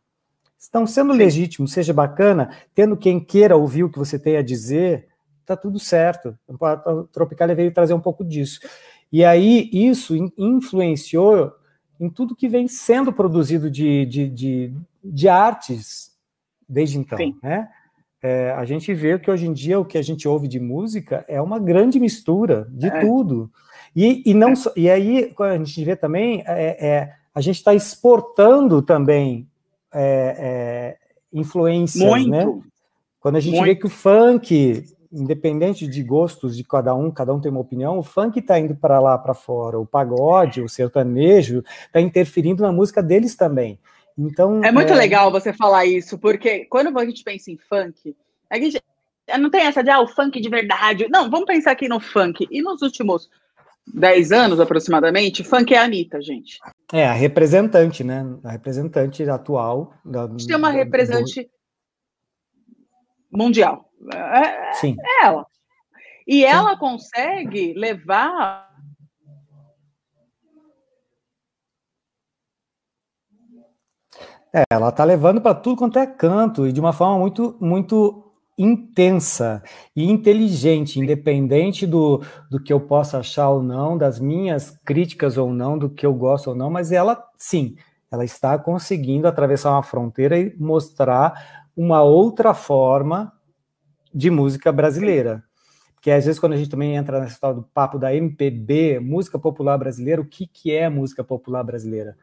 estão 0.65 0.87
sendo 0.87 1.13
legítimos, 1.13 1.73
seja 1.73 1.93
bacana, 1.93 2.51
tendo 2.75 2.97
quem 2.97 3.21
queira 3.21 3.57
ouvir 3.57 3.85
o 3.85 3.91
que 3.91 3.99
você 3.99 4.19
tem 4.19 4.37
a 4.37 4.43
dizer, 4.43 5.09
tá 5.45 5.57
tudo 5.57 5.79
certo. 5.79 6.37
A 6.61 7.05
Tropicália 7.13 7.55
veio 7.55 7.73
trazer 7.73 7.95
um 7.95 8.01
pouco 8.01 8.25
disso. 8.25 8.61
E 9.13 9.25
aí 9.25 9.69
isso 9.73 10.15
influenciou 10.37 11.53
em 12.01 12.09
tudo 12.09 12.35
que 12.35 12.49
vem 12.49 12.67
sendo 12.67 13.13
produzido 13.13 13.71
de, 13.71 14.07
de, 14.07 14.29
de, 14.29 14.75
de 15.03 15.29
artes 15.29 16.13
desde 16.69 16.99
então, 16.99 17.19
Sim. 17.19 17.39
né? 17.43 17.69
É, 18.27 18.53
a 18.53 18.65
gente 18.65 18.95
vê 18.95 19.19
que 19.19 19.31
hoje 19.31 19.47
em 19.47 19.53
dia 19.53 19.79
o 19.79 19.85
que 19.85 19.99
a 19.99 20.03
gente 20.03 20.27
ouve 20.27 20.49
de 20.49 20.59
música 20.59 21.27
é 21.29 21.43
uma 21.43 21.59
grande 21.59 22.01
mistura 22.01 22.67
de 22.71 22.87
é. 22.87 23.01
tudo. 23.01 23.51
E, 23.95 24.23
e, 24.25 24.33
não 24.33 24.53
é. 24.53 24.55
e 24.75 24.89
aí, 24.89 25.35
a 25.39 25.59
gente 25.59 25.85
vê 25.85 25.95
também, 25.95 26.43
é, 26.47 26.87
é 26.87 27.13
a 27.35 27.41
gente 27.43 27.57
está 27.57 27.75
exportando 27.75 28.81
também 28.81 29.47
é, 29.93 30.97
influências, 31.31 32.03
né? 32.03 32.47
Muito. 32.47 32.57
né? 32.57 32.63
Quando 33.21 33.37
a 33.37 33.41
gente 33.41 33.57
Muito. 33.57 33.67
vê 33.67 33.75
que 33.75 33.85
o 33.85 33.91
funk, 33.91 34.85
independente 35.13 35.87
de 35.87 36.03
gostos 36.03 36.57
de 36.57 36.65
cada 36.65 36.95
um, 36.95 37.11
cada 37.11 37.35
um 37.35 37.41
tem 37.41 37.51
uma 37.51 37.61
opinião, 37.61 37.99
o 37.99 38.03
funk 38.03 38.39
está 38.39 38.59
indo 38.59 38.75
para 38.75 38.99
lá 39.01 39.19
para 39.19 39.35
fora, 39.35 39.79
o 39.79 39.85
pagode, 39.85 40.63
o 40.63 40.69
sertanejo 40.69 41.63
está 41.87 42.01
interferindo 42.01 42.63
na 42.63 42.73
música 42.73 43.03
deles 43.03 43.37
também. 43.37 43.79
Então 44.17 44.63
é 44.65 44.71
muito 44.71 44.93
é... 44.93 44.97
legal 44.97 45.31
você 45.31 45.53
falar 45.53 45.87
isso, 45.87 46.19
porque 46.19 46.67
quando 46.67 46.97
a 46.99 47.05
gente 47.05 47.23
pensa 47.25 47.51
em 47.51 47.59
funk, 47.59 48.17
a 48.49 48.59
gente 48.59 48.81
não 49.39 49.51
tem 49.51 49.63
essa 49.63 49.83
de 49.83 49.91
ah, 49.91 50.01
o 50.01 50.07
funk 50.07 50.41
de 50.41 50.49
verdade. 50.49 51.09
Não, 51.09 51.31
vamos 51.31 51.47
pensar 51.47 51.73
aqui 51.73 51.89
no 51.89 51.99
funk. 52.01 52.47
E 52.51 52.63
nos 52.63 52.83
últimos 52.83 53.29
10 53.93 54.33
anos 54.33 54.61
aproximadamente, 54.61 55.45
funk 55.45 55.75
é 55.75 55.79
a 55.79 55.85
Anitta, 55.85 56.21
gente. 56.21 56.59
É, 56.93 57.07
a 57.07 57.13
representante, 57.13 58.05
né? 58.05 58.25
A 58.45 58.51
representante 58.51 59.23
atual. 59.29 59.95
Da, 60.05 60.25
a 60.25 60.29
gente 60.29 60.47
tem 60.47 60.57
uma 60.57 60.71
representante 60.71 61.51
do... 63.31 63.39
mundial. 63.39 63.91
É, 64.13 64.73
Sim. 64.75 64.97
É 65.01 65.27
ela. 65.27 65.47
E 66.27 66.41
Sim. 66.41 66.45
ela 66.45 66.79
consegue 66.79 67.75
levar. 67.75 68.74
É, 74.55 74.63
ela 74.71 74.93
tá 74.93 75.03
levando 75.03 75.41
para 75.41 75.53
tudo 75.53 75.77
quanto 75.77 75.99
é 75.99 76.07
canto 76.07 76.65
e 76.65 76.73
de 76.73 76.79
uma 76.79 76.93
forma 76.93 77.19
muito, 77.19 77.57
muito 77.61 78.33
intensa 78.57 79.61
e 79.97 80.09
inteligente, 80.09 81.01
independente 81.01 81.85
do, 81.89 82.23
do 82.49 82.63
que 82.63 82.73
eu 82.73 82.79
possa 82.79 83.19
achar 83.19 83.51
ou 83.51 83.61
não, 83.61 83.99
das 83.99 84.21
minhas 84.21 84.71
críticas 84.85 85.37
ou 85.37 85.53
não, 85.53 85.77
do 85.77 85.91
que 85.91 86.07
eu 86.07 86.15
gosto 86.15 86.51
ou 86.51 86.55
não, 86.55 86.71
mas 86.71 86.93
ela, 86.93 87.21
sim, 87.37 87.75
ela 88.13 88.25
está 88.25 88.57
conseguindo 88.57 89.27
atravessar 89.27 89.73
uma 89.73 89.83
fronteira 89.83 90.39
e 90.39 90.55
mostrar 90.57 91.67
uma 91.77 92.03
outra 92.03 92.55
forma 92.55 93.33
de 94.15 94.31
música 94.31 94.71
brasileira. 94.71 95.43
Porque 95.97 96.13
às 96.13 96.27
vezes 96.27 96.39
quando 96.39 96.53
a 96.53 96.57
gente 96.57 96.71
também 96.71 96.95
entra 96.95 97.19
nesse 97.19 97.41
tal 97.41 97.53
do 97.57 97.65
papo 97.65 97.99
da 97.99 98.15
MPB, 98.15 99.01
música 99.01 99.37
popular 99.37 99.77
brasileira, 99.77 100.23
o 100.23 100.25
que, 100.25 100.47
que 100.47 100.71
é 100.71 100.89
música 100.89 101.25
popular 101.25 101.65
brasileira? 101.65 102.17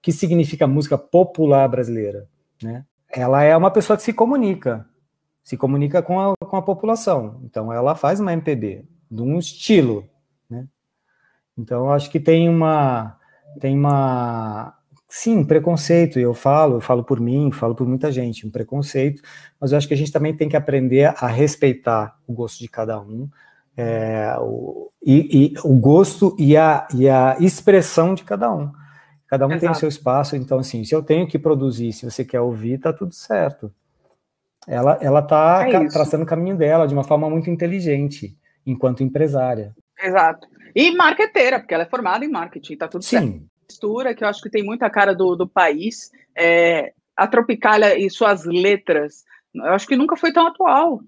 Que 0.00 0.12
significa 0.12 0.66
música 0.66 0.96
popular 0.96 1.68
brasileira? 1.68 2.28
Né? 2.62 2.84
Ela 3.10 3.42
é 3.42 3.56
uma 3.56 3.70
pessoa 3.70 3.96
que 3.96 4.02
se 4.02 4.12
comunica, 4.12 4.86
se 5.42 5.56
comunica 5.56 6.02
com 6.02 6.20
a, 6.20 6.34
com 6.36 6.56
a 6.56 6.62
população. 6.62 7.40
Então, 7.44 7.72
ela 7.72 7.94
faz 7.94 8.20
uma 8.20 8.32
MPB, 8.32 8.84
de 9.10 9.22
um 9.22 9.38
estilo, 9.38 10.08
né? 10.48 10.66
Então, 11.56 11.90
acho 11.90 12.10
que 12.10 12.20
tem 12.20 12.48
uma, 12.48 13.16
tem 13.58 13.76
uma, 13.76 14.74
sim, 15.08 15.42
preconceito, 15.42 16.18
eu 16.18 16.34
falo, 16.34 16.76
eu 16.76 16.80
falo 16.80 17.02
por 17.02 17.18
mim, 17.18 17.50
falo 17.50 17.74
por 17.74 17.86
muita 17.86 18.12
gente, 18.12 18.46
um 18.46 18.50
preconceito, 18.50 19.22
mas 19.58 19.72
eu 19.72 19.78
acho 19.78 19.88
que 19.88 19.94
a 19.94 19.96
gente 19.96 20.12
também 20.12 20.36
tem 20.36 20.48
que 20.48 20.56
aprender 20.56 21.14
a 21.16 21.26
respeitar 21.26 22.16
o 22.26 22.32
gosto 22.32 22.58
de 22.60 22.68
cada 22.68 23.00
um, 23.00 23.28
é, 23.76 24.36
o, 24.38 24.90
e, 25.02 25.54
e, 25.54 25.54
o 25.64 25.74
gosto 25.74 26.36
e 26.38 26.56
a, 26.56 26.86
e 26.94 27.08
a 27.08 27.36
expressão 27.40 28.14
de 28.14 28.24
cada 28.24 28.52
um. 28.52 28.70
Cada 29.28 29.46
um 29.46 29.50
Exato. 29.50 29.60
tem 29.60 29.70
o 29.70 29.74
seu 29.74 29.88
espaço, 29.88 30.36
então, 30.36 30.58
assim, 30.58 30.84
se 30.84 30.94
eu 30.94 31.02
tenho 31.02 31.28
que 31.28 31.38
produzir, 31.38 31.92
se 31.92 32.10
você 32.10 32.24
quer 32.24 32.40
ouvir, 32.40 32.78
tá 32.78 32.92
tudo 32.92 33.14
certo. 33.14 33.70
Ela 34.66 34.98
ela 35.02 35.20
está 35.20 35.68
é 35.68 35.88
traçando 35.88 36.24
o 36.24 36.26
caminho 36.26 36.56
dela 36.56 36.86
de 36.86 36.94
uma 36.94 37.04
forma 37.04 37.28
muito 37.28 37.50
inteligente, 37.50 38.36
enquanto 38.66 39.02
empresária. 39.02 39.74
Exato. 40.00 40.48
E 40.74 40.90
marqueteira, 40.94 41.58
porque 41.58 41.74
ela 41.74 41.84
é 41.84 41.88
formada 41.88 42.24
em 42.24 42.30
marketing, 42.30 42.76
tá 42.76 42.88
tudo 42.88 43.04
Sim. 43.04 43.18
certo. 43.18 43.42
Mistura, 43.68 44.14
que 44.14 44.24
eu 44.24 44.28
acho 44.28 44.42
que 44.42 44.50
tem 44.50 44.64
muita 44.64 44.88
cara 44.88 45.14
do, 45.14 45.36
do 45.36 45.46
país. 45.46 46.10
É, 46.34 46.92
a 47.14 47.26
Tropicália 47.26 47.98
e 47.98 48.08
suas 48.08 48.44
letras, 48.44 49.24
eu 49.54 49.72
acho 49.74 49.86
que 49.86 49.96
nunca 49.96 50.16
foi 50.16 50.32
tão 50.32 50.46
atual. 50.46 51.00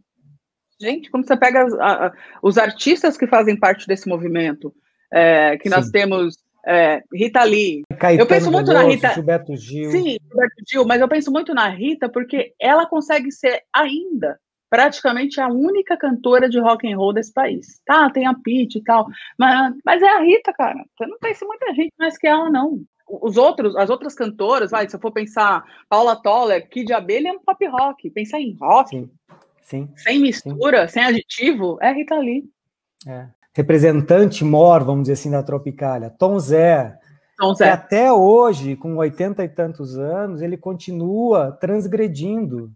Gente, 0.79 1.11
quando 1.11 1.27
você 1.27 1.37
pega 1.37 1.67
a, 1.81 2.07
a, 2.07 2.13
os 2.43 2.59
artistas 2.59 3.17
que 3.17 3.27
fazem 3.27 3.57
parte 3.57 3.87
desse 3.87 4.09
movimento, 4.09 4.75
é, 5.13 5.57
que 5.57 5.69
Sim. 5.69 5.75
nós 5.75 5.91
temos 5.91 6.37
é, 6.67 7.03
Rita 7.13 7.43
Lee. 7.45 7.83
Caetano 7.99 8.23
eu 8.23 8.27
penso 8.27 8.51
muito 8.51 8.67
Veloso, 8.67 8.87
na 8.87 8.93
Rita. 8.93 9.15
Gilberto 9.15 9.57
Gil. 9.57 9.91
Sim, 9.91 10.17
Gilberto 10.23 10.63
Gil, 10.69 10.85
mas 10.85 11.01
eu 11.01 11.09
penso 11.09 11.31
muito 11.31 11.55
na 11.55 11.69
Rita 11.69 12.09
porque 12.09 12.55
ela 12.61 12.87
consegue 12.87 13.31
ser 13.31 13.63
ainda 13.75 14.39
praticamente 14.69 15.41
a 15.41 15.49
única 15.49 15.97
cantora 15.97 16.49
de 16.49 16.61
rock 16.61 16.91
and 16.91 16.97
roll 16.97 17.13
desse 17.13 17.33
país. 17.33 17.81
Tá, 17.85 18.09
tem 18.09 18.27
a 18.27 18.35
Pete 18.35 18.79
e 18.79 18.85
tal, 18.85 19.07
mas, 19.37 19.75
mas 19.85 20.03
é 20.03 20.09
a 20.09 20.21
Rita, 20.21 20.53
cara. 20.53 20.85
Você 20.97 21.07
não 21.07 21.19
pensa 21.19 21.45
muita 21.45 21.75
gente 21.75 21.93
mais 21.99 22.17
que 22.17 22.29
ela, 22.29 22.49
não. 22.49 22.81
os 23.09 23.37
outros, 23.37 23.75
as 23.77 23.91
outras 23.91 24.15
cantoras, 24.15 24.71
vai, 24.71 24.89
se 24.89 24.95
eu 24.95 25.01
for 25.01 25.11
pensar 25.11 25.65
Paula 25.89 26.15
Toller, 26.15 26.69
Kid 26.69 26.93
Abelha 26.93 27.29
é 27.29 27.33
um 27.33 27.41
pop 27.41 27.67
rock. 27.67 28.09
Pensar 28.11 28.41
em 28.41 28.57
rock, 28.61 28.91
sim, 28.91 29.11
sim 29.61 29.89
sem 29.97 30.21
mistura, 30.21 30.87
sim. 30.87 30.95
sem 30.95 31.05
aditivo, 31.05 31.77
é 31.83 31.93
Rita 31.93 32.17
Lee. 32.17 32.45
É. 33.09 33.40
Representante 33.53 34.45
mor, 34.45 34.85
vamos 34.85 35.03
dizer 35.03 35.15
assim, 35.15 35.31
da 35.31 35.43
Tropicália, 35.43 36.11
Tom 36.11 36.39
Zé, 36.39 36.97
Tom 37.37 37.55
Zé. 37.55 37.71
até 37.71 38.13
hoje, 38.13 38.77
com 38.77 38.97
oitenta 38.97 39.43
e 39.43 39.49
tantos 39.49 39.99
anos, 39.99 40.41
ele 40.41 40.57
continua 40.57 41.53
transgredindo 41.53 42.73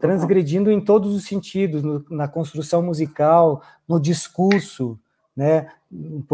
transgredindo 0.00 0.70
em 0.70 0.80
todos 0.80 1.14
os 1.14 1.24
sentidos, 1.24 1.82
no, 1.82 2.04
na 2.10 2.26
construção 2.26 2.82
musical, 2.82 3.62
no 3.86 4.00
discurso, 4.00 4.98
né, 5.36 5.68
um, 5.92 6.24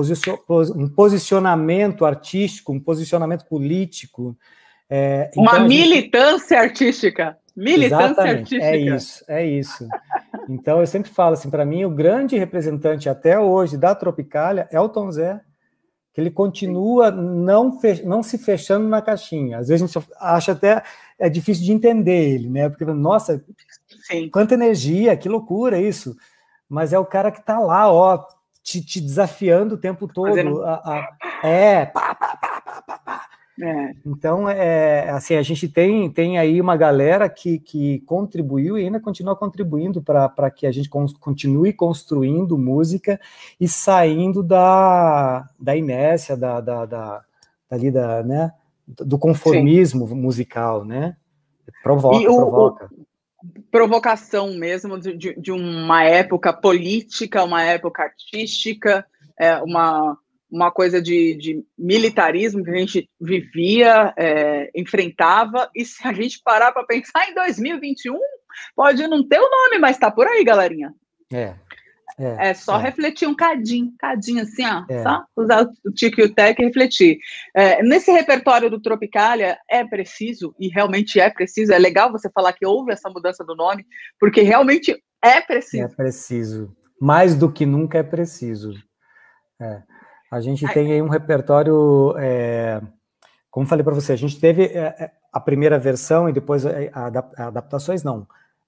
um 0.77 0.89
posicionamento 0.89 2.05
artístico, 2.05 2.73
um 2.73 2.81
posicionamento 2.81 3.45
político. 3.47 4.37
É, 4.89 5.31
Uma 5.37 5.55
então 5.55 5.69
militância 5.69 6.63
gente... 6.63 6.71
artística. 6.71 7.37
Militância 7.57 8.05
Exatamente, 8.05 8.55
artística. 8.55 8.65
É 8.67 8.77
isso, 8.77 9.25
é 9.29 9.47
isso. 9.47 9.89
Então 10.49 10.81
eu 10.81 10.87
sempre 10.87 11.11
falo 11.11 11.33
assim, 11.33 11.49
para 11.49 11.65
mim, 11.65 11.85
o 11.85 11.91
grande 11.91 12.37
representante 12.37 13.09
até 13.09 13.39
hoje 13.39 13.79
da 13.79 13.95
Tropicália 13.95 14.69
é 14.71 14.79
o 14.79 14.89
Tom 14.89 15.11
Zé, 15.11 15.41
que 16.13 16.21
ele 16.21 16.31
continua 16.31 17.11
não, 17.11 17.81
fe... 17.81 18.03
não 18.05 18.23
se 18.23 18.39
fechando 18.39 18.89
na 18.89 19.01
caixinha. 19.01 19.59
Às 19.59 19.69
vezes 19.69 19.83
a 19.83 19.87
gente 19.87 20.09
acha 20.21 20.53
até 20.53 20.83
é 21.19 21.29
difícil 21.31 21.65
de 21.65 21.73
entender 21.73 22.35
ele, 22.35 22.49
né? 22.49 22.69
Porque, 22.69 22.85
nossa, 22.85 23.43
Sim. 24.07 24.29
quanta 24.29 24.55
energia, 24.55 25.17
que 25.17 25.29
loucura 25.29 25.81
isso. 25.81 26.15
Mas 26.69 26.93
é 26.93 26.99
o 26.99 27.07
cara 27.07 27.31
que 27.31 27.41
está 27.41 27.59
lá, 27.59 27.91
ó, 27.91 28.23
te, 28.63 28.85
te, 28.85 29.01
desafiando 29.01 29.77
o 29.77 29.79
tempo 29.79 30.07
todo. 30.07 30.29
Fazendo... 30.29 30.63
A, 30.63 30.75
a, 30.75 31.47
é, 31.47 31.87
pá, 31.87 32.15
pá, 32.15 32.37
pá, 32.37 32.61
pá, 32.61 32.83
pá. 32.83 32.96
É. 33.61 33.95
Então, 34.05 34.49
é, 34.49 35.09
assim, 35.11 35.35
a 35.35 35.43
gente 35.43 35.67
tem, 35.69 36.11
tem 36.11 36.39
aí 36.39 36.61
uma 36.61 36.77
galera 36.77 37.29
que, 37.29 37.59
que 37.59 38.01
contribuiu 38.01 38.79
e 38.79 38.85
ainda 38.85 39.01
continua 39.01 39.35
contribuindo 39.35 40.03
para 40.03 40.51
que 40.51 40.67
a 40.67 40.73
gente 40.73 40.91
continue 40.91 41.73
construindo 41.73 42.59
música 42.59 43.19
e 43.59 43.67
saindo 43.67 44.43
da, 44.43 45.49
da 45.59 45.75
inércia, 45.75 46.37
da, 46.37 46.61
da, 46.61 46.85
da, 46.85 47.25
dali 47.71 47.91
da, 47.91 48.23
né, 48.23 48.53
do 48.87 49.19
conformismo 49.19 50.07
Sim. 50.07 50.15
musical, 50.15 50.85
né? 50.85 51.17
Provoca, 51.83 52.31
o, 52.31 52.37
provoca. 52.37 52.91
O, 52.93 53.07
provocação 53.71 54.53
mesmo 54.55 54.99
de, 54.99 55.17
de, 55.17 55.41
de, 55.41 55.53
uma 55.53 56.05
época 56.05 56.53
política, 56.53 57.43
uma 57.43 57.63
época 57.63 58.03
artística, 58.03 59.05
é, 59.39 59.57
uma, 59.63 60.17
uma 60.57 60.71
coisa 60.71 61.01
de, 61.01 61.35
de 61.37 61.65
militarismo 61.79 62.65
que 62.65 62.71
a 62.71 62.77
gente 62.77 63.09
vivia, 63.21 64.13
é, 64.17 64.71
enfrentava, 64.75 65.71
e 65.75 65.85
se 65.85 66.07
a 66.07 66.13
gente 66.13 66.41
parar 66.43 66.73
para 66.73 66.87
pensar 66.87 67.29
em 67.29 67.35
2021, 67.35 68.19
pode 68.75 69.07
não 69.07 69.27
ter 69.27 69.39
o 69.39 69.51
nome, 69.51 69.79
mas 69.79 69.97
está 69.97 70.11
por 70.11 70.27
aí, 70.27 70.43
galerinha. 70.43 70.95
É, 71.33 71.55
é, 72.19 72.49
é 72.49 72.55
só 72.55 72.79
é. 72.79 72.83
refletir 72.83 73.29
um 73.29 73.35
cadinho, 73.35 73.93
cadinho 73.99 74.43
assim, 74.43 74.65
ó, 74.65 74.85
é. 74.89 75.03
só 75.03 75.25
usar 75.37 75.69
o 75.85 75.93
tique 75.93 76.23
e 76.23 76.25
o 76.25 76.35
tec 76.35 76.59
e 76.59 76.65
refletir. 76.65 77.19
É, 77.55 77.83
nesse 77.83 78.11
repertório 78.11 78.71
do 78.71 78.81
Tropicália, 78.81 79.59
é 79.69 79.85
preciso, 79.85 80.55
e 80.59 80.69
realmente 80.69 81.21
é 81.21 81.29
preciso, 81.29 81.73
é 81.73 81.79
legal 81.79 82.11
você 82.11 82.31
falar 82.31 82.55
que 82.55 82.65
houve 82.65 82.93
essa 82.93 83.11
mudança 83.11 83.45
do 83.45 83.55
nome, 83.55 83.85
porque 84.19 84.41
realmente 84.41 84.97
é 85.23 85.41
preciso. 85.43 85.85
É 85.85 85.89
preciso. 85.89 86.75
Mais 86.99 87.35
do 87.35 87.53
que 87.53 87.67
nunca 87.67 87.99
é 87.99 88.03
preciso. 88.03 88.73
É. 89.61 89.83
A 90.31 90.41
gente 90.41 90.67
tem 90.73 90.93
aí 90.93 91.03
um 91.03 91.09
repertório, 91.09 92.15
é, 92.19 92.81
como 93.51 93.67
falei 93.67 93.85
para 93.85 93.95
você, 93.95 94.13
a 94.13 94.17
gente 94.17 94.41
teve 94.41 94.73
a 95.33 95.41
primeira 95.41 95.79
versão 95.79 96.29
e 96.29 96.33
depois 96.33 96.65
adaptações, 97.37 98.03
não. 98.03 98.27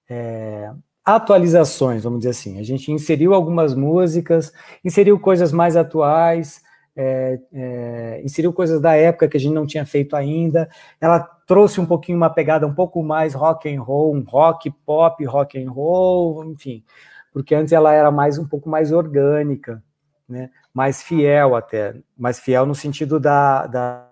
É, 0.09 0.71
atualizações, 1.05 2.05
vamos 2.05 2.21
dizer 2.21 2.31
assim. 2.31 2.59
A 2.59 2.63
gente 2.63 2.93
inseriu 2.93 3.35
algumas 3.35 3.75
músicas, 3.75 4.53
inseriu 4.85 5.19
coisas 5.19 5.53
mais 5.53 5.77
atuais, 5.77 6.63
é, 6.95 7.39
é, 7.53 8.21
inseriu 8.25 8.53
coisas 8.53 8.81
da 8.81 8.95
época 8.95 9.29
que 9.29 9.37
a 9.37 9.41
gente 9.41 9.55
não 9.55 9.67
tinha 9.67 9.87
feito 9.87 10.15
ainda. 10.15 10.69
Ela 11.01 11.21
trouxe 11.47 11.81
um 11.81 11.87
pouquinho 11.87 12.19
uma 12.19 12.29
pegada 12.29 12.67
um 12.67 12.75
pouco 12.75 13.03
mais 13.03 13.35
rock 13.35 13.75
and 13.75 13.81
roll, 13.81 14.15
um 14.15 14.23
rock 14.23 14.71
pop, 14.85 15.25
rock 15.25 15.63
and 15.63 15.71
roll, 15.71 16.45
enfim, 16.45 16.85
porque 17.33 17.55
antes 17.55 17.73
ela 17.73 17.93
era 17.95 18.11
mais 18.11 18.37
um 18.37 18.47
pouco 18.47 18.69
mais 18.69 18.93
orgânica, 18.93 19.83
né? 20.29 20.51
Mais 20.79 21.03
fiel 21.03 21.57
até, 21.57 21.97
mais 22.17 22.39
fiel 22.39 22.65
no 22.65 22.75
sentido 22.75 23.19
da, 23.19 23.67
da, 23.67 24.09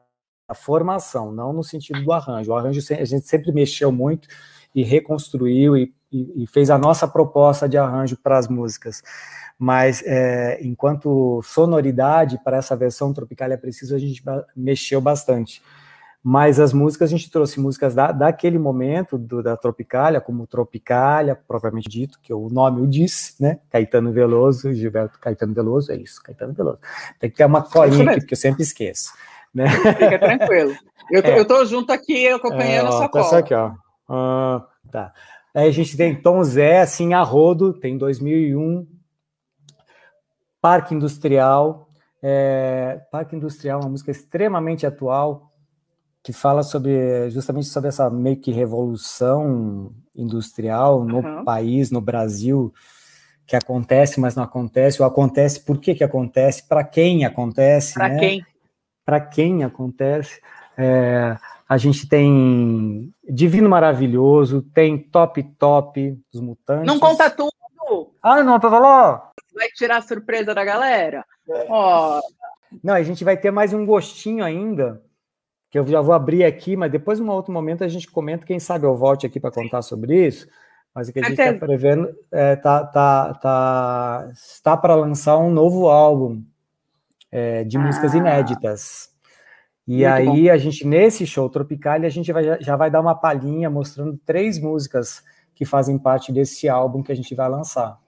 da 0.48 0.54
formação, 0.54 1.30
não 1.32 1.52
no 1.52 1.62
sentido 1.62 2.02
do 2.02 2.12
arranjo. 2.12 2.50
O 2.50 2.56
arranjo 2.56 2.80
a 2.92 3.04
gente 3.04 3.26
sempre 3.26 3.52
mexeu 3.52 3.92
muito 3.92 4.28
e 4.74 4.82
reconstruiu 4.82 5.76
e 5.76 5.94
e, 6.12 6.44
e 6.44 6.46
fez 6.46 6.70
a 6.70 6.78
nossa 6.78 7.06
proposta 7.06 7.68
de 7.68 7.76
arranjo 7.76 8.16
para 8.16 8.38
as 8.38 8.48
músicas. 8.48 9.02
Mas 9.58 10.02
é, 10.04 10.58
enquanto 10.62 11.40
sonoridade 11.42 12.38
para 12.44 12.58
essa 12.58 12.76
versão 12.76 13.12
Tropical 13.12 13.50
é 13.50 13.56
preciso, 13.56 13.94
a 13.94 13.98
gente 13.98 14.22
mexeu 14.54 15.00
bastante. 15.00 15.62
Mas 16.28 16.58
as 16.58 16.72
músicas, 16.72 17.08
a 17.08 17.16
gente 17.16 17.30
trouxe 17.30 17.60
músicas 17.60 17.94
da, 17.94 18.10
daquele 18.10 18.58
momento, 18.58 19.16
do, 19.16 19.40
da 19.44 19.56
Tropicália, 19.56 20.20
como 20.20 20.44
Tropicália, 20.44 21.36
propriamente 21.36 21.88
dito, 21.88 22.18
que 22.20 22.34
o 22.34 22.48
nome 22.48 22.80
o 22.80 22.86
diz, 22.88 23.36
né? 23.38 23.60
Caetano 23.70 24.10
Veloso, 24.10 24.74
Gilberto 24.74 25.20
Caetano 25.20 25.54
Veloso, 25.54 25.92
é 25.92 25.96
isso, 25.96 26.20
Caetano 26.20 26.52
Veloso. 26.52 26.80
Tem 27.20 27.30
que 27.30 27.36
ter 27.36 27.44
uma 27.44 27.62
colinha 27.62 28.10
aqui, 28.10 28.22
porque 28.22 28.34
eu 28.34 28.38
sempre 28.38 28.64
esqueço. 28.64 29.12
Né? 29.54 29.68
Fica 29.68 30.18
tranquilo. 30.18 30.74
Eu, 31.12 31.22
é. 31.22 31.38
eu 31.38 31.44
tô 31.44 31.64
junto 31.64 31.92
aqui 31.92 32.26
acompanhando 32.26 32.88
é, 32.88 32.90
ó, 32.90 32.92
a 32.92 32.92
sua 32.92 33.08
tá 33.08 33.22
cola. 33.22 33.38
aqui, 33.38 33.54
ó. 33.54 33.72
Ah, 34.08 34.66
tá. 34.90 35.12
Aí 35.54 35.68
a 35.68 35.72
gente 35.72 35.96
tem 35.96 36.20
Tom 36.20 36.42
Zé, 36.42 36.80
assim, 36.80 37.14
a 37.14 37.22
rodo, 37.22 37.72
tem 37.72 37.96
2001, 37.96 38.84
Parque 40.60 40.92
Industrial, 40.92 41.88
é, 42.20 43.00
Parque 43.12 43.36
Industrial, 43.36 43.78
uma 43.78 43.90
música 43.90 44.10
extremamente 44.10 44.84
atual, 44.84 45.52
que 46.26 46.32
fala 46.32 46.64
sobre 46.64 47.30
justamente 47.30 47.68
sobre 47.68 47.88
essa 47.88 48.10
meio 48.10 48.36
que 48.36 48.50
revolução 48.50 49.92
industrial 50.12 51.04
no 51.04 51.20
uhum. 51.20 51.44
país, 51.44 51.92
no 51.92 52.00
Brasil, 52.00 52.74
que 53.46 53.54
acontece, 53.54 54.18
mas 54.18 54.34
não 54.34 54.42
acontece, 54.42 55.00
ou 55.00 55.06
acontece, 55.06 55.60
por 55.60 55.78
que 55.78 55.94
que 55.94 56.02
acontece, 56.02 56.64
para 56.64 56.82
quem 56.82 57.24
acontece, 57.24 57.94
Para 57.94 58.08
né? 58.08 58.18
quem? 58.18 58.46
Para 59.04 59.20
quem 59.20 59.62
acontece. 59.62 60.40
É, 60.76 61.36
a 61.68 61.78
gente 61.78 62.08
tem 62.08 63.14
Divino 63.28 63.70
Maravilhoso, 63.70 64.62
tem 64.74 64.98
Top 64.98 65.40
Top 65.56 66.20
dos 66.32 66.40
Mutantes. 66.40 66.88
Não 66.88 66.98
conta 66.98 67.30
tudo! 67.30 67.52
Ah, 68.20 68.42
não, 68.42 68.58
pra 68.58 68.68
falar? 68.68 69.30
Vai 69.54 69.68
tirar 69.68 69.98
a 69.98 70.02
surpresa 70.02 70.52
da 70.52 70.64
galera? 70.64 71.24
É. 71.48 71.68
Não, 72.82 72.94
a 72.94 73.02
gente 73.04 73.22
vai 73.22 73.36
ter 73.36 73.52
mais 73.52 73.72
um 73.72 73.86
gostinho 73.86 74.44
ainda, 74.44 75.00
que 75.70 75.78
eu 75.78 75.86
já 75.86 76.00
vou 76.00 76.14
abrir 76.14 76.44
aqui, 76.44 76.76
mas 76.76 76.90
depois, 76.90 77.18
em 77.18 77.22
um 77.22 77.30
outro 77.30 77.52
momento, 77.52 77.84
a 77.84 77.88
gente 77.88 78.10
comenta. 78.10 78.46
Quem 78.46 78.58
sabe 78.58 78.86
eu 78.86 78.96
volte 78.96 79.26
aqui 79.26 79.40
para 79.40 79.50
contar 79.50 79.82
sobre 79.82 80.26
isso. 80.26 80.46
Mas 80.94 81.08
o 81.08 81.12
que 81.12 81.20
a 81.20 81.22
gente 81.24 81.38
está 81.38 81.52
prevendo 81.52 82.08
é, 82.32 82.56
tá, 82.56 82.84
tá, 82.86 83.34
tá, 83.34 84.28
está 84.32 84.76
para 84.76 84.94
lançar 84.94 85.36
um 85.36 85.50
novo 85.50 85.88
álbum 85.88 86.42
é, 87.30 87.64
de 87.64 87.76
ah. 87.76 87.80
músicas 87.80 88.14
inéditas. 88.14 89.10
E 89.86 89.98
Muito 89.98 90.06
aí 90.06 90.44
bom. 90.44 90.50
a 90.52 90.56
gente, 90.56 90.86
nesse 90.86 91.26
show 91.26 91.50
tropical, 91.50 91.96
a 92.02 92.08
gente 92.08 92.32
vai, 92.32 92.60
já 92.62 92.76
vai 92.76 92.90
dar 92.90 93.00
uma 93.00 93.14
palhinha 93.14 93.68
mostrando 93.68 94.18
três 94.24 94.58
músicas 94.58 95.22
que 95.54 95.64
fazem 95.64 95.98
parte 95.98 96.32
desse 96.32 96.68
álbum 96.68 97.02
que 97.02 97.12
a 97.12 97.14
gente 97.14 97.34
vai 97.34 97.48
lançar. 97.48 97.98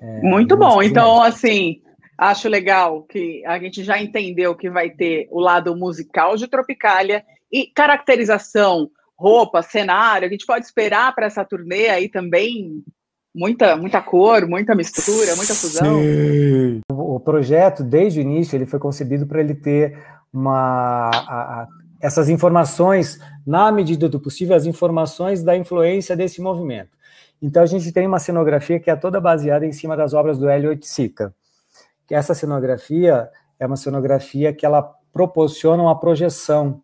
É, 0.00 0.20
Muito 0.20 0.56
bom. 0.56 0.82
Então, 0.82 1.22
assim, 1.22 1.80
acho 2.20 2.50
legal 2.50 3.02
que 3.04 3.42
a 3.46 3.58
gente 3.58 3.82
já 3.82 3.98
entendeu 3.98 4.54
que 4.54 4.68
vai 4.68 4.90
ter 4.90 5.26
o 5.30 5.40
lado 5.40 5.74
musical 5.74 6.36
de 6.36 6.46
Tropicália 6.46 7.24
e 7.50 7.66
caracterização, 7.66 8.90
roupa, 9.16 9.62
cenário. 9.62 10.28
A 10.28 10.30
gente 10.30 10.44
pode 10.44 10.66
esperar 10.66 11.14
para 11.14 11.24
essa 11.24 11.42
turnê 11.46 11.88
aí 11.88 12.10
também 12.10 12.84
muita, 13.34 13.74
muita 13.74 14.02
cor, 14.02 14.46
muita 14.46 14.74
mistura, 14.74 15.34
muita 15.34 15.54
fusão. 15.54 15.98
Sim. 15.98 16.80
O 16.92 17.18
projeto, 17.18 17.82
desde 17.82 18.20
o 18.20 18.22
início, 18.22 18.54
ele 18.54 18.66
foi 18.66 18.78
concebido 18.78 19.26
para 19.26 19.40
ele 19.40 19.54
ter 19.54 19.98
uma, 20.30 21.08
a, 21.08 21.62
a, 21.62 21.68
essas 22.02 22.28
informações, 22.28 23.18
na 23.46 23.72
medida 23.72 24.10
do 24.10 24.20
possível, 24.20 24.54
as 24.54 24.66
informações 24.66 25.42
da 25.42 25.56
influência 25.56 26.14
desse 26.14 26.42
movimento. 26.42 26.90
Então, 27.40 27.62
a 27.62 27.66
gente 27.66 27.90
tem 27.92 28.06
uma 28.06 28.18
cenografia 28.18 28.78
que 28.78 28.90
é 28.90 28.96
toda 28.96 29.18
baseada 29.18 29.64
em 29.64 29.72
cima 29.72 29.96
das 29.96 30.12
obras 30.12 30.36
do 30.36 30.50
Hélio 30.50 30.68
Oiticica. 30.68 31.34
Que 32.10 32.14
essa 32.16 32.34
cenografia 32.34 33.30
é 33.56 33.64
uma 33.64 33.76
cenografia 33.76 34.52
que 34.52 34.66
ela 34.66 34.82
proporciona 35.12 35.80
uma 35.80 35.96
projeção. 35.96 36.82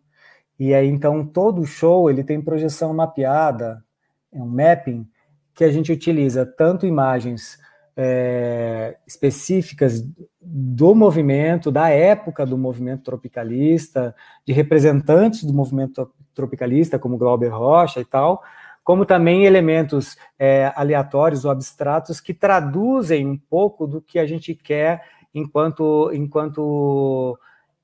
E 0.57 0.73
aí, 0.73 0.87
então, 0.87 1.25
todo 1.25 1.65
show 1.65 2.09
ele 2.09 2.23
tem 2.23 2.39
projeção 2.39 2.93
mapeada, 2.93 3.83
é 4.31 4.41
um 4.41 4.47
mapping, 4.47 5.05
que 5.53 5.65
a 5.65 5.69
gente 5.69 5.91
utiliza 5.91 6.45
tanto 6.45 6.85
imagens 6.85 7.59
é, 7.97 8.95
específicas 9.05 10.01
do 10.41 10.95
movimento, 10.95 11.69
da 11.69 11.89
época 11.89 12.45
do 12.45 12.57
movimento 12.57 13.03
tropicalista, 13.03 14.15
de 14.45 14.53
representantes 14.53 15.43
do 15.43 15.51
movimento 15.51 16.09
tropicalista, 16.33 16.97
como 16.97 17.17
Glauber 17.17 17.49
Rocha 17.49 17.99
e 17.99 18.05
tal, 18.05 18.41
como 18.81 19.05
também 19.05 19.43
elementos 19.43 20.15
é, 20.39 20.71
aleatórios 20.73 21.43
ou 21.43 21.51
abstratos 21.51 22.21
que 22.21 22.33
traduzem 22.33 23.27
um 23.27 23.37
pouco 23.37 23.85
do 23.85 24.01
que 24.01 24.17
a 24.17 24.25
gente 24.25 24.55
quer 24.55 25.03
enquanto, 25.37 26.11
enquanto 26.13 27.37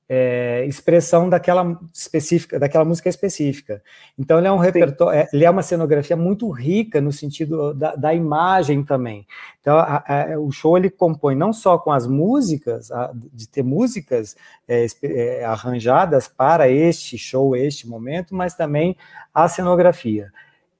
é, 0.08 0.64
expressão 0.66 1.30
daquela 1.30 1.80
específica, 1.92 2.58
daquela 2.58 2.84
música 2.84 3.08
específica. 3.08 3.82
Então 4.18 4.38
ele 4.38 4.46
é 4.46 4.52
um 4.52 4.58
repertório, 4.58 5.18
é, 5.18 5.28
ele 5.32 5.44
é 5.44 5.50
uma 5.50 5.62
cenografia 5.62 6.16
muito 6.16 6.50
rica 6.50 7.00
no 7.00 7.10
sentido 7.10 7.72
da, 7.72 7.94
da 7.96 8.14
imagem 8.14 8.84
também. 8.84 9.26
Então 9.60 9.78
a, 9.78 10.04
a, 10.06 10.38
o 10.38 10.50
show 10.52 10.76
ele 10.76 10.90
compõe 10.90 11.34
não 11.34 11.52
só 11.52 11.78
com 11.78 11.90
as 11.90 12.06
músicas, 12.06 12.90
a, 12.90 13.12
de 13.14 13.48
ter 13.48 13.62
músicas 13.62 14.36
é, 14.68 14.86
é, 15.02 15.44
arranjadas 15.44 16.28
para 16.28 16.68
este 16.68 17.16
show, 17.16 17.56
este 17.56 17.88
momento, 17.88 18.34
mas 18.34 18.54
também 18.54 18.96
a 19.32 19.48
cenografia. 19.48 20.30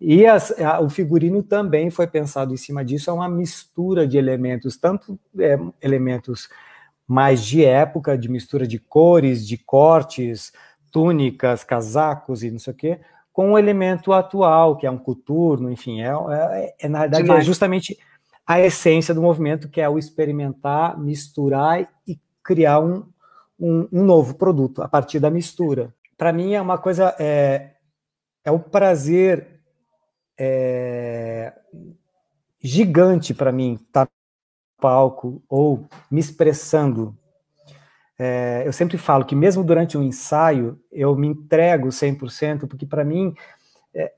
E 0.01 0.27
as, 0.27 0.53
o 0.83 0.89
figurino 0.91 1.43
também 1.43 1.91
foi 1.91 2.07
pensado 2.07 2.53
em 2.53 2.57
cima 2.57 2.85
disso, 2.85 3.11
é 3.11 3.13
uma 3.13 3.29
mistura 3.29 4.07
de 4.07 4.19
elementos, 4.19 4.77
tanto 4.77 5.19
é, 5.39 5.59
elementos 5.81 6.49
mais 7.07 7.45
de 7.45 7.65
época, 7.65 8.17
de 8.17 8.29
mistura 8.29 8.67
de 8.67 8.79
cores, 8.79 9.47
de 9.47 9.57
cortes, 9.57 10.53
túnicas, 10.91 11.65
casacos 11.65 12.43
e 12.43 12.51
não 12.51 12.59
sei 12.59 12.73
o 12.73 12.77
quê, 12.77 13.01
com 13.33 13.53
o 13.53 13.59
elemento 13.59 14.13
atual, 14.13 14.77
que 14.77 14.87
é 14.87 14.91
um 14.91 14.99
coturno, 14.99 15.71
enfim, 15.71 16.03
é, 16.03 16.09
é, 16.09 16.75
é 16.81 16.89
na 16.89 17.01
verdade 17.01 17.31
é 17.31 17.41
justamente 17.41 17.99
a 18.47 18.61
essência 18.61 19.15
do 19.15 19.23
movimento, 19.23 19.69
que 19.69 19.81
é 19.81 19.89
o 19.89 19.99
experimentar, 19.99 20.99
misturar 20.99 21.89
e 22.07 22.19
criar 22.43 22.79
um, 22.81 23.07
um, 23.59 23.89
um 23.91 24.05
novo 24.05 24.35
produto 24.35 24.83
a 24.83 24.89
partir 24.89 25.19
da 25.19 25.31
mistura. 25.31 25.95
Para 26.17 26.33
mim 26.33 26.53
é 26.53 26.61
uma 26.61 26.79
coisa, 26.79 27.15
é, 27.19 27.73
é 28.45 28.51
um 28.53 28.59
prazer 28.59 29.54
é, 30.39 31.53
gigante 32.61 33.35
para 33.35 33.53
mim 33.53 33.75
estar 33.75 34.07
tá 34.07 34.13
palco 34.81 35.43
ou 35.49 35.87
me 36.11 36.21
expressando. 36.21 37.17
É, 38.19 38.63
eu 38.65 38.73
sempre 38.73 38.97
falo 38.97 39.25
que 39.25 39.35
mesmo 39.35 39.65
durante 39.65 39.99
um 39.99 40.03
ensaio 40.03 40.79
eu 40.93 41.17
me 41.17 41.29
entrego 41.29 41.89
100%, 41.89 42.69
porque 42.69 42.87
para 42.87 43.05
mim, 43.05 43.35
é, 43.95 44.13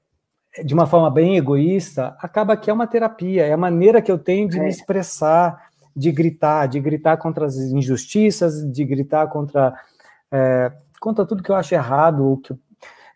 de 0.64 0.74
uma 0.74 0.86
forma 0.86 1.10
bem 1.10 1.36
egoísta, 1.36 2.16
acaba 2.20 2.56
que 2.56 2.70
é 2.70 2.72
uma 2.72 2.86
terapia, 2.86 3.46
é 3.46 3.52
a 3.52 3.56
maneira 3.56 4.02
que 4.02 4.12
eu 4.12 4.18
tenho 4.18 4.48
de 4.48 4.58
é. 4.58 4.62
me 4.62 4.68
expressar, 4.68 5.70
de 5.94 6.12
gritar, 6.12 6.66
de 6.66 6.78
gritar 6.78 7.16
contra 7.16 7.46
as 7.46 7.56
injustiças, 7.56 8.70
de 8.70 8.84
gritar 8.84 9.28
contra, 9.28 9.74
é, 10.30 10.72
contra 11.00 11.24
tudo 11.24 11.42
que 11.42 11.50
eu 11.50 11.56
acho 11.56 11.74
errado, 11.74 12.40
que, 12.44 12.54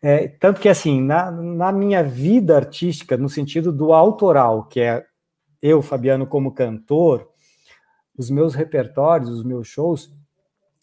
é, 0.03 0.28
tanto 0.28 0.61
que 0.61 0.68
assim, 0.68 1.01
na, 1.01 1.30
na 1.30 1.72
minha 1.72 2.03
vida 2.03 2.57
artística, 2.57 3.16
no 3.16 3.28
sentido 3.28 3.70
do 3.70 3.92
autoral, 3.92 4.64
que 4.64 4.80
é 4.80 5.05
eu, 5.61 5.82
Fabiano, 5.82 6.26
como 6.26 6.53
cantor, 6.53 7.28
os 8.16 8.30
meus 8.30 8.55
repertórios, 8.55 9.28
os 9.28 9.44
meus 9.44 9.68
shows, 9.68 10.11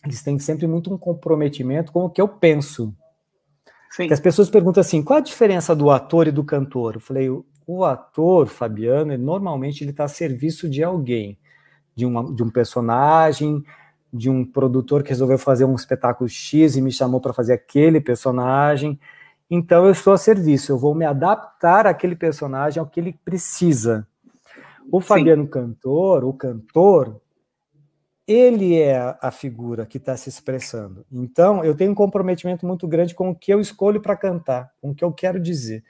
eles 0.04 0.22
têm 0.22 0.38
sempre 0.38 0.68
muito 0.68 0.94
um 0.94 0.98
comprometimento 0.98 1.92
com 1.92 2.06
o 2.06 2.10
que 2.10 2.22
eu 2.22 2.28
penso. 2.28 2.96
Sim. 3.90 4.12
as 4.12 4.20
pessoas 4.20 4.50
perguntam 4.50 4.82
assim, 4.82 5.02
qual 5.02 5.18
a 5.18 5.22
diferença 5.22 5.76
do 5.76 5.90
ator 5.90 6.28
e 6.28 6.32
do 6.32 6.44
cantor? 6.44 6.96
Eu 6.96 7.00
falei, 7.00 7.30
o, 7.30 7.44
o 7.66 7.84
ator, 7.84 8.46
Fabiano, 8.46 9.12
ele, 9.12 9.24
normalmente 9.24 9.84
ele 9.84 9.92
está 9.92 10.04
a 10.04 10.08
serviço 10.08 10.70
de 10.70 10.84
alguém, 10.84 11.38
de, 11.96 12.06
uma, 12.06 12.24
de 12.34 12.44
um 12.44 12.50
personagem, 12.50 13.64
de 14.18 14.30
um 14.30 14.44
produtor 14.44 15.04
que 15.04 15.10
resolveu 15.10 15.38
fazer 15.38 15.66
um 15.66 15.76
espetáculo 15.76 16.30
X 16.30 16.76
e 16.76 16.82
me 16.82 16.92
chamou 16.92 17.22
para 17.22 17.34
fazer 17.34 17.54
aquele 17.54 18.02
personagem. 18.02 19.00
Então 19.50 19.86
eu 19.86 19.92
estou 19.92 20.14
a 20.14 20.18
serviço, 20.18 20.72
eu 20.72 20.78
vou 20.78 20.94
me 20.96 21.06
adaptar 21.06 21.88
àquele 21.88 22.16
personagem, 22.16 22.80
ao 22.80 22.88
que 22.88 23.00
ele 23.00 23.18
precisa. 23.24 24.08
O 24.92 25.00
Fabiano 25.00 25.44
Sim. 25.44 25.50
cantor, 25.50 26.24
o 26.24 26.34
cantor, 26.34 27.20
ele 28.28 28.78
é 28.78 29.16
a 29.22 29.32
figura 29.32 29.86
que 29.86 29.98
está 29.98 30.18
se 30.18 30.28
expressando. 30.28 31.06
Então, 31.10 31.64
eu 31.64 31.74
tenho 31.74 31.92
um 31.92 31.96
comprometimento 31.96 32.66
muito 32.68 32.86
grande 32.88 33.16
com 33.16 33.30
o 33.30 33.36
que 33.36 33.54
eu 33.54 33.60
escolho 33.60 34.02
para 34.02 34.18
cantar, 34.18 34.72
com 34.82 34.92
o 34.92 34.96
que 34.96 35.04
eu 35.04 35.12
quero 35.14 35.40
dizer. 35.40 35.84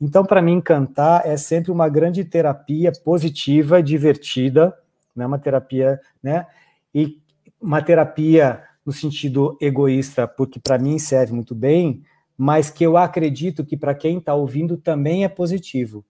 Então, 0.00 0.24
para 0.24 0.40
mim, 0.40 0.60
cantar 0.60 1.26
é 1.26 1.36
sempre 1.36 1.70
uma 1.70 1.88
grande 1.88 2.24
terapia 2.24 2.90
positiva, 3.04 3.82
divertida, 3.82 4.76
né? 5.14 5.26
uma 5.26 5.38
terapia, 5.38 6.00
né? 6.22 6.46
E 6.94 7.18
uma 7.64 7.82
terapia 7.82 8.62
no 8.84 8.92
sentido 8.92 9.56
egoísta, 9.60 10.28
porque 10.28 10.60
para 10.60 10.78
mim 10.78 10.98
serve 10.98 11.32
muito 11.32 11.54
bem, 11.54 12.02
mas 12.36 12.68
que 12.68 12.84
eu 12.84 12.96
acredito 12.96 13.64
que 13.64 13.76
para 13.76 13.94
quem 13.94 14.18
está 14.18 14.34
ouvindo 14.34 14.76
também 14.76 15.24
é 15.24 15.28
positivo. 15.28 16.04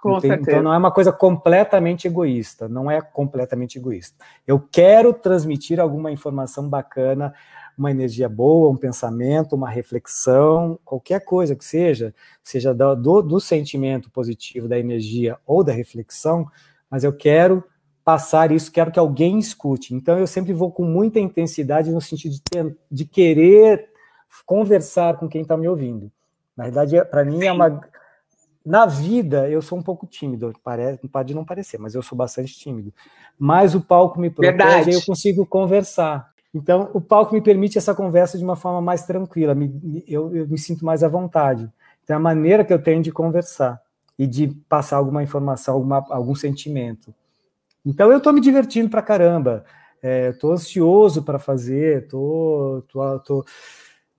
Com 0.00 0.18
então 0.18 0.62
não 0.62 0.72
é 0.72 0.78
uma 0.78 0.92
coisa 0.92 1.10
completamente 1.10 2.06
egoísta, 2.06 2.68
não 2.68 2.88
é 2.88 3.00
completamente 3.00 3.78
egoísta. 3.78 4.24
Eu 4.46 4.60
quero 4.60 5.12
transmitir 5.12 5.80
alguma 5.80 6.12
informação 6.12 6.68
bacana, 6.68 7.34
uma 7.76 7.90
energia 7.90 8.28
boa, 8.28 8.70
um 8.70 8.76
pensamento, 8.76 9.56
uma 9.56 9.68
reflexão, 9.68 10.78
qualquer 10.84 11.24
coisa 11.24 11.56
que 11.56 11.64
seja, 11.64 12.14
seja 12.42 12.72
do, 12.72 13.22
do 13.22 13.40
sentimento 13.40 14.08
positivo, 14.10 14.68
da 14.68 14.78
energia 14.78 15.38
ou 15.44 15.64
da 15.64 15.72
reflexão, 15.72 16.46
mas 16.88 17.02
eu 17.02 17.12
quero 17.12 17.64
passar 18.06 18.52
isso, 18.52 18.70
quero 18.70 18.92
que 18.92 19.00
alguém 19.00 19.36
escute. 19.36 19.92
Então 19.92 20.16
eu 20.16 20.28
sempre 20.28 20.52
vou 20.52 20.70
com 20.70 20.84
muita 20.84 21.18
intensidade 21.18 21.90
no 21.90 22.00
sentido 22.00 22.34
de, 22.34 22.40
ter, 22.40 22.76
de 22.88 23.04
querer 23.04 23.88
conversar 24.46 25.16
com 25.16 25.28
quem 25.28 25.42
está 25.42 25.56
me 25.56 25.66
ouvindo. 25.66 26.08
Na 26.56 26.64
verdade, 26.64 27.04
para 27.06 27.24
mim 27.24 27.44
é 27.44 27.50
uma 27.50 27.80
na 28.64 28.86
vida, 28.86 29.50
eu 29.50 29.60
sou 29.60 29.76
um 29.76 29.82
pouco 29.82 30.06
tímido, 30.06 30.52
parece, 30.62 31.06
pode 31.08 31.34
não 31.34 31.44
parecer, 31.44 31.78
mas 31.78 31.96
eu 31.96 32.02
sou 32.02 32.16
bastante 32.16 32.56
tímido. 32.56 32.94
Mas 33.36 33.74
o 33.74 33.80
palco 33.80 34.20
me 34.20 34.30
protege 34.30 34.90
e 34.90 34.94
eu 34.94 35.02
consigo 35.02 35.44
conversar. 35.44 36.30
Então, 36.54 36.90
o 36.94 37.00
palco 37.00 37.34
me 37.34 37.40
permite 37.40 37.76
essa 37.76 37.94
conversa 37.94 38.38
de 38.38 38.44
uma 38.44 38.56
forma 38.56 38.80
mais 38.80 39.04
tranquila, 39.04 39.52
me, 39.52 40.04
eu, 40.06 40.34
eu, 40.34 40.46
me 40.46 40.58
sinto 40.58 40.84
mais 40.84 41.02
à 41.02 41.08
vontade. 41.08 41.68
Então, 42.04 42.14
é 42.14 42.16
a 42.16 42.20
maneira 42.20 42.64
que 42.64 42.72
eu 42.72 42.80
tenho 42.80 43.02
de 43.02 43.10
conversar 43.10 43.80
e 44.16 44.26
de 44.26 44.48
passar 44.68 44.96
alguma 44.96 45.22
informação, 45.22 45.74
alguma, 45.74 46.04
algum 46.08 46.34
sentimento. 46.36 47.12
Então, 47.86 48.10
eu 48.10 48.18
estou 48.18 48.32
me 48.32 48.40
divertindo 48.40 48.90
pra 48.90 49.00
caramba. 49.00 49.64
Estou 50.02 50.50
é, 50.50 50.54
ansioso 50.54 51.22
para 51.22 51.38
fazer, 51.38 52.02
estou. 52.02 52.82
Tô, 52.82 53.20
tô, 53.20 53.44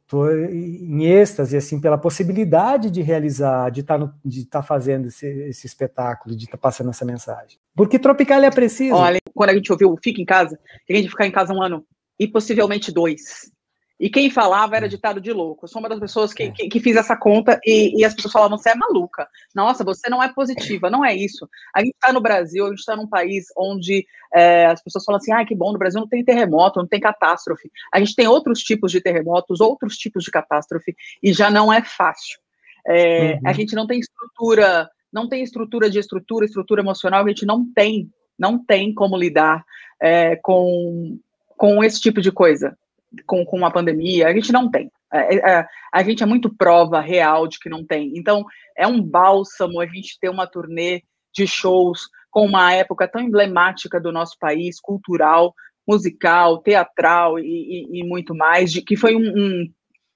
tô 0.08 0.32
em 0.32 1.06
êxtase 1.06 1.58
assim 1.58 1.80
pela 1.82 1.98
possibilidade 1.98 2.90
de 2.90 3.02
realizar, 3.02 3.70
de 3.70 3.84
tá 3.84 3.98
estar 4.26 4.62
tá 4.62 4.64
fazendo 4.64 5.10
esse, 5.10 5.28
esse, 5.28 5.68
espetáculo, 5.68 6.36
de 6.36 6.46
estar 6.46 6.58
tá 6.58 6.62
passando 6.62 6.90
essa 6.90 7.06
mensagem. 7.06 7.60
Porque 7.76 8.00
Tropical 8.00 8.42
é 8.42 8.50
preciso. 8.50 8.96
Olha, 8.96 9.20
quando 9.34 9.50
a 9.50 9.54
gente 9.54 9.72
ouviu 9.72 9.96
Fica 10.02 10.22
em 10.22 10.26
Casa, 10.26 10.58
a 10.90 10.94
gente 10.94 11.10
ficar 11.10 11.28
em 11.28 11.32
casa 11.32 11.54
um 11.54 11.62
ano 11.62 11.86
e 12.18 12.28
possivelmente 12.28 12.92
dois. 12.92 13.52
E 14.00 14.10
quem 14.10 14.30
falava 14.30 14.76
era 14.76 14.86
hum. 14.86 14.90
ditado 14.90 15.20
de 15.20 15.34
louco. 15.34 15.66
Eu 15.66 15.68
sou 15.68 15.80
uma 15.80 15.90
das 15.90 16.00
pessoas 16.00 16.34
que, 16.34 16.44
é. 16.44 16.52
que, 16.52 16.70
que, 16.70 16.80
fiz 16.80 16.96
essa 16.96 17.18
conta 17.18 17.60
e, 17.66 18.00
e, 18.00 18.06
as 18.06 18.14
pessoas 18.14 18.32
falavam: 18.32 18.58
você 18.58 18.70
é 18.70 18.76
maluca. 18.76 19.28
Nossa, 19.56 19.84
você 19.84 20.10
não 20.10 20.22
é 20.22 20.32
positiva. 20.32 20.90
Não 20.90 21.04
é 21.04 21.16
isso. 21.16 21.50
A 21.76 21.80
gente 21.80 21.96
está 21.96 22.14
no 22.14 22.22
Brasil, 22.22 22.66
a 22.66 22.70
gente 22.70 22.80
está 22.80 22.96
num 22.96 23.08
país 23.08 23.46
onde 23.58 24.06
é, 24.34 24.68
as 24.68 24.84
pessoas 24.84 25.04
falam 25.04 25.18
assim: 25.18 25.34
ah, 25.34 25.44
que 25.46 25.56
bom, 25.56 25.72
no 25.72 25.80
Brasil 25.80 26.00
não 26.00 26.08
tem 26.08 26.24
terremoto, 26.24 26.80
não 26.80 26.88
tem 26.88 27.00
catástrofe. 27.00 27.72
A 27.92 28.00
gente 28.00 28.16
tem 28.16 28.28
outros 28.28 28.60
tipos 28.60 28.92
de 28.92 29.02
terremotos, 29.02 29.60
outros 29.60 29.98
tipos 29.98 30.24
de 30.24 30.32
catástrofe, 30.32 30.96
e 31.22 31.34
já 31.34 31.50
não 31.50 31.74
é 31.74 31.82
fácil. 31.82 32.40
É, 32.86 33.34
uhum. 33.34 33.40
A 33.46 33.54
gente 33.54 33.76
não 33.76 33.88
tem 33.88 34.00
estrutura, 34.00 34.90
não 35.12 35.28
tem 35.28 35.42
estrutura 35.42 35.90
de 35.90 35.98
estrutura, 35.98 36.46
estrutura 36.46 36.82
emocional, 36.82 37.26
a 37.26 37.28
gente 37.28 37.46
não 37.46 37.66
tem, 37.74 38.10
não 38.38 38.64
tem 38.64 38.94
como 38.94 39.18
lidar 39.18 39.66
é, 40.00 40.36
com, 40.38 41.20
com 41.58 41.84
esse 41.84 42.00
tipo 42.00 42.22
de 42.22 42.32
coisa 42.32 42.78
com, 43.26 43.46
com 43.46 43.66
a 43.66 43.72
pandemia, 43.72 44.28
a 44.28 44.34
gente 44.34 44.52
não 44.52 44.70
tem. 44.70 44.92
É, 45.12 45.36
é, 45.36 45.52
é, 45.52 45.68
a 45.94 46.04
gente 46.04 46.22
é 46.22 46.26
muito 46.26 46.54
prova 46.54 47.00
real 47.00 47.48
de 47.48 47.60
que 47.60 47.70
não 47.70 47.86
tem. 47.86 48.14
Então, 48.16 48.46
é 48.78 48.86
um 48.86 49.02
bálsamo 49.02 49.80
a 49.80 49.86
gente 49.86 50.18
ter 50.20 50.30
uma 50.30 50.48
turnê 50.48 51.04
de 51.34 51.48
shows 51.48 52.02
com 52.30 52.46
uma 52.46 52.74
época 52.74 53.08
tão 53.08 53.22
emblemática 53.22 54.00
do 54.00 54.12
nosso 54.12 54.38
país, 54.40 54.80
cultural, 54.80 55.54
musical, 55.88 56.60
teatral 56.62 57.40
e, 57.40 57.44
e, 57.46 58.00
e 58.00 58.04
muito 58.04 58.36
mais, 58.36 58.72
de, 58.72 58.82
que 58.82 58.98
foi 58.98 59.16
um, 59.16 59.22
um, 59.22 59.74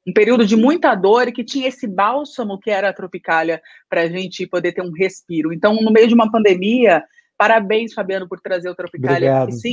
um, 0.08 0.14
período 0.14 0.46
de 0.46 0.56
muita 0.58 0.94
dor 0.94 1.28
e 1.28 1.32
que 1.32 1.44
tinha 1.44 1.70
esse 1.70 1.88
bálsamo 1.88 2.60
que 2.60 2.70
era 2.70 2.90
a 2.90 2.94
Tropicália 2.94 3.62
para 3.90 4.02
a 4.02 4.08
gente 4.08 4.46
poder 4.46 4.74
ter 4.74 4.82
um 4.82 4.92
respiro. 4.92 5.54
Então, 5.54 5.76
no 5.76 5.92
meio 5.92 6.08
de 6.08 6.14
uma 6.14 6.30
pandemia, 6.30 7.04
parabéns, 7.38 7.94
Fabiano, 7.94 8.28
por 8.28 8.42
trazer 8.42 8.70
o 8.70 8.76
Tropicália. 8.76 9.50
Sim, 9.50 9.72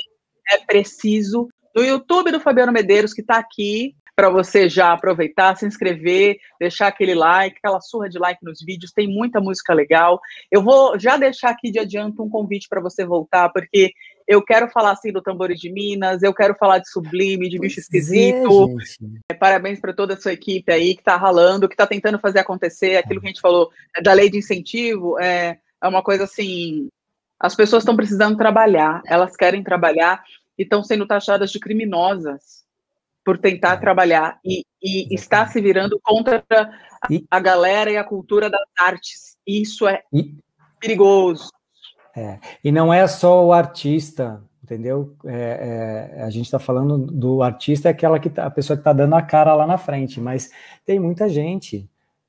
é 0.51 0.59
preciso 0.65 1.49
no 1.79 1.85
YouTube 1.85 2.33
do 2.33 2.41
Fabiano 2.41 2.73
Medeiros, 2.73 3.15
que 3.15 3.21
está 3.21 3.39
aqui, 3.39 3.95
para 4.17 4.29
você 4.29 4.69
já 4.69 4.93
aproveitar, 4.93 5.57
se 5.57 5.65
inscrever, 5.65 6.37
deixar 6.59 6.89
aquele 6.89 7.15
like, 7.15 7.57
aquela 7.59 7.81
surra 7.81 8.09
de 8.09 8.19
like 8.19 8.45
nos 8.45 8.61
vídeos, 8.61 8.91
tem 8.91 9.07
muita 9.07 9.41
música 9.41 9.73
legal. 9.73 10.21
Eu 10.51 10.61
vou 10.61 10.99
já 10.99 11.17
deixar 11.17 11.51
aqui 11.51 11.71
de 11.71 11.79
adianto 11.79 12.21
um 12.21 12.29
convite 12.29 12.67
para 12.69 12.81
você 12.81 13.07
voltar, 13.07 13.49
porque 13.51 13.93
eu 14.27 14.43
quero 14.43 14.69
falar 14.69 14.91
assim 14.91 15.13
do 15.13 15.23
Tambores 15.23 15.61
de 15.61 15.71
Minas, 15.71 16.21
eu 16.21 16.35
quero 16.35 16.57
falar 16.57 16.79
de 16.79 16.91
Sublime, 16.91 17.49
de 17.49 17.61
Bicho 17.61 17.79
é, 17.79 17.83
Esquisito. 17.83 18.77
É, 19.31 19.35
Parabéns 19.35 19.81
para 19.81 19.93
toda 19.93 20.15
a 20.15 20.21
sua 20.21 20.33
equipe 20.33 20.73
aí 20.73 20.97
que 20.97 21.01
está 21.01 21.15
ralando, 21.15 21.69
que 21.69 21.75
está 21.75 21.87
tentando 21.87 22.19
fazer 22.19 22.41
acontecer 22.41 22.97
aquilo 22.97 23.21
que 23.21 23.29
a 23.29 23.31
gente 23.31 23.41
falou 23.41 23.71
da 24.03 24.13
lei 24.15 24.29
de 24.29 24.39
incentivo. 24.39 25.17
É, 25.21 25.59
é 25.81 25.87
uma 25.87 26.03
coisa 26.03 26.25
assim. 26.25 26.89
As 27.39 27.55
pessoas 27.55 27.85
estão 27.85 27.95
precisando 27.95 28.37
trabalhar, 28.37 29.01
elas 29.07 29.37
querem 29.37 29.63
trabalhar 29.63 30.21
e 30.59 30.63
estão 30.65 30.83
sendo 30.83 31.07
taxadas 31.07 31.51
de 31.51 31.61
criminosas 31.61 32.67
por 33.25 33.39
tentar 33.39 33.75
é. 33.75 33.77
trabalhar 33.77 34.41
e, 34.45 34.65
e 34.83 35.15
está 35.15 35.47
se 35.47 35.61
virando 35.61 36.01
contra 36.03 36.45
a, 36.51 37.09
a, 37.31 37.41
galera 37.41 37.91
e 37.91 37.97
a 37.97 38.05
cultura 38.05 38.51
das 38.51 38.67
artes. 38.79 39.37
Isso 39.47 39.87
é 39.87 40.03
e, 40.13 40.35
perigoso. 40.81 41.51
É, 42.17 42.39
e 42.65 42.73
não 42.73 42.93
é 42.93 43.07
só 43.07 43.45
o 43.45 43.53
artista, 43.53 44.43
entendeu? 44.63 45.15
É, 45.25 46.17
é, 46.17 46.23
a 46.23 46.31
gente 46.31 46.47
está 46.47 46.59
falando 46.59 46.99
do 46.99 47.43
artista, 47.43 47.89
é 47.89 47.93
aquela 47.93 48.19
que 48.19 48.31
tá, 48.31 48.47
a 48.47 48.51
pessoa 48.51 48.77
que 48.77 48.81
está 48.81 48.93
dando 48.93 49.15
a 49.15 49.23
cara 49.23 49.55
lá 49.55 49.67
na 49.67 49.79
frente, 49.79 50.21
mas 50.21 50.51
tem 50.85 50.99
muita 50.99 51.29
gente 51.29 51.89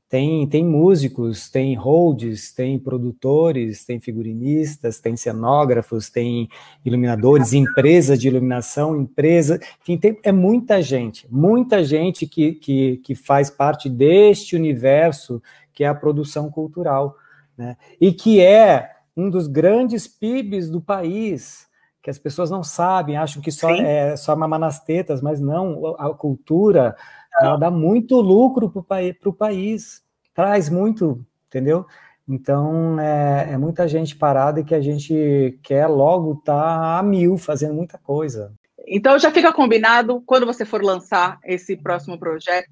tem, 0.09 0.47
tem 0.47 0.65
músicos, 0.65 1.51
tem 1.51 1.75
holds, 1.75 2.51
tem 2.51 2.79
produtores, 2.79 3.85
tem 3.85 3.99
figurinistas, 3.99 4.99
tem 4.99 5.15
cenógrafos, 5.15 6.09
tem 6.09 6.49
iluminadores, 6.83 7.53
empresas 7.53 8.19
de 8.19 8.27
iluminação, 8.27 8.99
empresa, 8.99 9.59
enfim, 9.79 9.97
tem, 9.97 10.19
é 10.23 10.31
muita 10.31 10.81
gente, 10.81 11.27
muita 11.29 11.83
gente 11.83 12.25
que, 12.25 12.53
que, 12.53 12.97
que 12.97 13.13
faz 13.13 13.51
parte 13.51 13.87
deste 13.87 14.55
universo 14.55 15.41
que 15.71 15.83
é 15.83 15.87
a 15.87 15.95
produção 15.95 16.49
cultural, 16.49 17.15
né? 17.55 17.77
E 18.01 18.11
que 18.11 18.41
é 18.41 18.89
um 19.15 19.29
dos 19.29 19.45
grandes 19.45 20.07
PIBs 20.07 20.69
do 20.69 20.81
país, 20.81 21.67
que 22.01 22.09
as 22.09 22.17
pessoas 22.17 22.49
não 22.49 22.63
sabem, 22.63 23.15
acham 23.15 23.41
que 23.41 23.51
só 23.51 23.67
Sim. 23.67 23.81
é 23.81 24.17
só 24.17 24.35
mamar 24.35 24.59
nas 24.59 24.83
tetas, 24.83 25.21
mas 25.21 25.39
não, 25.39 25.95
a 25.97 26.13
cultura 26.15 26.95
ela 27.41 27.57
dá 27.57 27.71
muito 27.71 28.19
lucro 28.19 28.69
para 28.69 29.29
o 29.29 29.33
país, 29.33 30.03
traz 30.33 30.69
muito, 30.69 31.25
entendeu? 31.47 31.85
Então, 32.27 32.99
é, 32.99 33.53
é, 33.53 33.57
muita 33.57 33.87
gente 33.87 34.15
parada 34.15 34.59
e 34.59 34.63
que 34.63 34.75
a 34.75 34.81
gente 34.81 35.59
quer 35.63 35.87
logo 35.87 36.33
estar 36.33 36.53
tá 36.53 36.99
a 36.99 37.03
mil, 37.03 37.37
fazendo 37.37 37.73
muita 37.73 37.97
coisa. 37.97 38.53
Então, 38.87 39.17
já 39.17 39.31
fica 39.31 39.51
combinado, 39.51 40.21
quando 40.25 40.45
você 40.45 40.63
for 40.63 40.83
lançar 40.83 41.39
esse 41.43 41.75
próximo 41.75 42.19
projeto, 42.19 42.69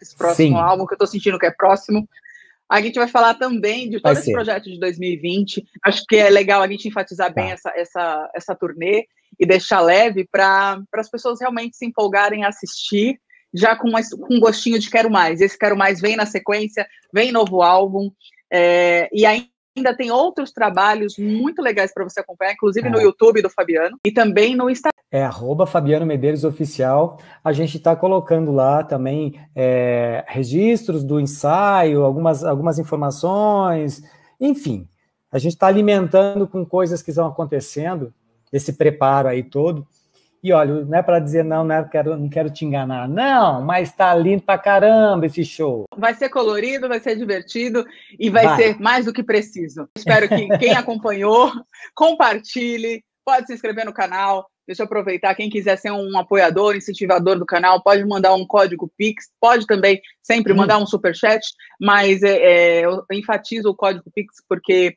esse 0.00 0.16
próximo 0.16 0.56
Sim. 0.56 0.62
álbum, 0.62 0.86
que 0.86 0.92
eu 0.92 0.96
estou 0.96 1.06
sentindo 1.08 1.38
que 1.38 1.46
é 1.46 1.50
próximo, 1.50 2.08
a 2.68 2.80
gente 2.80 2.94
vai 2.94 3.08
falar 3.08 3.34
também 3.34 3.90
de 3.90 4.00
todo 4.00 4.12
esse 4.12 4.32
projeto 4.32 4.64
de 4.64 4.78
2020. 4.78 5.64
Acho 5.84 6.04
que 6.08 6.16
é 6.16 6.30
legal 6.30 6.62
a 6.62 6.68
gente 6.68 6.88
enfatizar 6.88 7.32
bem 7.34 7.48
tá. 7.48 7.52
essa, 7.52 7.72
essa, 7.76 8.30
essa 8.34 8.54
turnê 8.54 9.06
e 9.38 9.44
deixar 9.44 9.80
leve 9.80 10.26
para 10.30 10.80
as 10.94 11.10
pessoas 11.10 11.40
realmente 11.40 11.76
se 11.76 11.84
empolgarem 11.84 12.44
a 12.44 12.48
assistir 12.48 13.20
já 13.52 13.76
com, 13.76 13.88
uma, 13.88 14.00
com 14.02 14.34
um 14.34 14.40
gostinho 14.40 14.78
de 14.78 14.90
quero 14.90 15.10
mais. 15.10 15.40
Esse 15.40 15.58
quero 15.58 15.76
mais 15.76 16.00
vem 16.00 16.16
na 16.16 16.26
sequência, 16.26 16.86
vem 17.12 17.32
novo 17.32 17.62
álbum. 17.62 18.10
É, 18.50 19.08
e 19.12 19.24
ainda 19.26 19.96
tem 19.96 20.10
outros 20.10 20.52
trabalhos 20.52 21.16
muito 21.18 21.62
legais 21.62 21.92
para 21.92 22.04
você 22.04 22.20
acompanhar, 22.20 22.52
inclusive 22.52 22.86
é. 22.86 22.90
no 22.90 23.00
YouTube 23.00 23.42
do 23.42 23.50
Fabiano 23.50 23.98
e 24.04 24.12
também 24.12 24.54
no 24.54 24.68
Instagram. 24.68 24.92
É 25.10 25.22
arroba 25.22 25.66
Fabiano 25.66 26.06
Medeiros 26.06 26.42
Oficial. 26.42 27.18
A 27.44 27.52
gente 27.52 27.76
está 27.76 27.94
colocando 27.94 28.50
lá 28.50 28.82
também 28.82 29.38
é, 29.54 30.24
registros 30.26 31.04
do 31.04 31.20
ensaio, 31.20 32.02
algumas, 32.02 32.42
algumas 32.42 32.78
informações, 32.78 34.02
enfim. 34.40 34.88
A 35.30 35.38
gente 35.38 35.52
está 35.52 35.66
alimentando 35.66 36.46
com 36.46 36.64
coisas 36.64 37.02
que 37.02 37.10
estão 37.10 37.26
acontecendo, 37.26 38.12
esse 38.52 38.72
preparo 38.74 39.28
aí 39.28 39.42
todo. 39.42 39.86
E 40.42 40.52
olha, 40.52 40.84
não 40.84 40.98
é 40.98 41.02
para 41.02 41.20
dizer 41.20 41.44
não, 41.44 41.62
não, 41.62 41.76
é, 41.76 41.88
quero, 41.88 42.16
não 42.16 42.28
quero 42.28 42.50
te 42.50 42.64
enganar. 42.64 43.08
Não, 43.08 43.62
mas 43.62 43.92
tá 43.92 44.12
lindo 44.14 44.42
pra 44.42 44.58
caramba 44.58 45.26
esse 45.26 45.44
show. 45.44 45.84
Vai 45.96 46.14
ser 46.14 46.30
colorido, 46.30 46.88
vai 46.88 46.98
ser 46.98 47.16
divertido 47.16 47.86
e 48.18 48.28
vai, 48.28 48.44
vai. 48.44 48.56
ser 48.56 48.80
mais 48.80 49.04
do 49.04 49.12
que 49.12 49.22
preciso. 49.22 49.88
Espero 49.96 50.28
que 50.28 50.48
quem 50.58 50.72
acompanhou 50.72 51.52
compartilhe, 51.94 53.04
pode 53.24 53.46
se 53.46 53.54
inscrever 53.54 53.84
no 53.84 53.92
canal. 53.92 54.48
Deixa 54.66 54.82
eu 54.82 54.86
aproveitar, 54.86 55.34
quem 55.34 55.50
quiser 55.50 55.76
ser 55.76 55.90
um 55.90 56.16
apoiador, 56.16 56.76
incentivador 56.76 57.36
do 57.36 57.46
canal, 57.46 57.82
pode 57.82 58.04
mandar 58.04 58.34
um 58.34 58.46
código 58.46 58.90
Pix, 58.96 59.28
pode 59.40 59.66
também 59.66 60.00
sempre 60.22 60.52
hum. 60.52 60.56
mandar 60.56 60.78
um 60.78 60.86
super 60.86 61.14
chat, 61.14 61.44
mas 61.80 62.22
é, 62.22 62.36
é, 62.80 62.84
eu 62.84 63.04
enfatizo 63.10 63.68
o 63.68 63.74
código 63.74 64.10
Pix 64.14 64.36
porque 64.48 64.96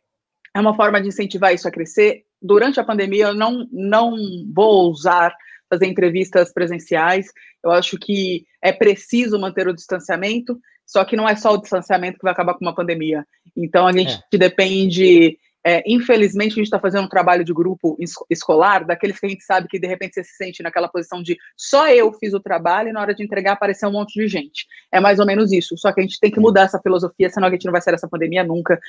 é 0.56 0.60
uma 0.60 0.76
forma 0.76 1.02
de 1.02 1.08
incentivar 1.08 1.54
isso 1.54 1.68
a 1.68 1.72
crescer 1.72 2.24
durante 2.46 2.80
a 2.80 2.84
pandemia, 2.84 3.28
eu 3.28 3.34
não, 3.34 3.68
não 3.72 4.16
vou 4.54 4.88
ousar 4.88 5.36
fazer 5.70 5.88
entrevistas 5.88 6.54
presenciais. 6.54 7.28
Eu 7.64 7.72
acho 7.72 7.98
que 7.98 8.46
é 8.62 8.72
preciso 8.72 9.40
manter 9.40 9.68
o 9.68 9.74
distanciamento, 9.74 10.60
só 10.86 11.04
que 11.04 11.16
não 11.16 11.28
é 11.28 11.36
só 11.36 11.54
o 11.54 11.62
distanciamento 11.62 12.18
que 12.18 12.24
vai 12.24 12.34
acabar 12.34 12.54
com 12.54 12.64
uma 12.64 12.76
pandemia. 12.76 13.26
Então, 13.56 13.88
a 13.88 13.92
gente 13.92 14.14
é. 14.14 14.38
depende 14.38 15.38
é, 15.68 15.82
infelizmente, 15.88 16.52
a 16.52 16.56
gente 16.58 16.66
está 16.66 16.80
fazendo 16.80 17.06
um 17.06 17.10
trabalho 17.10 17.44
de 17.44 17.52
grupo 17.52 17.98
escolar, 18.30 18.86
daqueles 18.86 19.20
que 19.20 19.26
a 19.26 19.30
gente 19.30 19.44
sabe 19.44 19.68
que 19.68 19.80
de 19.80 19.88
repente 19.88 20.14
você 20.14 20.24
se 20.24 20.36
sente 20.36 20.62
naquela 20.62 20.88
posição 20.88 21.24
de 21.24 21.36
só 21.58 21.90
eu 21.90 22.14
fiz 22.14 22.36
o 22.36 22.40
trabalho 22.40 22.90
e 22.90 22.94
na 22.94 23.02
hora 23.02 23.16
de 23.16 23.24
entregar 23.24 23.54
apareceu 23.54 23.90
um 23.90 23.94
monte 23.94 24.14
de 24.14 24.28
gente. 24.28 24.68
É 24.92 25.00
mais 25.00 25.18
ou 25.18 25.26
menos 25.26 25.52
isso. 25.52 25.76
Só 25.76 25.92
que 25.92 26.02
a 26.02 26.04
gente 26.04 26.20
tem 26.20 26.30
que 26.30 26.40
mudar 26.40 26.66
essa 26.66 26.80
filosofia, 26.80 27.32
senão 27.32 27.48
a 27.48 27.52
gente 27.52 27.66
não 27.66 27.72
vai 27.72 27.82
sair 27.82 27.94
dessa 27.94 28.08
pandemia 28.08 28.44
nunca. 28.44 28.80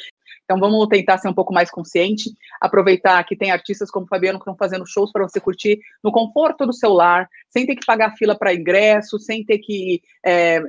Então 0.47 0.61
vamos 0.61 0.87
tentar 0.87 1.19
ser 1.19 1.29
um 1.29 1.35
pouco 1.35 1.53
mais 1.53 1.71
consciente, 1.71 2.31
aproveitar 2.61 3.23
que 3.25 3.37
tem 3.37 3.51
artistas 3.51 3.91
como 3.91 4.07
o 4.07 4.09
Fabiano 4.09 4.39
que 4.39 4.45
estão 4.45 4.57
fazendo 4.57 4.87
shows 4.87 5.11
para 5.11 5.29
você 5.29 5.41
curtir 5.41 5.81
no 6.03 6.13
conforto 6.13 6.65
do 6.65 6.73
seu 6.73 6.93
lar, 6.93 7.29
sem 7.51 7.67
ter 7.67 7.75
que 7.75 7.85
pagar 7.85 8.15
fila 8.17 8.39
para 8.39 8.55
ingresso, 8.55 9.19
sem 9.19 9.45
ter 9.45 9.59
que 9.59 10.01
é, 10.25 10.63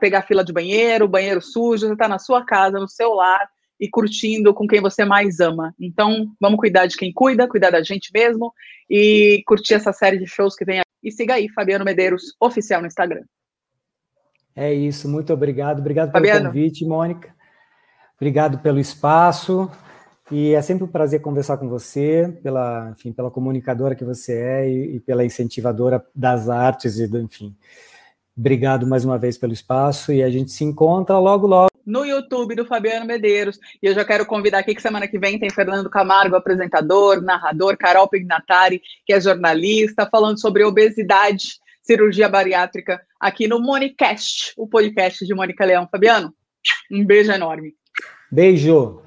pegar 0.00 0.22
fila 0.22 0.44
de 0.44 0.52
banheiro, 0.52 1.08
banheiro 1.08 1.42
sujo, 1.42 1.86
você 1.86 1.92
está 1.92 2.06
na 2.06 2.20
sua 2.20 2.44
casa, 2.44 2.78
no 2.78 2.88
seu 2.88 3.14
lar, 3.14 3.48
e 3.78 3.90
curtindo 3.90 4.54
com 4.54 4.66
quem 4.66 4.80
você 4.80 5.04
mais 5.04 5.40
ama. 5.40 5.74
Então, 5.78 6.28
vamos 6.40 6.58
cuidar 6.58 6.86
de 6.86 6.96
quem 6.96 7.12
cuida, 7.12 7.48
cuidar 7.48 7.70
da 7.70 7.82
gente 7.82 8.10
mesmo 8.14 8.52
e 8.88 9.42
curtir 9.44 9.74
essa 9.74 9.92
série 9.92 10.18
de 10.18 10.26
shows 10.26 10.54
que 10.54 10.64
vem 10.64 10.78
aí. 10.78 10.84
E 11.02 11.12
siga 11.12 11.34
aí, 11.34 11.48
Fabiano 11.48 11.84
Medeiros, 11.84 12.34
oficial 12.40 12.80
no 12.80 12.86
Instagram. 12.86 13.22
É 14.54 14.72
isso, 14.72 15.08
muito 15.08 15.32
obrigado. 15.32 15.80
Obrigado 15.80 16.10
pelo 16.10 16.24
Fabiano. 16.24 16.46
convite, 16.46 16.86
Mônica. 16.86 17.35
Obrigado 18.16 18.58
pelo 18.58 18.78
espaço. 18.78 19.70
E 20.30 20.54
é 20.54 20.62
sempre 20.62 20.84
um 20.84 20.88
prazer 20.88 21.20
conversar 21.20 21.56
com 21.56 21.68
você, 21.68 22.36
pela, 22.42 22.90
enfim, 22.90 23.12
pela 23.12 23.30
comunicadora 23.30 23.94
que 23.94 24.04
você 24.04 24.32
é 24.32 24.68
e, 24.68 24.96
e 24.96 25.00
pela 25.00 25.24
incentivadora 25.24 26.04
das 26.14 26.48
artes 26.48 26.98
e, 26.98 27.04
enfim. 27.18 27.54
Obrigado 28.36 28.86
mais 28.86 29.04
uma 29.04 29.16
vez 29.16 29.38
pelo 29.38 29.52
espaço 29.52 30.12
e 30.12 30.22
a 30.22 30.28
gente 30.28 30.50
se 30.50 30.64
encontra 30.64 31.18
logo, 31.18 31.46
logo 31.46 31.68
no 31.86 32.04
YouTube 32.04 32.56
do 32.56 32.66
Fabiano 32.66 33.06
Medeiros. 33.06 33.58
E 33.80 33.86
eu 33.86 33.94
já 33.94 34.04
quero 34.04 34.26
convidar 34.26 34.58
aqui 34.58 34.74
que 34.74 34.82
semana 34.82 35.06
que 35.06 35.18
vem 35.18 35.38
tem 35.38 35.48
Fernando 35.48 35.88
Camargo, 35.88 36.34
apresentador, 36.34 37.22
narrador, 37.22 37.76
Carol 37.78 38.08
Pignatari, 38.08 38.82
que 39.06 39.12
é 39.12 39.20
jornalista, 39.20 40.08
falando 40.10 40.40
sobre 40.40 40.64
obesidade, 40.64 41.60
cirurgia 41.82 42.28
bariátrica, 42.28 43.00
aqui 43.20 43.46
no 43.46 43.60
Monicast, 43.60 44.52
o 44.56 44.66
podcast 44.66 45.24
de 45.24 45.32
Mônica 45.32 45.64
Leão. 45.64 45.88
Fabiano, 45.88 46.34
um 46.90 47.04
beijo 47.04 47.30
enorme. 47.30 47.74
Beijo. 48.30 49.05